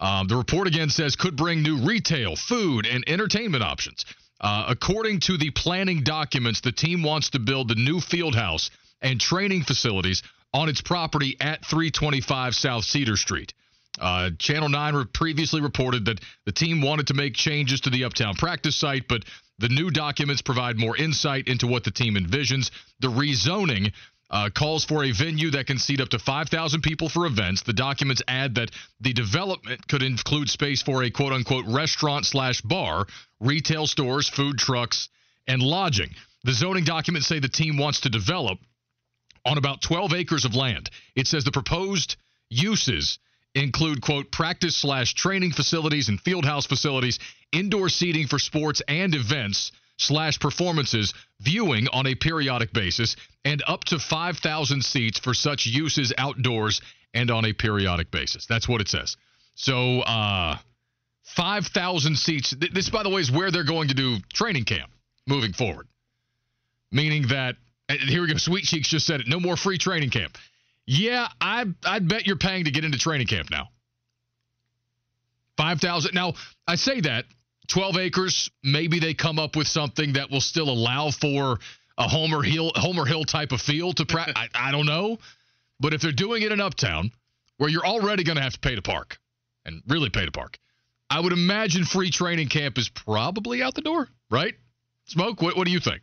Um, 0.00 0.26
the 0.26 0.36
report 0.36 0.66
again 0.66 0.90
says 0.90 1.16
could 1.16 1.36
bring 1.36 1.62
new 1.62 1.86
retail, 1.86 2.36
food, 2.36 2.86
and 2.86 3.04
entertainment 3.06 3.62
options. 3.62 4.04
Uh, 4.40 4.66
according 4.68 5.20
to 5.20 5.36
the 5.36 5.50
planning 5.50 6.02
documents, 6.02 6.60
the 6.60 6.72
team 6.72 7.02
wants 7.02 7.30
to 7.30 7.38
build 7.38 7.68
the 7.68 7.74
new 7.74 8.00
field 8.00 8.34
house 8.34 8.70
and 9.00 9.20
training 9.20 9.62
facilities 9.62 10.22
on 10.52 10.68
its 10.68 10.80
property 10.80 11.36
at 11.40 11.64
325 11.64 12.54
South 12.54 12.84
Cedar 12.84 13.16
Street. 13.16 13.54
Uh, 14.00 14.30
Channel 14.38 14.68
9 14.68 15.08
previously 15.12 15.60
reported 15.60 16.06
that 16.06 16.20
the 16.46 16.52
team 16.52 16.82
wanted 16.82 17.08
to 17.08 17.14
make 17.14 17.34
changes 17.34 17.82
to 17.82 17.90
the 17.90 18.04
Uptown 18.04 18.34
practice 18.34 18.76
site, 18.76 19.06
but 19.08 19.24
the 19.58 19.68
new 19.68 19.90
documents 19.90 20.42
provide 20.42 20.76
more 20.76 20.96
insight 20.96 21.46
into 21.46 21.66
what 21.66 21.84
the 21.84 21.92
team 21.92 22.14
envisions. 22.14 22.70
The 23.00 23.08
rezoning 23.08 23.92
uh, 24.30 24.50
calls 24.50 24.84
for 24.84 25.04
a 25.04 25.12
venue 25.12 25.52
that 25.52 25.66
can 25.66 25.78
seat 25.78 26.00
up 26.00 26.08
to 26.08 26.18
5,000 26.18 26.80
people 26.80 27.08
for 27.08 27.26
events. 27.26 27.62
The 27.62 27.72
documents 27.72 28.22
add 28.26 28.56
that 28.56 28.72
the 29.00 29.12
development 29.12 29.86
could 29.86 30.02
include 30.02 30.50
space 30.50 30.82
for 30.82 31.04
a 31.04 31.10
quote 31.10 31.32
unquote 31.32 31.66
restaurant 31.66 32.26
slash 32.26 32.60
bar, 32.62 33.06
retail 33.38 33.86
stores, 33.86 34.28
food 34.28 34.58
trucks, 34.58 35.08
and 35.46 35.62
lodging. 35.62 36.10
The 36.42 36.52
zoning 36.52 36.84
documents 36.84 37.28
say 37.28 37.38
the 37.38 37.48
team 37.48 37.78
wants 37.78 38.00
to 38.00 38.10
develop 38.10 38.58
on 39.44 39.58
about 39.58 39.82
12 39.82 40.14
acres 40.14 40.44
of 40.44 40.54
land. 40.56 40.90
It 41.14 41.26
says 41.26 41.44
the 41.44 41.52
proposed 41.52 42.16
uses 42.50 43.18
include 43.54 44.02
quote 44.02 44.30
practice 44.30 44.76
slash 44.76 45.14
training 45.14 45.52
facilities 45.52 46.08
and 46.08 46.20
field 46.20 46.44
house 46.44 46.66
facilities 46.66 47.18
indoor 47.52 47.88
seating 47.88 48.26
for 48.26 48.38
sports 48.38 48.82
and 48.88 49.14
events 49.14 49.72
slash 49.96 50.40
performances 50.40 51.14
viewing 51.40 51.86
on 51.92 52.06
a 52.06 52.14
periodic 52.14 52.72
basis 52.72 53.14
and 53.44 53.62
up 53.66 53.84
to 53.84 53.98
5000 53.98 54.84
seats 54.84 55.18
for 55.18 55.34
such 55.34 55.66
uses 55.66 56.12
outdoors 56.18 56.80
and 57.12 57.30
on 57.30 57.44
a 57.44 57.52
periodic 57.52 58.10
basis 58.10 58.46
that's 58.46 58.68
what 58.68 58.80
it 58.80 58.88
says 58.88 59.16
so 59.54 60.00
uh 60.00 60.56
5000 61.22 62.18
seats 62.18 62.54
this 62.72 62.90
by 62.90 63.02
the 63.02 63.08
way 63.08 63.20
is 63.20 63.30
where 63.30 63.50
they're 63.50 63.64
going 63.64 63.88
to 63.88 63.94
do 63.94 64.16
training 64.32 64.64
camp 64.64 64.90
moving 65.28 65.52
forward 65.52 65.86
meaning 66.90 67.28
that 67.28 67.56
here 67.88 68.22
we 68.22 68.28
go. 68.28 68.36
Sweet 68.36 68.64
Cheeks 68.64 68.88
just 68.88 69.06
said 69.06 69.20
it. 69.20 69.28
No 69.28 69.40
more 69.40 69.56
free 69.56 69.78
training 69.78 70.10
camp. 70.10 70.36
Yeah, 70.86 71.28
I 71.40 71.64
I'd 71.84 72.08
bet 72.08 72.26
you're 72.26 72.36
paying 72.36 72.64
to 72.64 72.70
get 72.70 72.84
into 72.84 72.98
training 72.98 73.26
camp 73.26 73.50
now. 73.50 73.68
Five 75.56 75.80
thousand. 75.80 76.14
Now 76.14 76.34
I 76.66 76.76
say 76.76 77.00
that 77.02 77.24
twelve 77.68 77.96
acres. 77.96 78.50
Maybe 78.62 79.00
they 79.00 79.14
come 79.14 79.38
up 79.38 79.56
with 79.56 79.66
something 79.66 80.14
that 80.14 80.30
will 80.30 80.40
still 80.40 80.68
allow 80.68 81.10
for 81.10 81.58
a 81.96 82.08
Homer 82.08 82.42
Hill 82.42 82.72
Homer 82.74 83.06
Hill 83.06 83.24
type 83.24 83.52
of 83.52 83.60
field 83.60 83.96
to 83.98 84.06
practice. 84.06 84.34
I, 84.54 84.68
I 84.68 84.72
don't 84.72 84.86
know, 84.86 85.18
but 85.80 85.94
if 85.94 86.02
they're 86.02 86.12
doing 86.12 86.42
it 86.42 86.52
in 86.52 86.60
Uptown, 86.60 87.12
where 87.56 87.70
you're 87.70 87.86
already 87.86 88.24
going 88.24 88.36
to 88.36 88.42
have 88.42 88.54
to 88.54 88.60
pay 88.60 88.74
to 88.74 88.82
park, 88.82 89.18
and 89.64 89.82
really 89.88 90.10
pay 90.10 90.26
to 90.26 90.32
park, 90.32 90.58
I 91.08 91.20
would 91.20 91.32
imagine 91.32 91.84
free 91.84 92.10
training 92.10 92.48
camp 92.48 92.76
is 92.76 92.88
probably 92.88 93.62
out 93.62 93.74
the 93.74 93.82
door, 93.82 94.08
right? 94.30 94.54
Smoke. 95.06 95.40
What, 95.40 95.56
what 95.56 95.66
do 95.66 95.72
you 95.72 95.80
think? 95.80 96.02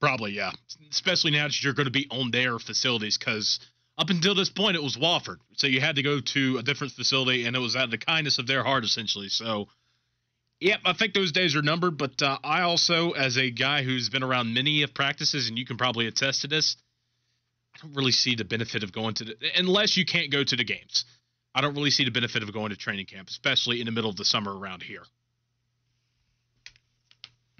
Probably, 0.00 0.32
yeah. 0.32 0.50
Especially 0.90 1.30
now 1.30 1.44
that 1.44 1.62
you're 1.62 1.72
going 1.72 1.86
to 1.86 1.92
be 1.92 2.06
on 2.10 2.30
their 2.30 2.58
facilities 2.58 3.16
because 3.16 3.60
up 3.96 4.10
until 4.10 4.34
this 4.34 4.50
point 4.50 4.76
it 4.76 4.82
was 4.82 4.96
Wofford, 4.96 5.38
so 5.56 5.66
you 5.66 5.80
had 5.80 5.96
to 5.96 6.02
go 6.02 6.20
to 6.20 6.58
a 6.58 6.62
different 6.62 6.92
facility, 6.92 7.46
and 7.46 7.54
it 7.54 7.60
was 7.60 7.76
out 7.76 7.84
of 7.84 7.90
the 7.90 7.98
kindness 7.98 8.38
of 8.38 8.46
their 8.46 8.64
heart, 8.64 8.84
essentially. 8.84 9.28
So, 9.28 9.68
yep, 10.60 10.80
I 10.84 10.94
think 10.94 11.14
those 11.14 11.32
days 11.32 11.54
are 11.54 11.62
numbered. 11.62 11.96
But 11.96 12.20
uh, 12.20 12.38
I 12.42 12.62
also, 12.62 13.12
as 13.12 13.36
a 13.36 13.50
guy 13.50 13.84
who's 13.84 14.08
been 14.08 14.24
around 14.24 14.52
many 14.52 14.82
of 14.82 14.94
practices, 14.94 15.48
and 15.48 15.56
you 15.56 15.64
can 15.64 15.76
probably 15.76 16.06
attest 16.08 16.42
to 16.42 16.48
this, 16.48 16.76
I 17.76 17.86
don't 17.86 17.94
really 17.94 18.12
see 18.12 18.34
the 18.34 18.44
benefit 18.44 18.82
of 18.82 18.92
going 18.92 19.14
to 19.14 19.24
the 19.24 19.34
unless 19.56 19.96
you 19.96 20.04
can't 20.04 20.30
go 20.30 20.42
to 20.42 20.56
the 20.56 20.64
games. 20.64 21.04
I 21.54 21.60
don't 21.60 21.74
really 21.74 21.90
see 21.90 22.04
the 22.04 22.10
benefit 22.10 22.42
of 22.42 22.52
going 22.52 22.70
to 22.70 22.76
training 22.76 23.06
camp, 23.06 23.28
especially 23.28 23.78
in 23.80 23.86
the 23.86 23.92
middle 23.92 24.10
of 24.10 24.16
the 24.16 24.24
summer 24.24 24.56
around 24.56 24.82
here. 24.82 25.04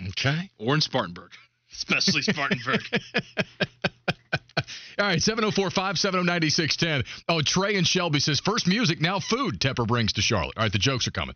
Okay. 0.08 0.50
Or 0.58 0.74
in 0.74 0.80
Spartanburg, 0.80 1.30
especially 1.72 2.22
Spartanburg. 2.22 2.80
All 4.98 5.06
right, 5.06 5.20
704 5.22 5.70
570 5.70 6.26
9610. 6.26 7.04
Oh, 7.28 7.40
Trey 7.42 7.76
and 7.76 7.86
Shelby 7.86 8.20
says, 8.20 8.40
first 8.40 8.66
music, 8.66 9.00
now 9.00 9.20
food 9.20 9.60
Tepper 9.60 9.86
brings 9.86 10.14
to 10.14 10.22
Charlotte. 10.22 10.56
All 10.56 10.64
right, 10.64 10.72
the 10.72 10.78
jokes 10.78 11.06
are 11.08 11.12
coming. 11.12 11.34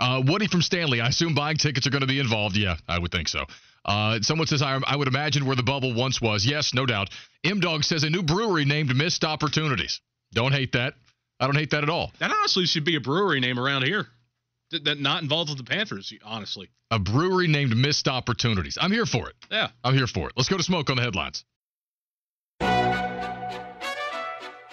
Uh, 0.00 0.22
Woody 0.24 0.46
from 0.46 0.62
Stanley, 0.62 1.00
I 1.00 1.08
assume 1.08 1.34
buying 1.34 1.56
tickets 1.56 1.86
are 1.86 1.90
going 1.90 2.00
to 2.02 2.06
be 2.06 2.18
involved. 2.18 2.56
Yeah, 2.56 2.76
I 2.88 2.98
would 2.98 3.12
think 3.12 3.28
so. 3.28 3.44
Uh, 3.84 4.20
someone 4.20 4.46
says, 4.46 4.62
I, 4.62 4.80
I 4.86 4.96
would 4.96 5.08
imagine 5.08 5.44
where 5.44 5.56
the 5.56 5.62
bubble 5.62 5.94
once 5.94 6.20
was. 6.20 6.46
Yes, 6.46 6.72
no 6.72 6.86
doubt. 6.86 7.10
M 7.44 7.60
Dog 7.60 7.84
says, 7.84 8.04
a 8.04 8.10
new 8.10 8.22
brewery 8.22 8.64
named 8.64 8.94
Missed 8.96 9.24
Opportunities. 9.24 10.00
Don't 10.32 10.52
hate 10.52 10.72
that. 10.72 10.94
I 11.40 11.46
don't 11.46 11.56
hate 11.56 11.70
that 11.70 11.82
at 11.82 11.90
all. 11.90 12.12
That 12.20 12.30
honestly 12.30 12.66
should 12.66 12.84
be 12.84 12.94
a 12.96 13.00
brewery 13.00 13.40
name 13.40 13.58
around 13.58 13.82
here 13.82 14.06
that 14.78 15.00
not 15.00 15.22
involved 15.22 15.50
with 15.50 15.58
the 15.58 15.64
Panthers, 15.64 16.12
honestly. 16.24 16.70
A 16.90 16.98
brewery 16.98 17.48
named 17.48 17.76
Missed 17.76 18.08
Opportunities. 18.08 18.78
I'm 18.80 18.92
here 18.92 19.06
for 19.06 19.28
it. 19.28 19.36
Yeah. 19.50 19.68
I'm 19.84 19.94
here 19.94 20.06
for 20.06 20.28
it. 20.28 20.34
Let's 20.36 20.48
go 20.48 20.56
to 20.56 20.62
Smoke 20.62 20.90
on 20.90 20.96
the 20.96 21.02
headlines. 21.02 21.44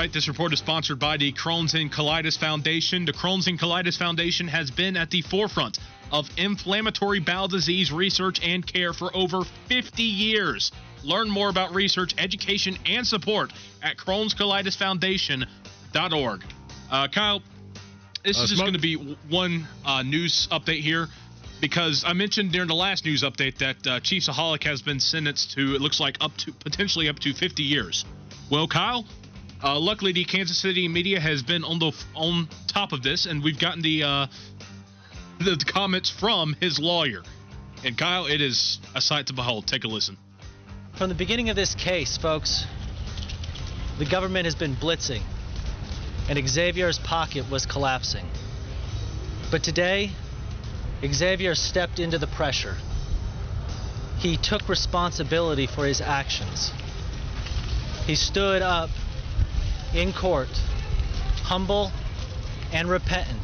Right, 0.00 0.10
this 0.10 0.28
report 0.28 0.54
is 0.54 0.60
sponsored 0.60 0.98
by 0.98 1.18
the 1.18 1.30
Crohn's 1.34 1.74
and 1.74 1.92
Colitis 1.92 2.38
Foundation. 2.38 3.04
The 3.04 3.12
Crohn's 3.12 3.46
and 3.48 3.60
Colitis 3.60 3.98
Foundation 3.98 4.48
has 4.48 4.70
been 4.70 4.96
at 4.96 5.10
the 5.10 5.20
forefront 5.20 5.78
of 6.10 6.26
inflammatory 6.38 7.20
bowel 7.20 7.48
disease 7.48 7.92
research 7.92 8.40
and 8.42 8.66
care 8.66 8.94
for 8.94 9.14
over 9.14 9.42
50 9.68 10.02
years. 10.02 10.72
Learn 11.04 11.28
more 11.28 11.50
about 11.50 11.74
research, 11.74 12.14
education, 12.16 12.78
and 12.86 13.06
support 13.06 13.52
at 13.82 13.98
Crohn'sColitisFoundation.org. 13.98 16.44
Uh, 16.90 17.08
Kyle, 17.08 17.42
this 18.24 18.38
Uh, 18.38 18.42
is 18.44 18.48
just 18.48 18.62
going 18.62 18.72
to 18.72 18.78
be 18.78 18.94
one 19.28 19.66
uh, 19.84 20.02
news 20.02 20.48
update 20.50 20.80
here 20.80 21.08
because 21.60 22.04
I 22.06 22.14
mentioned 22.14 22.52
during 22.52 22.68
the 22.68 22.74
last 22.74 23.04
news 23.04 23.22
update 23.22 23.58
that 23.58 23.86
uh, 23.86 24.00
ChiefsAholic 24.00 24.64
has 24.64 24.80
been 24.80 24.98
sentenced 24.98 25.50
to, 25.56 25.74
it 25.74 25.82
looks 25.82 26.00
like, 26.00 26.16
up 26.22 26.34
to 26.38 26.52
potentially 26.52 27.10
up 27.10 27.18
to 27.18 27.34
50 27.34 27.62
years. 27.62 28.06
Well, 28.48 28.66
Kyle, 28.66 29.04
uh, 29.62 29.78
luckily 29.78 30.12
the 30.12 30.24
Kansas 30.24 30.58
City 30.58 30.88
media 30.88 31.20
has 31.20 31.42
been 31.42 31.64
on 31.64 31.78
the 31.78 31.92
on 32.14 32.48
top 32.66 32.92
of 32.92 33.02
this, 33.02 33.26
and 33.26 33.42
we've 33.42 33.58
gotten 33.58 33.82
the 33.82 34.02
uh, 34.02 34.26
the 35.38 35.62
comments 35.66 36.10
from 36.10 36.56
his 36.60 36.78
lawyer. 36.78 37.22
And 37.84 37.96
Kyle, 37.96 38.26
it 38.26 38.40
is 38.40 38.78
a 38.94 39.00
sight 39.00 39.26
to 39.28 39.32
behold. 39.32 39.66
Take 39.66 39.84
a 39.84 39.88
listen. 39.88 40.16
From 40.96 41.08
the 41.08 41.14
beginning 41.14 41.48
of 41.48 41.56
this 41.56 41.74
case, 41.74 42.18
folks, 42.18 42.66
the 43.98 44.04
government 44.04 44.44
has 44.44 44.54
been 44.54 44.76
blitzing, 44.76 45.22
and 46.28 46.48
Xavier's 46.48 46.98
pocket 46.98 47.50
was 47.50 47.64
collapsing. 47.64 48.26
But 49.50 49.62
today, 49.62 50.10
Xavier 51.04 51.54
stepped 51.54 51.98
into 51.98 52.18
the 52.18 52.26
pressure. 52.26 52.76
He 54.18 54.36
took 54.36 54.68
responsibility 54.68 55.66
for 55.66 55.86
his 55.86 56.02
actions. 56.02 56.70
He 58.06 58.14
stood 58.14 58.60
up 58.60 58.90
in 59.94 60.12
court, 60.12 60.48
humble 61.42 61.90
and 62.72 62.88
repentant, 62.88 63.40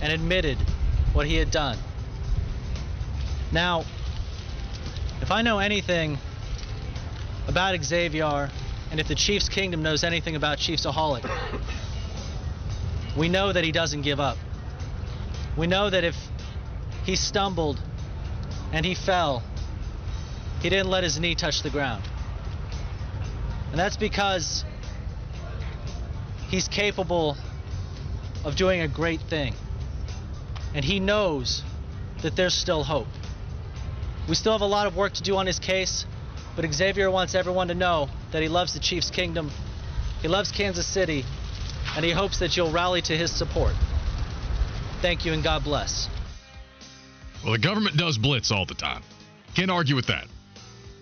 and 0.00 0.12
admitted 0.12 0.58
what 1.12 1.26
he 1.26 1.36
had 1.36 1.50
done. 1.50 1.78
Now, 3.52 3.84
if 5.20 5.30
I 5.30 5.42
know 5.42 5.58
anything 5.58 6.18
about 7.46 7.80
Xavier, 7.82 8.50
and 8.90 9.00
if 9.00 9.08
the 9.08 9.14
Chiefs 9.14 9.48
Kingdom 9.48 9.82
knows 9.82 10.04
anything 10.04 10.36
about 10.36 10.58
ChiefsAholic, 10.58 11.28
we 13.16 13.28
know 13.28 13.52
that 13.52 13.62
he 13.62 13.72
doesn't 13.72 14.02
give 14.02 14.20
up. 14.20 14.36
We 15.56 15.66
know 15.66 15.88
that 15.88 16.02
if 16.02 16.16
he 17.04 17.14
stumbled 17.14 17.80
and 18.72 18.84
he 18.84 18.94
fell, 18.94 19.42
he 20.60 20.70
didn't 20.70 20.88
let 20.88 21.04
his 21.04 21.18
knee 21.20 21.34
touch 21.34 21.62
the 21.62 21.70
ground. 21.70 22.02
And 23.70 23.78
that's 23.78 23.96
because 23.96 24.64
he's 26.52 26.68
capable 26.68 27.34
of 28.44 28.54
doing 28.56 28.82
a 28.82 28.88
great 28.88 29.20
thing. 29.22 29.54
And 30.74 30.84
he 30.84 31.00
knows 31.00 31.62
that 32.22 32.36
there's 32.36 32.54
still 32.54 32.84
hope. 32.84 33.08
We 34.28 34.36
still 34.36 34.52
have 34.52 34.60
a 34.60 34.66
lot 34.66 34.86
of 34.86 34.94
work 34.94 35.14
to 35.14 35.22
do 35.22 35.36
on 35.36 35.46
his 35.46 35.58
case, 35.58 36.04
but 36.54 36.70
Xavier 36.72 37.10
wants 37.10 37.34
everyone 37.34 37.68
to 37.68 37.74
know 37.74 38.08
that 38.30 38.42
he 38.42 38.48
loves 38.48 38.74
the 38.74 38.80
Chiefs 38.80 39.10
Kingdom, 39.10 39.50
he 40.20 40.28
loves 40.28 40.52
Kansas 40.52 40.86
City, 40.86 41.24
and 41.96 42.04
he 42.04 42.12
hopes 42.12 42.38
that 42.38 42.56
you'll 42.56 42.70
rally 42.70 43.00
to 43.02 43.16
his 43.16 43.32
support. 43.32 43.72
Thank 45.00 45.24
you 45.24 45.32
and 45.32 45.42
God 45.42 45.64
bless. 45.64 46.08
Well, 47.42 47.52
the 47.52 47.58
government 47.58 47.96
does 47.96 48.18
blitz 48.18 48.52
all 48.52 48.66
the 48.66 48.74
time. 48.74 49.02
Can't 49.54 49.70
argue 49.70 49.96
with 49.96 50.06
that. 50.06 50.26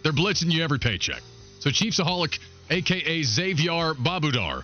They're 0.02 0.12
blitzing 0.12 0.50
you 0.50 0.62
every 0.62 0.78
paycheck. 0.78 1.22
So 1.58 1.70
ChiefsAholic, 1.70 2.38
aka 2.70 3.22
Xavier 3.22 3.94
Babudar, 3.94 4.62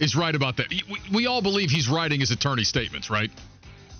is 0.00 0.14
right 0.16 0.34
about 0.34 0.56
that. 0.58 0.68
We, 0.70 0.84
we 1.12 1.26
all 1.26 1.42
believe 1.42 1.70
he's 1.70 1.88
writing 1.88 2.20
his 2.20 2.30
attorney 2.30 2.64
statements, 2.64 3.10
right? 3.10 3.30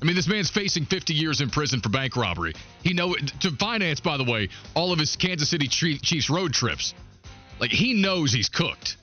I 0.01 0.05
mean, 0.05 0.15
this 0.15 0.29
man's 0.29 0.51
facing 0.51 0.85
50 0.85 1.15
years 1.15 1.41
in 1.41 1.49
prison 1.51 1.81
for 1.81 1.89
bank 1.89 2.17
robbery. 2.17 2.53
He 2.83 2.93
know 2.93 3.15
to 3.15 3.51
finance, 3.53 4.01
by 4.01 4.17
the 4.19 4.25
way, 4.25 4.51
all 4.75 4.93
of 4.93 4.99
his 4.99 5.17
Kansas 5.17 5.49
City 5.49 5.69
Chiefs 5.69 6.29
road 6.29 6.53
trips. 6.53 6.94
Like 7.59 7.71
he 7.71 7.94
knows 7.94 8.33
he's 8.33 8.51
cooked. 8.51 8.97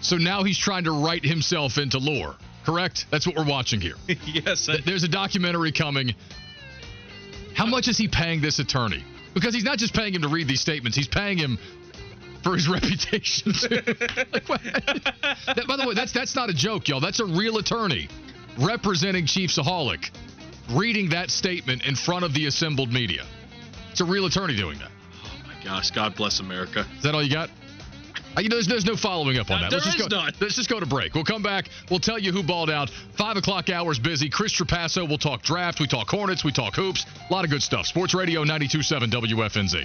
So 0.00 0.16
now 0.16 0.42
he's 0.42 0.58
trying 0.58 0.84
to 0.84 0.92
write 0.92 1.24
himself 1.24 1.78
into 1.78 1.98
lore. 1.98 2.34
Correct? 2.64 3.06
That's 3.10 3.26
what 3.26 3.36
we're 3.36 3.46
watching 3.48 3.80
here. 3.80 3.94
yes. 4.26 4.66
Th- 4.66 4.84
There's 4.84 5.04
a 5.04 5.08
documentary 5.08 5.72
coming. 5.72 6.14
How 7.54 7.66
much 7.66 7.88
is 7.88 7.96
he 7.96 8.08
paying 8.08 8.40
this 8.40 8.58
attorney? 8.58 9.04
Because 9.34 9.54
he's 9.54 9.64
not 9.64 9.78
just 9.78 9.94
paying 9.94 10.14
him 10.14 10.22
to 10.22 10.28
read 10.28 10.48
these 10.48 10.60
statements, 10.60 10.96
he's 10.96 11.08
paying 11.08 11.38
him 11.38 11.58
for 12.42 12.54
his 12.54 12.68
reputation 12.76 13.52
too. 13.52 13.68
like. 14.48 14.62
That- 14.64 15.64
by 15.66 15.76
the 15.76 15.84
way, 15.86 15.94
that's 15.94 16.12
that's 16.12 16.34
not 16.34 16.50
a 16.50 16.54
joke, 16.54 16.88
y'all. 16.88 17.00
That's 17.00 17.20
a 17.20 17.26
real 17.26 17.58
attorney 17.58 18.08
representing 18.58 19.24
ChiefsAholic 19.26 20.10
reading 20.72 21.08
that 21.10 21.30
statement 21.30 21.86
in 21.86 21.94
front 21.94 22.24
of 22.24 22.34
the 22.34 22.46
assembled 22.46 22.92
media. 22.92 23.24
It's 23.90 24.00
a 24.00 24.04
real 24.04 24.26
attorney 24.26 24.56
doing 24.56 24.78
that. 24.78 24.90
Oh 25.24 25.30
my 25.46 25.54
gosh, 25.64 25.90
God 25.90 26.14
bless 26.16 26.40
America. 26.40 26.84
Is 26.96 27.02
that 27.04 27.14
all 27.14 27.22
you 27.22 27.32
got? 27.32 27.50
You 28.36 28.48
know, 28.48 28.56
there's, 28.56 28.66
there's 28.68 28.84
no 28.84 28.94
following 28.94 29.38
up 29.38 29.50
on 29.50 29.58
Uh, 29.58 29.62
that. 29.70 29.72
Let's 29.72 29.84
just 29.86 29.98
is 29.98 30.06
go. 30.06 30.16
none. 30.16 30.32
Let's 30.40 30.54
just 30.54 30.68
go 30.68 30.78
to 30.78 30.86
break. 30.86 31.14
We'll 31.14 31.24
come 31.24 31.42
back. 31.42 31.70
We'll 31.90 31.98
tell 31.98 32.18
you 32.18 32.30
who 32.30 32.42
balled 32.44 32.70
out. 32.70 32.88
Five 33.16 33.36
o'clock 33.36 33.68
hours 33.68 33.98
busy. 33.98 34.28
Chris 34.28 34.52
Trapasso. 34.52 35.08
We'll 35.08 35.18
talk 35.18 35.42
draft. 35.42 35.80
We 35.80 35.88
talk 35.88 36.08
Hornets. 36.08 36.44
We 36.44 36.52
talk 36.52 36.76
hoops. 36.76 37.04
A 37.28 37.32
lot 37.32 37.44
of 37.44 37.50
good 37.50 37.62
stuff. 37.62 37.86
Sports 37.86 38.14
Radio 38.14 38.44
92.7 38.44 39.10
WFNZ. 39.10 39.84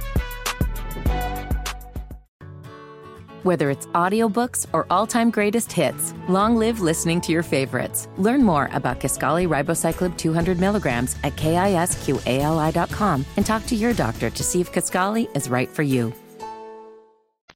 Whether 3.43 3.71
it's 3.71 3.87
audiobooks 3.87 4.67
or 4.71 4.85
all-time 4.91 5.31
greatest 5.31 5.71
hits, 5.71 6.13
long 6.29 6.57
live 6.57 6.79
listening 6.79 7.21
to 7.21 7.31
your 7.31 7.41
favorites. 7.41 8.07
Learn 8.17 8.43
more 8.43 8.69
about 8.71 8.99
Kisqali 8.99 9.47
Ribociclib 9.47 10.15
200 10.15 10.59
milligrams 10.59 11.15
at 11.23 11.35
kisqali.com 11.37 13.25
and 13.37 13.45
talk 13.45 13.65
to 13.65 13.75
your 13.75 13.93
doctor 13.93 14.29
to 14.29 14.43
see 14.43 14.61
if 14.61 14.71
Kaskali 14.71 15.35
is 15.35 15.49
right 15.49 15.67
for 15.67 15.81
you. 15.81 16.13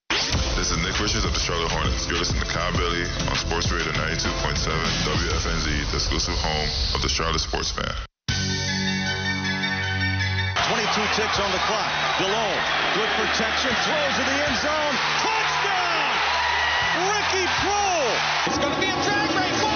This 0.09 0.71
is 0.71 0.77
Nick 0.81 0.99
Richards 0.99 1.25
of 1.25 1.33
the 1.33 1.39
Charlotte 1.39 1.69
Hornets. 1.69 2.09
You're 2.09 2.17
listening 2.17 2.41
to 2.41 2.49
Kyle 2.49 2.73
Bailey 2.73 3.05
on 3.29 3.35
Sports 3.35 3.71
Radio 3.71 3.91
92.7 3.93 4.73
WFNZ, 5.05 5.91
the 5.91 5.97
exclusive 5.97 6.33
home 6.33 6.69
of 6.95 7.03
the 7.03 7.09
Charlotte 7.09 7.41
Sports 7.41 7.69
Fan. 7.69 7.93
22 10.65 10.81
ticks 11.13 11.37
on 11.37 11.51
the 11.51 11.61
clock. 11.69 11.91
Delhomme, 12.17 12.63
good 12.97 13.09
protection, 13.21 13.69
throws 13.85 14.17
in 14.17 14.25
the 14.25 14.37
end 14.49 14.57
zone. 14.65 15.34
Ricky 16.95 17.45
Proehl! 17.59 18.47
It's 18.47 18.57
going 18.57 18.73
to 18.73 18.79
be 18.79 18.87
a 18.87 19.03
drag 19.03 19.35
race. 19.35 19.74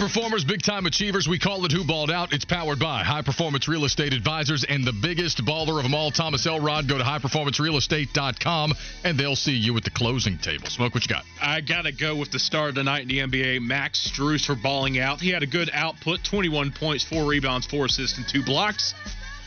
Performers, 0.00 0.46
big 0.46 0.62
time 0.62 0.86
achievers. 0.86 1.28
We 1.28 1.38
call 1.38 1.66
it 1.66 1.72
Who 1.72 1.84
Balled 1.84 2.10
Out. 2.10 2.32
It's 2.32 2.46
powered 2.46 2.78
by 2.78 3.04
High 3.04 3.20
Performance 3.20 3.68
Real 3.68 3.84
Estate 3.84 4.14
Advisors 4.14 4.64
and 4.64 4.82
the 4.82 4.94
biggest 4.94 5.44
baller 5.44 5.76
of 5.76 5.82
them 5.82 5.94
all, 5.94 6.10
Thomas 6.10 6.46
Elrod. 6.46 6.88
Go 6.88 6.96
to 6.96 7.04
highperformancerealestate.com 7.04 8.72
and 9.04 9.18
they'll 9.18 9.36
see 9.36 9.52
you 9.52 9.76
at 9.76 9.84
the 9.84 9.90
closing 9.90 10.38
table. 10.38 10.68
Smoke, 10.68 10.94
what 10.94 11.04
you 11.04 11.14
got? 11.14 11.26
I 11.42 11.60
got 11.60 11.82
to 11.82 11.92
go 11.92 12.16
with 12.16 12.30
the 12.30 12.38
star 12.38 12.70
of 12.70 12.76
the 12.76 12.82
night 12.82 13.02
in 13.02 13.08
the 13.08 13.18
NBA, 13.18 13.60
Max 13.60 14.10
Strus 14.10 14.46
for 14.46 14.54
balling 14.54 14.98
out. 14.98 15.20
He 15.20 15.28
had 15.28 15.42
a 15.42 15.46
good 15.46 15.68
output 15.74 16.24
21 16.24 16.72
points, 16.72 17.04
4 17.04 17.26
rebounds, 17.26 17.66
4 17.66 17.84
assists, 17.84 18.16
and 18.16 18.26
2 18.26 18.42
blocks. 18.42 18.94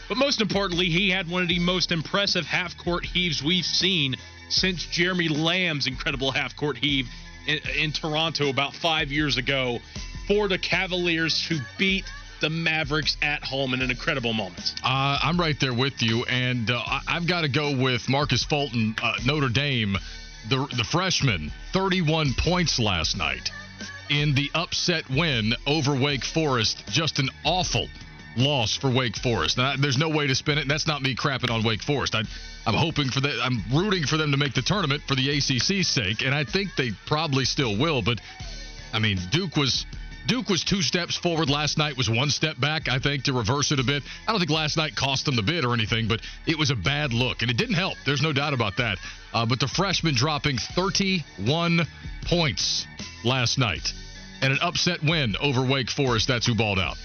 But 0.07 0.19
most 0.19 0.39
importantly, 0.39 0.85
he 0.85 1.09
had 1.09 1.27
one 1.27 1.41
of 1.41 1.47
the 1.49 1.57
most 1.57 1.91
impressive 1.91 2.45
half 2.45 2.77
court 2.77 3.05
heaves 3.05 3.41
we've 3.41 3.65
seen 3.65 4.17
since 4.49 4.85
Jeremy 4.85 5.29
Lamb's 5.29 5.87
incredible 5.87 6.31
half 6.31 6.55
court 6.55 6.77
heave 6.77 7.07
in, 7.47 7.57
in 7.75 7.91
Toronto 7.91 8.49
about 8.49 8.75
five 8.75 9.11
years 9.11 9.37
ago 9.37 9.79
for 10.27 10.47
the 10.47 10.57
Cavaliers 10.57 11.45
who 11.45 11.57
beat 11.77 12.05
the 12.39 12.49
Mavericks 12.49 13.15
at 13.21 13.43
home 13.43 13.73
in 13.73 13.81
an 13.81 13.89
incredible 13.89 14.33
moment. 14.33 14.75
Uh, 14.83 15.17
I'm 15.21 15.39
right 15.39 15.57
there 15.59 15.73
with 15.73 16.01
you, 16.01 16.25
and 16.25 16.69
uh, 16.69 16.81
I've 17.07 17.25
got 17.25 17.41
to 17.41 17.47
go 17.47 17.75
with 17.75 18.09
Marcus 18.09 18.43
Fulton, 18.43 18.95
uh, 19.01 19.13
Notre 19.25 19.49
Dame, 19.49 19.97
the 20.49 20.67
the 20.75 20.83
freshman, 20.83 21.51
31 21.71 22.33
points 22.33 22.79
last 22.79 23.17
night 23.17 23.49
in 24.09 24.33
the 24.35 24.51
upset 24.53 25.09
win 25.09 25.53
over 25.65 25.95
Wake 25.95 26.25
Forest. 26.25 26.83
Just 26.87 27.19
an 27.19 27.29
awful 27.45 27.87
loss 28.35 28.75
for 28.75 28.89
Wake 28.89 29.15
Forest. 29.15 29.57
Now, 29.57 29.75
there's 29.77 29.97
no 29.97 30.09
way 30.09 30.27
to 30.27 30.35
spin 30.35 30.57
it. 30.57 30.67
That's 30.67 30.87
not 30.87 31.01
me 31.01 31.15
crapping 31.15 31.49
on 31.49 31.63
Wake 31.63 31.81
Forest. 31.81 32.15
I, 32.15 32.23
I'm 32.65 32.73
hoping 32.73 33.09
for 33.09 33.21
that. 33.21 33.39
I'm 33.41 33.63
rooting 33.71 34.05
for 34.05 34.17
them 34.17 34.31
to 34.31 34.37
make 34.37 34.53
the 34.53 34.61
tournament 34.61 35.03
for 35.07 35.15
the 35.15 35.29
ACC's 35.29 35.87
sake, 35.87 36.23
and 36.25 36.33
I 36.33 36.43
think 36.43 36.75
they 36.75 36.91
probably 37.05 37.45
still 37.45 37.77
will. 37.77 38.01
But 38.01 38.19
I 38.93 38.99
mean, 38.99 39.19
Duke 39.31 39.55
was 39.55 39.85
Duke 40.25 40.49
was 40.49 40.63
two 40.63 40.81
steps 40.81 41.15
forward 41.17 41.49
last 41.49 41.77
night, 41.77 41.97
was 41.97 42.09
one 42.09 42.29
step 42.29 42.59
back, 42.59 42.87
I 42.87 42.99
think, 42.99 43.25
to 43.25 43.33
reverse 43.33 43.71
it 43.71 43.79
a 43.79 43.83
bit. 43.83 44.03
I 44.27 44.31
don't 44.31 44.39
think 44.39 44.51
last 44.51 44.77
night 44.77 44.95
cost 44.95 45.25
them 45.25 45.35
the 45.35 45.41
bid 45.41 45.65
or 45.65 45.73
anything, 45.73 46.07
but 46.07 46.21
it 46.45 46.57
was 46.57 46.71
a 46.71 46.75
bad 46.75 47.13
look, 47.13 47.41
and 47.41 47.51
it 47.51 47.57
didn't 47.57 47.75
help. 47.75 47.95
There's 48.05 48.21
no 48.21 48.31
doubt 48.31 48.53
about 48.53 48.77
that. 48.77 48.97
Uh, 49.33 49.45
but 49.45 49.59
the 49.59 49.67
freshman 49.67 50.15
dropping 50.15 50.57
31 50.57 51.85
points 52.25 52.87
last 53.25 53.57
night 53.57 53.93
and 54.41 54.53
an 54.53 54.59
upset 54.61 55.01
win 55.03 55.35
over 55.41 55.65
Wake 55.65 55.89
Forest. 55.89 56.27
That's 56.27 56.45
who 56.45 56.55
balled 56.55 56.79
out. 56.79 56.97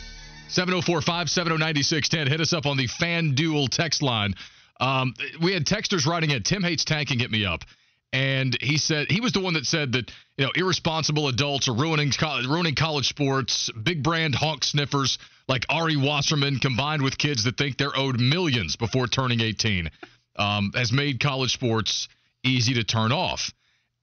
704 0.48 1.00
570 1.02 1.58
9610. 1.58 2.26
Hit 2.26 2.40
us 2.40 2.52
up 2.52 2.66
on 2.66 2.76
the 2.76 2.86
FanDuel 2.86 3.68
text 3.68 4.02
line. 4.02 4.34
Um, 4.80 5.14
we 5.42 5.52
had 5.52 5.64
texters 5.64 6.06
writing 6.06 6.30
in. 6.30 6.42
Tim 6.42 6.62
hates 6.62 6.84
tanking. 6.84 7.18
Hit 7.18 7.30
me 7.30 7.44
up. 7.44 7.64
And 8.12 8.56
he 8.60 8.78
said 8.78 9.10
he 9.10 9.20
was 9.20 9.32
the 9.32 9.40
one 9.40 9.54
that 9.54 9.66
said 9.66 9.92
that 9.92 10.10
you 10.38 10.46
know 10.46 10.52
irresponsible 10.54 11.28
adults 11.28 11.68
are 11.68 11.74
ruining 11.74 12.10
co- 12.10 12.40
ruining 12.48 12.74
college 12.74 13.08
sports. 13.08 13.70
Big 13.82 14.02
brand 14.02 14.34
honk 14.34 14.64
sniffers 14.64 15.18
like 15.46 15.66
Ari 15.68 15.96
Wasserman, 15.96 16.58
combined 16.58 17.02
with 17.02 17.18
kids 17.18 17.44
that 17.44 17.56
think 17.56 17.76
they're 17.76 17.96
owed 17.96 18.20
millions 18.20 18.76
before 18.76 19.06
turning 19.06 19.40
18, 19.40 19.90
um, 20.36 20.72
has 20.74 20.92
made 20.92 21.20
college 21.20 21.52
sports 21.52 22.08
easy 22.44 22.74
to 22.74 22.84
turn 22.84 23.12
off. 23.12 23.50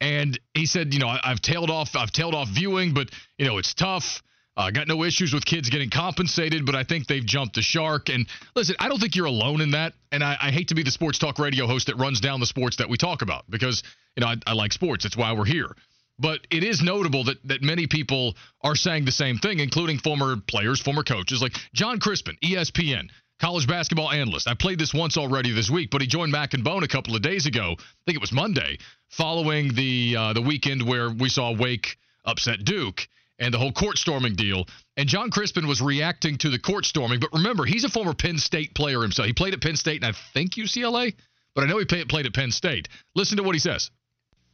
And 0.01 0.37
he 0.53 0.65
said, 0.65 0.93
you 0.93 0.99
know, 0.99 1.07
I, 1.07 1.19
I've 1.23 1.41
tailed 1.41 1.69
off, 1.69 1.95
I've 1.95 2.11
tailed 2.11 2.35
off 2.35 2.49
viewing, 2.49 2.93
but 2.93 3.09
you 3.37 3.45
know, 3.45 3.57
it's 3.57 3.73
tough. 3.73 4.21
I 4.57 4.67
uh, 4.67 4.71
got 4.71 4.87
no 4.87 5.03
issues 5.03 5.33
with 5.33 5.43
kids 5.45 5.69
getting 5.69 5.89
compensated, 5.89 6.65
but 6.65 6.75
I 6.75 6.85
think 6.85 7.07
they've 7.07 7.25
jumped 7.25 7.55
the 7.55 7.61
shark. 7.61 8.07
And 8.07 8.25
listen, 8.55 8.75
I 8.79 8.87
don't 8.87 8.99
think 8.99 9.15
you're 9.15 9.25
alone 9.25 9.59
in 9.59 9.71
that. 9.71 9.93
And 10.13 10.23
I, 10.23 10.37
I 10.39 10.51
hate 10.51 10.69
to 10.69 10.75
be 10.75 10.83
the 10.83 10.91
sports 10.91 11.19
talk 11.19 11.39
radio 11.39 11.67
host 11.67 11.87
that 11.87 11.97
runs 11.97 12.21
down 12.21 12.39
the 12.39 12.45
sports 12.45 12.77
that 12.77 12.87
we 12.87 12.97
talk 12.97 13.21
about 13.21 13.43
because 13.49 13.83
you 14.15 14.21
know 14.21 14.27
I, 14.27 14.35
I 14.47 14.53
like 14.53 14.71
sports. 14.71 15.03
That's 15.03 15.17
why 15.17 15.33
we're 15.33 15.45
here. 15.45 15.75
But 16.17 16.47
it 16.49 16.63
is 16.63 16.81
notable 16.81 17.25
that 17.25 17.45
that 17.45 17.63
many 17.63 17.87
people 17.87 18.35
are 18.61 18.75
saying 18.75 19.03
the 19.03 19.11
same 19.11 19.37
thing, 19.39 19.59
including 19.59 19.97
former 19.99 20.37
players, 20.37 20.79
former 20.79 21.03
coaches, 21.03 21.41
like 21.41 21.53
Jon 21.73 21.99
Crispin, 21.99 22.37
ESPN, 22.41 23.09
college 23.41 23.67
basketball 23.67 24.09
analyst. 24.09 24.47
I 24.47 24.53
played 24.53 24.79
this 24.79 24.93
once 24.93 25.17
already 25.17 25.51
this 25.51 25.69
week, 25.69 25.89
but 25.91 25.99
he 25.99 26.07
joined 26.07 26.31
Mac 26.31 26.53
and 26.53 26.63
Bone 26.63 26.83
a 26.83 26.87
couple 26.87 27.13
of 27.13 27.21
days 27.21 27.45
ago. 27.45 27.75
I 27.77 28.01
think 28.05 28.15
it 28.15 28.21
was 28.21 28.31
Monday, 28.31 28.77
following 29.09 29.73
the 29.73 30.15
uh, 30.17 30.31
the 30.31 30.41
weekend 30.41 30.87
where 30.87 31.09
we 31.09 31.27
saw 31.27 31.53
Wake 31.53 31.97
upset 32.23 32.63
Duke 32.63 33.05
and 33.39 33.53
the 33.53 33.57
whole 33.57 33.71
court 33.71 33.97
storming 33.97 34.35
deal. 34.35 34.65
And 34.97 35.07
Jon 35.07 35.29
Crispin 35.29 35.67
was 35.67 35.81
reacting 35.81 36.37
to 36.39 36.49
the 36.49 36.59
court 36.59 36.85
storming. 36.85 37.19
But 37.19 37.33
remember, 37.33 37.65
he's 37.65 37.83
a 37.83 37.89
former 37.89 38.13
Penn 38.13 38.37
State 38.37 38.73
player 38.75 39.01
himself. 39.01 39.27
He 39.27 39.33
played 39.33 39.53
at 39.53 39.61
Penn 39.61 39.75
State 39.75 40.03
and 40.03 40.15
I 40.15 40.17
think 40.33 40.51
UCLA, 40.53 41.15
but 41.53 41.63
I 41.63 41.67
know 41.67 41.77
he 41.77 41.85
played, 41.85 42.25
at 42.25 42.33
Penn 42.33 42.51
State. 42.51 42.87
Listen 43.15 43.37
to 43.37 43.43
what 43.43 43.55
he 43.55 43.59
says. 43.59 43.91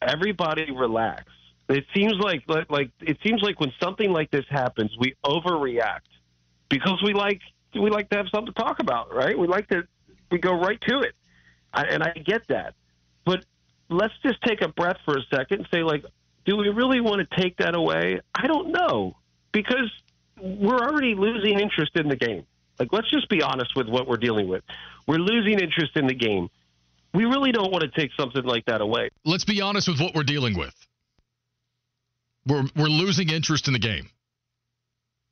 Everybody 0.01 0.71
relax. 0.71 1.25
It 1.69 1.85
seems 1.95 2.13
like 2.19 2.43
like 2.47 2.69
like- 2.69 2.91
it 3.01 3.17
seems 3.23 3.41
like 3.41 3.59
when 3.59 3.71
something 3.81 4.11
like 4.11 4.29
this 4.31 4.45
happens, 4.49 4.91
we 4.99 5.13
overreact 5.23 6.09
because 6.69 7.01
we 7.03 7.13
like 7.13 7.39
we 7.79 7.89
like 7.89 8.09
to 8.09 8.17
have 8.17 8.25
something 8.33 8.53
to 8.53 8.59
talk 8.59 8.79
about, 8.79 9.13
right? 9.13 9.37
We 9.37 9.47
like 9.47 9.67
to 9.69 9.83
we 10.31 10.39
go 10.39 10.53
right 10.53 10.79
to 10.81 10.99
it, 10.99 11.13
I, 11.73 11.83
and 11.83 12.03
I 12.03 12.11
get 12.13 12.47
that. 12.47 12.73
But 13.25 13.45
let's 13.89 14.13
just 14.23 14.41
take 14.41 14.61
a 14.61 14.69
breath 14.69 14.97
for 15.05 15.17
a 15.17 15.21
second 15.33 15.59
and 15.59 15.67
say, 15.71 15.83
like, 15.83 16.03
do 16.45 16.57
we 16.57 16.69
really 16.69 17.01
want 17.01 17.27
to 17.27 17.41
take 17.41 17.57
that 17.57 17.75
away? 17.75 18.19
I 18.33 18.47
don't 18.47 18.71
know 18.71 19.15
because 19.51 19.91
we're 20.41 20.79
already 20.79 21.15
losing 21.15 21.59
interest 21.59 21.91
in 21.95 22.07
the 22.07 22.15
game. 22.15 22.45
Like, 22.79 22.91
let's 22.91 23.09
just 23.09 23.29
be 23.29 23.43
honest 23.43 23.75
with 23.75 23.87
what 23.87 24.07
we're 24.07 24.17
dealing 24.17 24.47
with. 24.47 24.63
We're 25.07 25.17
losing 25.17 25.59
interest 25.59 25.95
in 25.95 26.07
the 26.07 26.15
game. 26.15 26.49
We 27.13 27.25
really 27.25 27.51
don't 27.51 27.71
want 27.71 27.83
to 27.83 27.89
take 27.89 28.11
something 28.17 28.43
like 28.43 28.65
that 28.65 28.81
away. 28.81 29.09
Let's 29.25 29.45
be 29.45 29.61
honest 29.61 29.87
with 29.87 29.99
what 29.99 30.15
we're 30.15 30.23
dealing 30.23 30.57
with. 30.57 30.73
We're, 32.47 32.63
we're 32.75 32.87
losing 32.87 33.29
interest 33.29 33.67
in 33.67 33.73
the 33.73 33.79
game. 33.79 34.09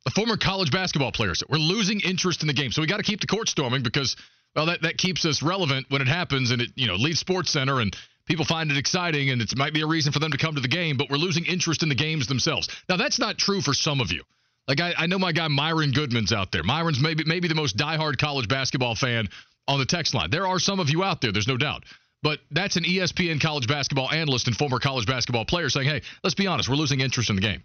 The 0.05 0.11
former 0.11 0.37
college 0.37 0.71
basketball 0.71 1.11
player 1.11 1.33
said 1.33 1.47
we're 1.49 1.57
losing 1.57 2.01
interest 2.01 2.41
in 2.41 2.47
the 2.47 2.53
game. 2.53 2.71
So 2.71 2.81
we 2.81 2.87
got 2.87 2.97
to 2.97 3.03
keep 3.03 3.21
the 3.21 3.27
court 3.27 3.49
storming 3.49 3.83
because, 3.83 4.15
well, 4.55 4.67
that, 4.67 4.83
that 4.83 4.97
keeps 4.97 5.25
us 5.25 5.41
relevant 5.41 5.87
when 5.89 6.01
it 6.01 6.07
happens 6.07 6.51
and 6.51 6.61
it, 6.61 6.69
you 6.75 6.87
know, 6.87 6.95
leads 6.95 7.19
Sports 7.19 7.51
Center 7.51 7.79
and 7.79 7.95
people 8.29 8.45
find 8.45 8.71
it 8.71 8.77
exciting 8.77 9.31
and 9.31 9.41
it 9.41 9.57
might 9.57 9.73
be 9.73 9.81
a 9.81 9.87
reason 9.87 10.13
for 10.13 10.19
them 10.19 10.31
to 10.31 10.37
come 10.37 10.55
to 10.55 10.61
the 10.61 10.67
game, 10.67 10.95
but 10.95 11.09
we're 11.09 11.17
losing 11.17 11.45
interest 11.45 11.83
in 11.83 11.89
the 11.89 11.95
games 11.95 12.27
themselves. 12.27 12.69
Now, 12.87 12.95
that's 12.95 13.19
not 13.19 13.37
true 13.37 13.59
for 13.59 13.73
some 13.73 13.99
of 13.99 14.11
you. 14.11 14.23
Like 14.67 14.79
I, 14.79 14.93
I 14.95 15.07
know 15.07 15.17
my 15.17 15.31
guy 15.31 15.47
Myron 15.47 15.91
Goodman's 15.91 16.31
out 16.31 16.51
there. 16.51 16.61
Myron's 16.63 17.01
maybe 17.01 17.23
maybe 17.25 17.47
the 17.47 17.55
most 17.55 17.75
diehard 17.75 18.19
college 18.19 18.47
basketball 18.47 18.93
fan 18.93 19.27
on 19.67 19.79
the 19.79 19.85
text 19.85 20.13
line. 20.13 20.29
There 20.29 20.45
are 20.45 20.59
some 20.59 20.79
of 20.79 20.91
you 20.91 21.03
out 21.03 21.21
there, 21.21 21.31
there's 21.31 21.47
no 21.47 21.57
doubt. 21.57 21.83
But 22.21 22.39
that's 22.51 22.75
an 22.75 22.83
ESPN 22.83 23.41
college 23.41 23.67
basketball 23.67 24.11
analyst 24.11 24.47
and 24.47 24.55
former 24.55 24.77
college 24.77 25.07
basketball 25.07 25.45
player 25.45 25.69
saying, 25.69 25.87
hey, 25.87 26.01
let's 26.23 26.35
be 26.35 26.45
honest, 26.45 26.69
we're 26.69 26.75
losing 26.75 26.99
interest 26.99 27.29
in 27.29 27.35
the 27.35 27.41
game. 27.41 27.63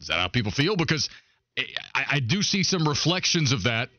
Is 0.00 0.06
that 0.06 0.14
how 0.14 0.28
people 0.28 0.52
feel? 0.52 0.76
Because 0.76 1.10
eh, 1.58 1.64
I, 1.94 2.04
I 2.12 2.20
do 2.20 2.42
see 2.42 2.62
some 2.62 2.88
reflections 2.88 3.52
of 3.52 3.64
that 3.64 3.90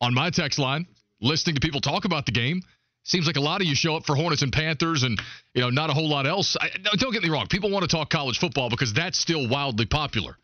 on 0.00 0.14
my 0.14 0.30
text 0.30 0.58
line, 0.58 0.86
listening 1.20 1.54
to 1.54 1.60
people 1.60 1.80
talk 1.80 2.06
about 2.06 2.26
the 2.26 2.32
game. 2.32 2.62
Seems 3.04 3.26
like 3.26 3.36
a 3.36 3.40
lot 3.40 3.60
of 3.60 3.66
you 3.66 3.74
show 3.74 3.96
up 3.96 4.04
for 4.04 4.14
Hornets 4.14 4.42
and 4.42 4.52
Panthers 4.52 5.02
and, 5.02 5.20
you 5.54 5.60
know, 5.60 5.70
not 5.70 5.90
a 5.90 5.92
whole 5.92 6.08
lot 6.08 6.26
else. 6.26 6.56
I, 6.60 6.70
don't 6.96 7.12
get 7.12 7.22
me 7.22 7.30
wrong. 7.30 7.48
People 7.48 7.70
want 7.70 7.82
to 7.82 7.88
talk 7.88 8.10
college 8.10 8.38
football 8.38 8.70
because 8.70 8.92
that's 8.92 9.18
still 9.18 9.48
wildly 9.48 9.86
popular. 9.86 10.36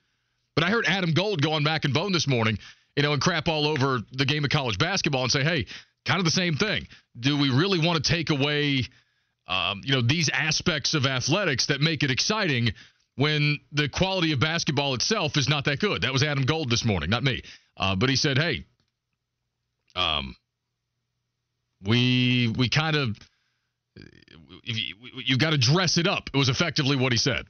But 0.56 0.64
I 0.64 0.70
heard 0.70 0.86
Adam 0.86 1.12
Gold 1.12 1.40
going 1.40 1.62
back 1.62 1.84
and 1.84 1.94
Bone 1.94 2.12
this 2.12 2.26
morning, 2.26 2.58
you 2.96 3.04
know, 3.04 3.12
and 3.12 3.22
crap 3.22 3.46
all 3.46 3.68
over 3.68 4.00
the 4.10 4.24
game 4.24 4.42
of 4.42 4.50
college 4.50 4.76
basketball 4.76 5.22
and 5.22 5.30
say, 5.30 5.44
hey, 5.44 5.66
kind 6.04 6.18
of 6.18 6.24
the 6.24 6.32
same 6.32 6.56
thing. 6.56 6.88
Do 7.18 7.38
we 7.38 7.50
really 7.50 7.78
want 7.78 8.02
to 8.02 8.12
take 8.12 8.30
away, 8.30 8.82
um, 9.46 9.82
you 9.84 9.94
know, 9.94 10.02
these 10.02 10.28
aspects 10.28 10.94
of 10.94 11.06
athletics 11.06 11.66
that 11.66 11.80
make 11.80 12.02
it 12.02 12.10
exciting 12.10 12.70
when 13.14 13.60
the 13.70 13.88
quality 13.88 14.32
of 14.32 14.40
basketball 14.40 14.94
itself 14.94 15.36
is 15.36 15.48
not 15.48 15.66
that 15.66 15.78
good? 15.78 16.02
That 16.02 16.12
was 16.12 16.24
Adam 16.24 16.44
Gold 16.44 16.70
this 16.70 16.84
morning, 16.84 17.08
not 17.08 17.22
me. 17.22 17.42
Uh, 17.76 17.94
but 17.94 18.08
he 18.08 18.16
said, 18.16 18.36
hey, 18.36 18.64
um, 19.94 20.34
we 21.82 22.52
we 22.56 22.68
kind 22.68 22.96
of 22.96 23.16
you, 24.64 24.94
you 25.24 25.38
got 25.38 25.50
to 25.50 25.58
dress 25.58 25.98
it 25.98 26.06
up. 26.06 26.30
It 26.32 26.36
was 26.36 26.48
effectively 26.48 26.96
what 26.96 27.12
he 27.12 27.18
said. 27.18 27.46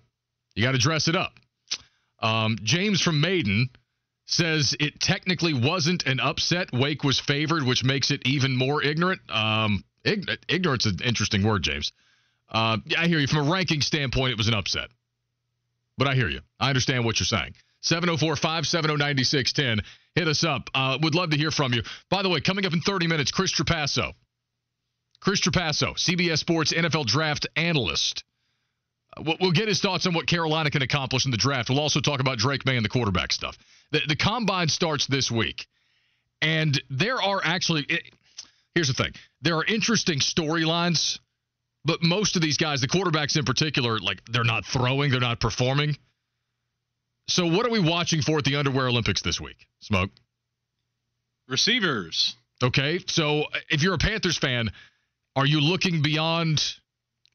You 0.54 0.62
got 0.62 0.72
to 0.72 0.78
dress 0.78 1.08
it 1.08 1.16
up. 1.16 1.32
Um, 2.20 2.58
James 2.62 3.00
from 3.00 3.20
Maiden 3.20 3.70
says 4.26 4.76
it 4.78 5.00
technically 5.00 5.54
wasn't 5.54 6.06
an 6.06 6.20
upset. 6.20 6.70
Wake 6.72 7.04
was 7.04 7.18
favored, 7.18 7.64
which 7.64 7.84
makes 7.84 8.10
it 8.10 8.26
even 8.26 8.56
more 8.56 8.82
ignorant. 8.82 9.20
Um, 9.30 9.84
ig- 10.04 10.28
ignorant's 10.48 10.86
an 10.86 10.98
interesting 11.04 11.42
word, 11.44 11.62
James. 11.62 11.92
Uh, 12.50 12.78
I 12.96 13.06
hear 13.08 13.18
you. 13.18 13.26
From 13.26 13.48
a 13.48 13.50
ranking 13.50 13.80
standpoint, 13.80 14.32
it 14.32 14.38
was 14.38 14.48
an 14.48 14.54
upset. 14.54 14.88
But 15.96 16.08
I 16.08 16.14
hear 16.14 16.28
you. 16.28 16.40
I 16.60 16.68
understand 16.68 17.04
what 17.04 17.18
you're 17.20 17.26
saying. 17.26 17.54
704 17.82 18.36
570 18.36 18.96
9610. 18.96 19.84
Hit 20.14 20.28
us 20.28 20.44
up. 20.44 20.68
Uh, 20.74 20.98
would 21.02 21.14
love 21.14 21.30
to 21.30 21.36
hear 21.36 21.50
from 21.50 21.72
you. 21.72 21.82
By 22.10 22.22
the 22.22 22.28
way, 22.28 22.40
coming 22.40 22.66
up 22.66 22.72
in 22.72 22.80
30 22.80 23.06
minutes, 23.06 23.30
Chris 23.30 23.52
Trapasso. 23.52 24.14
Chris 25.20 25.40
Trapasso, 25.40 25.94
CBS 25.94 26.38
Sports 26.38 26.72
NFL 26.72 27.06
draft 27.06 27.46
analyst. 27.56 28.24
Uh, 29.16 29.34
we'll 29.40 29.52
get 29.52 29.68
his 29.68 29.80
thoughts 29.80 30.06
on 30.06 30.14
what 30.14 30.26
Carolina 30.26 30.70
can 30.70 30.82
accomplish 30.82 31.24
in 31.24 31.30
the 31.30 31.36
draft. 31.36 31.70
We'll 31.70 31.80
also 31.80 32.00
talk 32.00 32.20
about 32.20 32.38
Drake 32.38 32.64
Maye 32.66 32.76
and 32.76 32.84
the 32.84 32.88
quarterback 32.88 33.32
stuff. 33.32 33.56
The, 33.90 34.00
the 34.06 34.16
combine 34.16 34.68
starts 34.68 35.06
this 35.06 35.30
week, 35.30 35.66
and 36.40 36.80
there 36.90 37.20
are 37.20 37.40
actually. 37.42 37.84
It, 37.88 38.02
here's 38.74 38.88
the 38.88 38.94
thing: 38.94 39.12
there 39.40 39.56
are 39.56 39.64
interesting 39.64 40.20
storylines, 40.20 41.18
but 41.84 42.02
most 42.02 42.36
of 42.36 42.42
these 42.42 42.58
guys, 42.58 42.80
the 42.80 42.88
quarterbacks 42.88 43.36
in 43.36 43.44
particular, 43.44 43.98
like 43.98 44.20
they're 44.30 44.44
not 44.44 44.66
throwing, 44.66 45.10
they're 45.10 45.20
not 45.20 45.40
performing. 45.40 45.96
So, 47.28 47.46
what 47.46 47.66
are 47.66 47.70
we 47.70 47.80
watching 47.80 48.22
for 48.22 48.38
at 48.38 48.44
the 48.44 48.56
Underwear 48.56 48.88
Olympics 48.88 49.22
this 49.22 49.40
week? 49.40 49.66
Smoke 49.80 50.10
receivers. 51.48 52.36
Okay, 52.62 53.00
so 53.06 53.44
if 53.70 53.82
you're 53.82 53.94
a 53.94 53.98
Panthers 53.98 54.36
fan, 54.36 54.70
are 55.36 55.46
you 55.46 55.60
looking 55.60 56.02
beyond? 56.02 56.62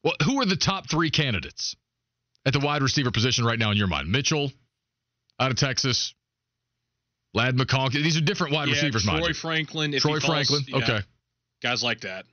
Well, 0.02 0.14
who 0.24 0.40
are 0.40 0.46
the 0.46 0.56
top 0.56 0.90
three 0.90 1.10
candidates 1.10 1.76
at 2.44 2.52
the 2.52 2.60
wide 2.60 2.82
receiver 2.82 3.10
position 3.10 3.44
right 3.44 3.58
now 3.58 3.70
in 3.70 3.76
your 3.76 3.86
mind? 3.86 4.10
Mitchell, 4.10 4.52
out 5.40 5.50
of 5.50 5.56
Texas, 5.56 6.12
Ladd 7.32 7.56
McConkey. 7.56 8.02
These 8.02 8.16
are 8.16 8.20
different 8.20 8.52
wide 8.52 8.68
yeah, 8.68 8.74
receivers, 8.74 9.04
Troy 9.04 9.12
mind 9.12 9.26
you. 9.26 9.34
Franklin. 9.34 9.94
If 9.94 10.02
Troy 10.02 10.20
falls, 10.20 10.48
Franklin. 10.48 10.62
yeah, 10.66 10.76
okay. 10.76 10.98
Guys 11.62 11.82
like 11.82 12.00
that. 12.00 12.26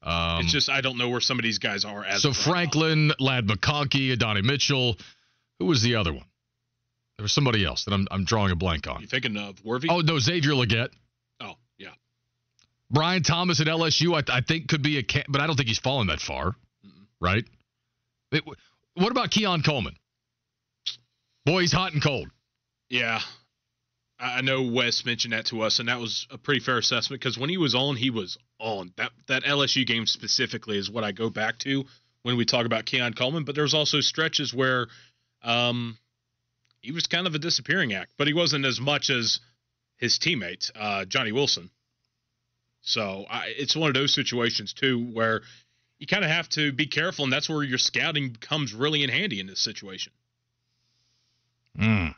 Um, 0.00 0.42
it's 0.42 0.52
just 0.52 0.70
I 0.70 0.80
don't 0.80 0.96
know 0.96 1.08
where 1.08 1.20
some 1.20 1.38
of 1.38 1.42
these 1.42 1.58
guys 1.58 1.84
are. 1.84 2.04
As 2.04 2.22
so 2.22 2.32
Franklin, 2.32 3.12
Ladd 3.18 3.46
McConkey, 3.48 4.12
Adonai 4.12 4.42
Mitchell. 4.42 4.96
Who 5.58 5.66
was 5.66 5.82
the 5.82 5.96
other 5.96 6.12
one? 6.12 6.24
There 7.18 7.24
was 7.24 7.32
somebody 7.32 7.64
else 7.64 7.84
that 7.84 7.92
I'm 7.92 8.06
I'm 8.10 8.24
drawing 8.24 8.52
a 8.52 8.56
blank 8.56 8.86
on. 8.86 9.00
You 9.00 9.08
thinking 9.08 9.36
of 9.36 9.62
Worthy? 9.64 9.88
Oh 9.90 10.00
no, 10.00 10.18
Xavier 10.20 10.52
Legette. 10.52 10.90
Oh 11.40 11.54
yeah. 11.78 11.90
Brian 12.90 13.22
Thomas 13.24 13.60
at 13.60 13.66
LSU, 13.66 14.14
I, 14.16 14.38
I 14.38 14.40
think 14.40 14.68
could 14.68 14.82
be 14.82 14.98
a, 14.98 15.02
can- 15.02 15.24
but 15.28 15.40
I 15.40 15.46
don't 15.46 15.56
think 15.56 15.68
he's 15.68 15.80
fallen 15.80 16.06
that 16.06 16.20
far, 16.20 16.54
right? 17.20 17.44
It- 18.32 18.44
what 18.94 19.10
about 19.10 19.30
Keon 19.30 19.62
Coleman? 19.62 19.96
Boy, 21.44 21.60
he's 21.62 21.72
hot 21.72 21.92
and 21.92 22.02
cold. 22.02 22.28
Yeah. 22.88 23.20
I 24.20 24.38
I 24.38 24.40
know 24.42 24.62
Wes 24.62 25.04
mentioned 25.04 25.32
that 25.32 25.46
to 25.46 25.62
us, 25.62 25.78
and 25.80 25.88
that 25.88 25.98
was 26.00 26.26
a 26.30 26.38
pretty 26.38 26.60
fair 26.60 26.78
assessment 26.78 27.20
because 27.20 27.36
when 27.38 27.50
he 27.50 27.56
was 27.56 27.74
on, 27.74 27.96
he 27.96 28.10
was 28.10 28.38
on. 28.60 28.92
That 28.96 29.10
that 29.26 29.42
LSU 29.44 29.84
game 29.86 30.06
specifically 30.06 30.78
is 30.78 30.88
what 30.90 31.02
I 31.04 31.10
go 31.12 31.30
back 31.30 31.58
to 31.60 31.84
when 32.22 32.36
we 32.36 32.44
talk 32.44 32.64
about 32.66 32.86
Keon 32.86 33.14
Coleman. 33.14 33.44
But 33.44 33.54
there's 33.54 33.74
also 33.74 34.00
stretches 34.00 34.52
where 34.54 34.86
um, 35.42 35.98
he 36.80 36.92
was 36.92 37.06
kind 37.06 37.26
of 37.26 37.34
a 37.34 37.38
disappearing 37.38 37.92
act, 37.92 38.12
but 38.16 38.26
he 38.26 38.32
wasn't 38.32 38.64
as 38.64 38.80
much 38.80 39.10
as 39.10 39.40
his 39.96 40.18
teammate 40.18 40.70
uh, 40.76 41.04
Johnny 41.04 41.32
Wilson. 41.32 41.70
So 42.82 43.26
I, 43.28 43.52
it's 43.56 43.76
one 43.76 43.88
of 43.88 43.94
those 43.94 44.14
situations 44.14 44.72
too 44.72 45.10
where 45.12 45.42
you 45.98 46.06
kind 46.06 46.24
of 46.24 46.30
have 46.30 46.48
to 46.50 46.72
be 46.72 46.86
careful, 46.86 47.24
and 47.24 47.32
that's 47.32 47.48
where 47.48 47.62
your 47.62 47.78
scouting 47.78 48.36
comes 48.40 48.72
really 48.72 49.02
in 49.02 49.10
handy 49.10 49.40
in 49.40 49.46
this 49.46 49.60
situation. 49.60 50.12
Mm. 51.78 52.14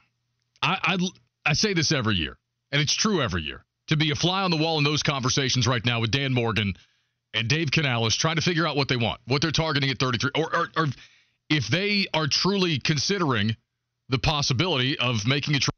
I, 0.62 0.78
I 0.82 1.08
I 1.46 1.52
say 1.54 1.74
this 1.74 1.92
every 1.92 2.14
year, 2.16 2.36
and 2.70 2.80
it's 2.80 2.94
true 2.94 3.22
every 3.22 3.42
year. 3.42 3.64
To 3.88 3.96
be 3.96 4.10
a 4.10 4.14
fly 4.14 4.42
on 4.42 4.50
the 4.50 4.56
wall 4.56 4.78
in 4.78 4.84
those 4.84 5.02
conversations 5.02 5.66
right 5.66 5.84
now 5.84 6.00
with 6.00 6.12
Dan 6.12 6.32
Morgan 6.32 6.74
and 7.34 7.48
Dave 7.48 7.70
Canales, 7.70 8.16
trying 8.16 8.36
to 8.36 8.42
figure 8.42 8.66
out 8.66 8.76
what 8.76 8.88
they 8.88 8.96
want, 8.96 9.20
what 9.26 9.42
they're 9.42 9.50
targeting 9.50 9.90
at 9.90 9.98
33, 9.98 10.30
or, 10.36 10.56
or, 10.56 10.68
or 10.76 10.86
if 11.48 11.66
they 11.66 12.06
are 12.14 12.28
truly 12.28 12.78
considering 12.78 13.56
the 14.10 14.18
possibility 14.18 14.98
of 14.98 15.26
making 15.26 15.54
a 15.54 15.60
trade. 15.60 15.70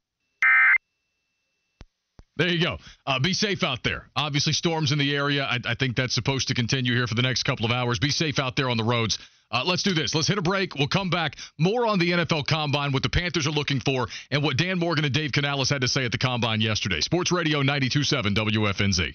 There 2.37 2.49
you 2.49 2.65
go. 2.65 2.79
Uh, 3.07 3.19
be 3.21 3.35
safe 3.35 3.63
out 3.63 3.85
there. 3.85 4.09
Obviously, 4.17 4.55
storms 4.55 4.91
in 4.91 4.99
the 4.99 5.15
area. 5.15 5.45
I, 5.45 5.59
I, 5.67 5.75
think 5.75 5.97
that's 5.97 6.15
supposed 6.15 6.49
to 6.49 6.55
continue 6.55 6.95
here 6.95 7.07
for 7.07 7.15
the 7.15 7.23
next 7.23 7.43
couple 7.43 7.67
of 7.67 7.73
hours. 7.73 7.99
Be 7.99 8.11
safe 8.11 8.39
out 8.39 8.57
there 8.57 8.71
on 8.71 8.79
the 8.79 8.85
roads. 8.85 9.19
Uh, 9.51 9.63
let's 9.67 9.83
do 9.83 9.93
this. 9.93 10.15
Let's 10.15 10.29
hit 10.29 10.39
a 10.39 10.43
break. 10.43 10.75
We'll 10.75 10.89
come 10.89 11.11
back. 11.11 11.37
More 11.59 11.87
on 11.87 11.99
the 11.99 12.11
NFL 12.11 12.47
Combine, 12.47 12.93
what 12.93 13.03
the 13.03 13.11
Panthers 13.11 13.47
are 13.47 13.51
looking 13.51 13.81
for, 13.81 14.09
and 14.31 14.43
what 14.43 14.57
Dan 14.57 14.79
Morgan 14.79 15.05
and 15.05 15.13
Dave 15.13 15.33
Canales 15.33 15.69
had 15.69 15.83
to 15.83 15.89
say 15.89 16.07
at 16.07 16.13
the 16.13 16.19
Combine 16.19 16.63
yesterday. 16.63 17.01
Sports 17.01 17.31
Radio 17.31 17.63
92.7 17.63 18.35
WFNZ. 18.35 19.15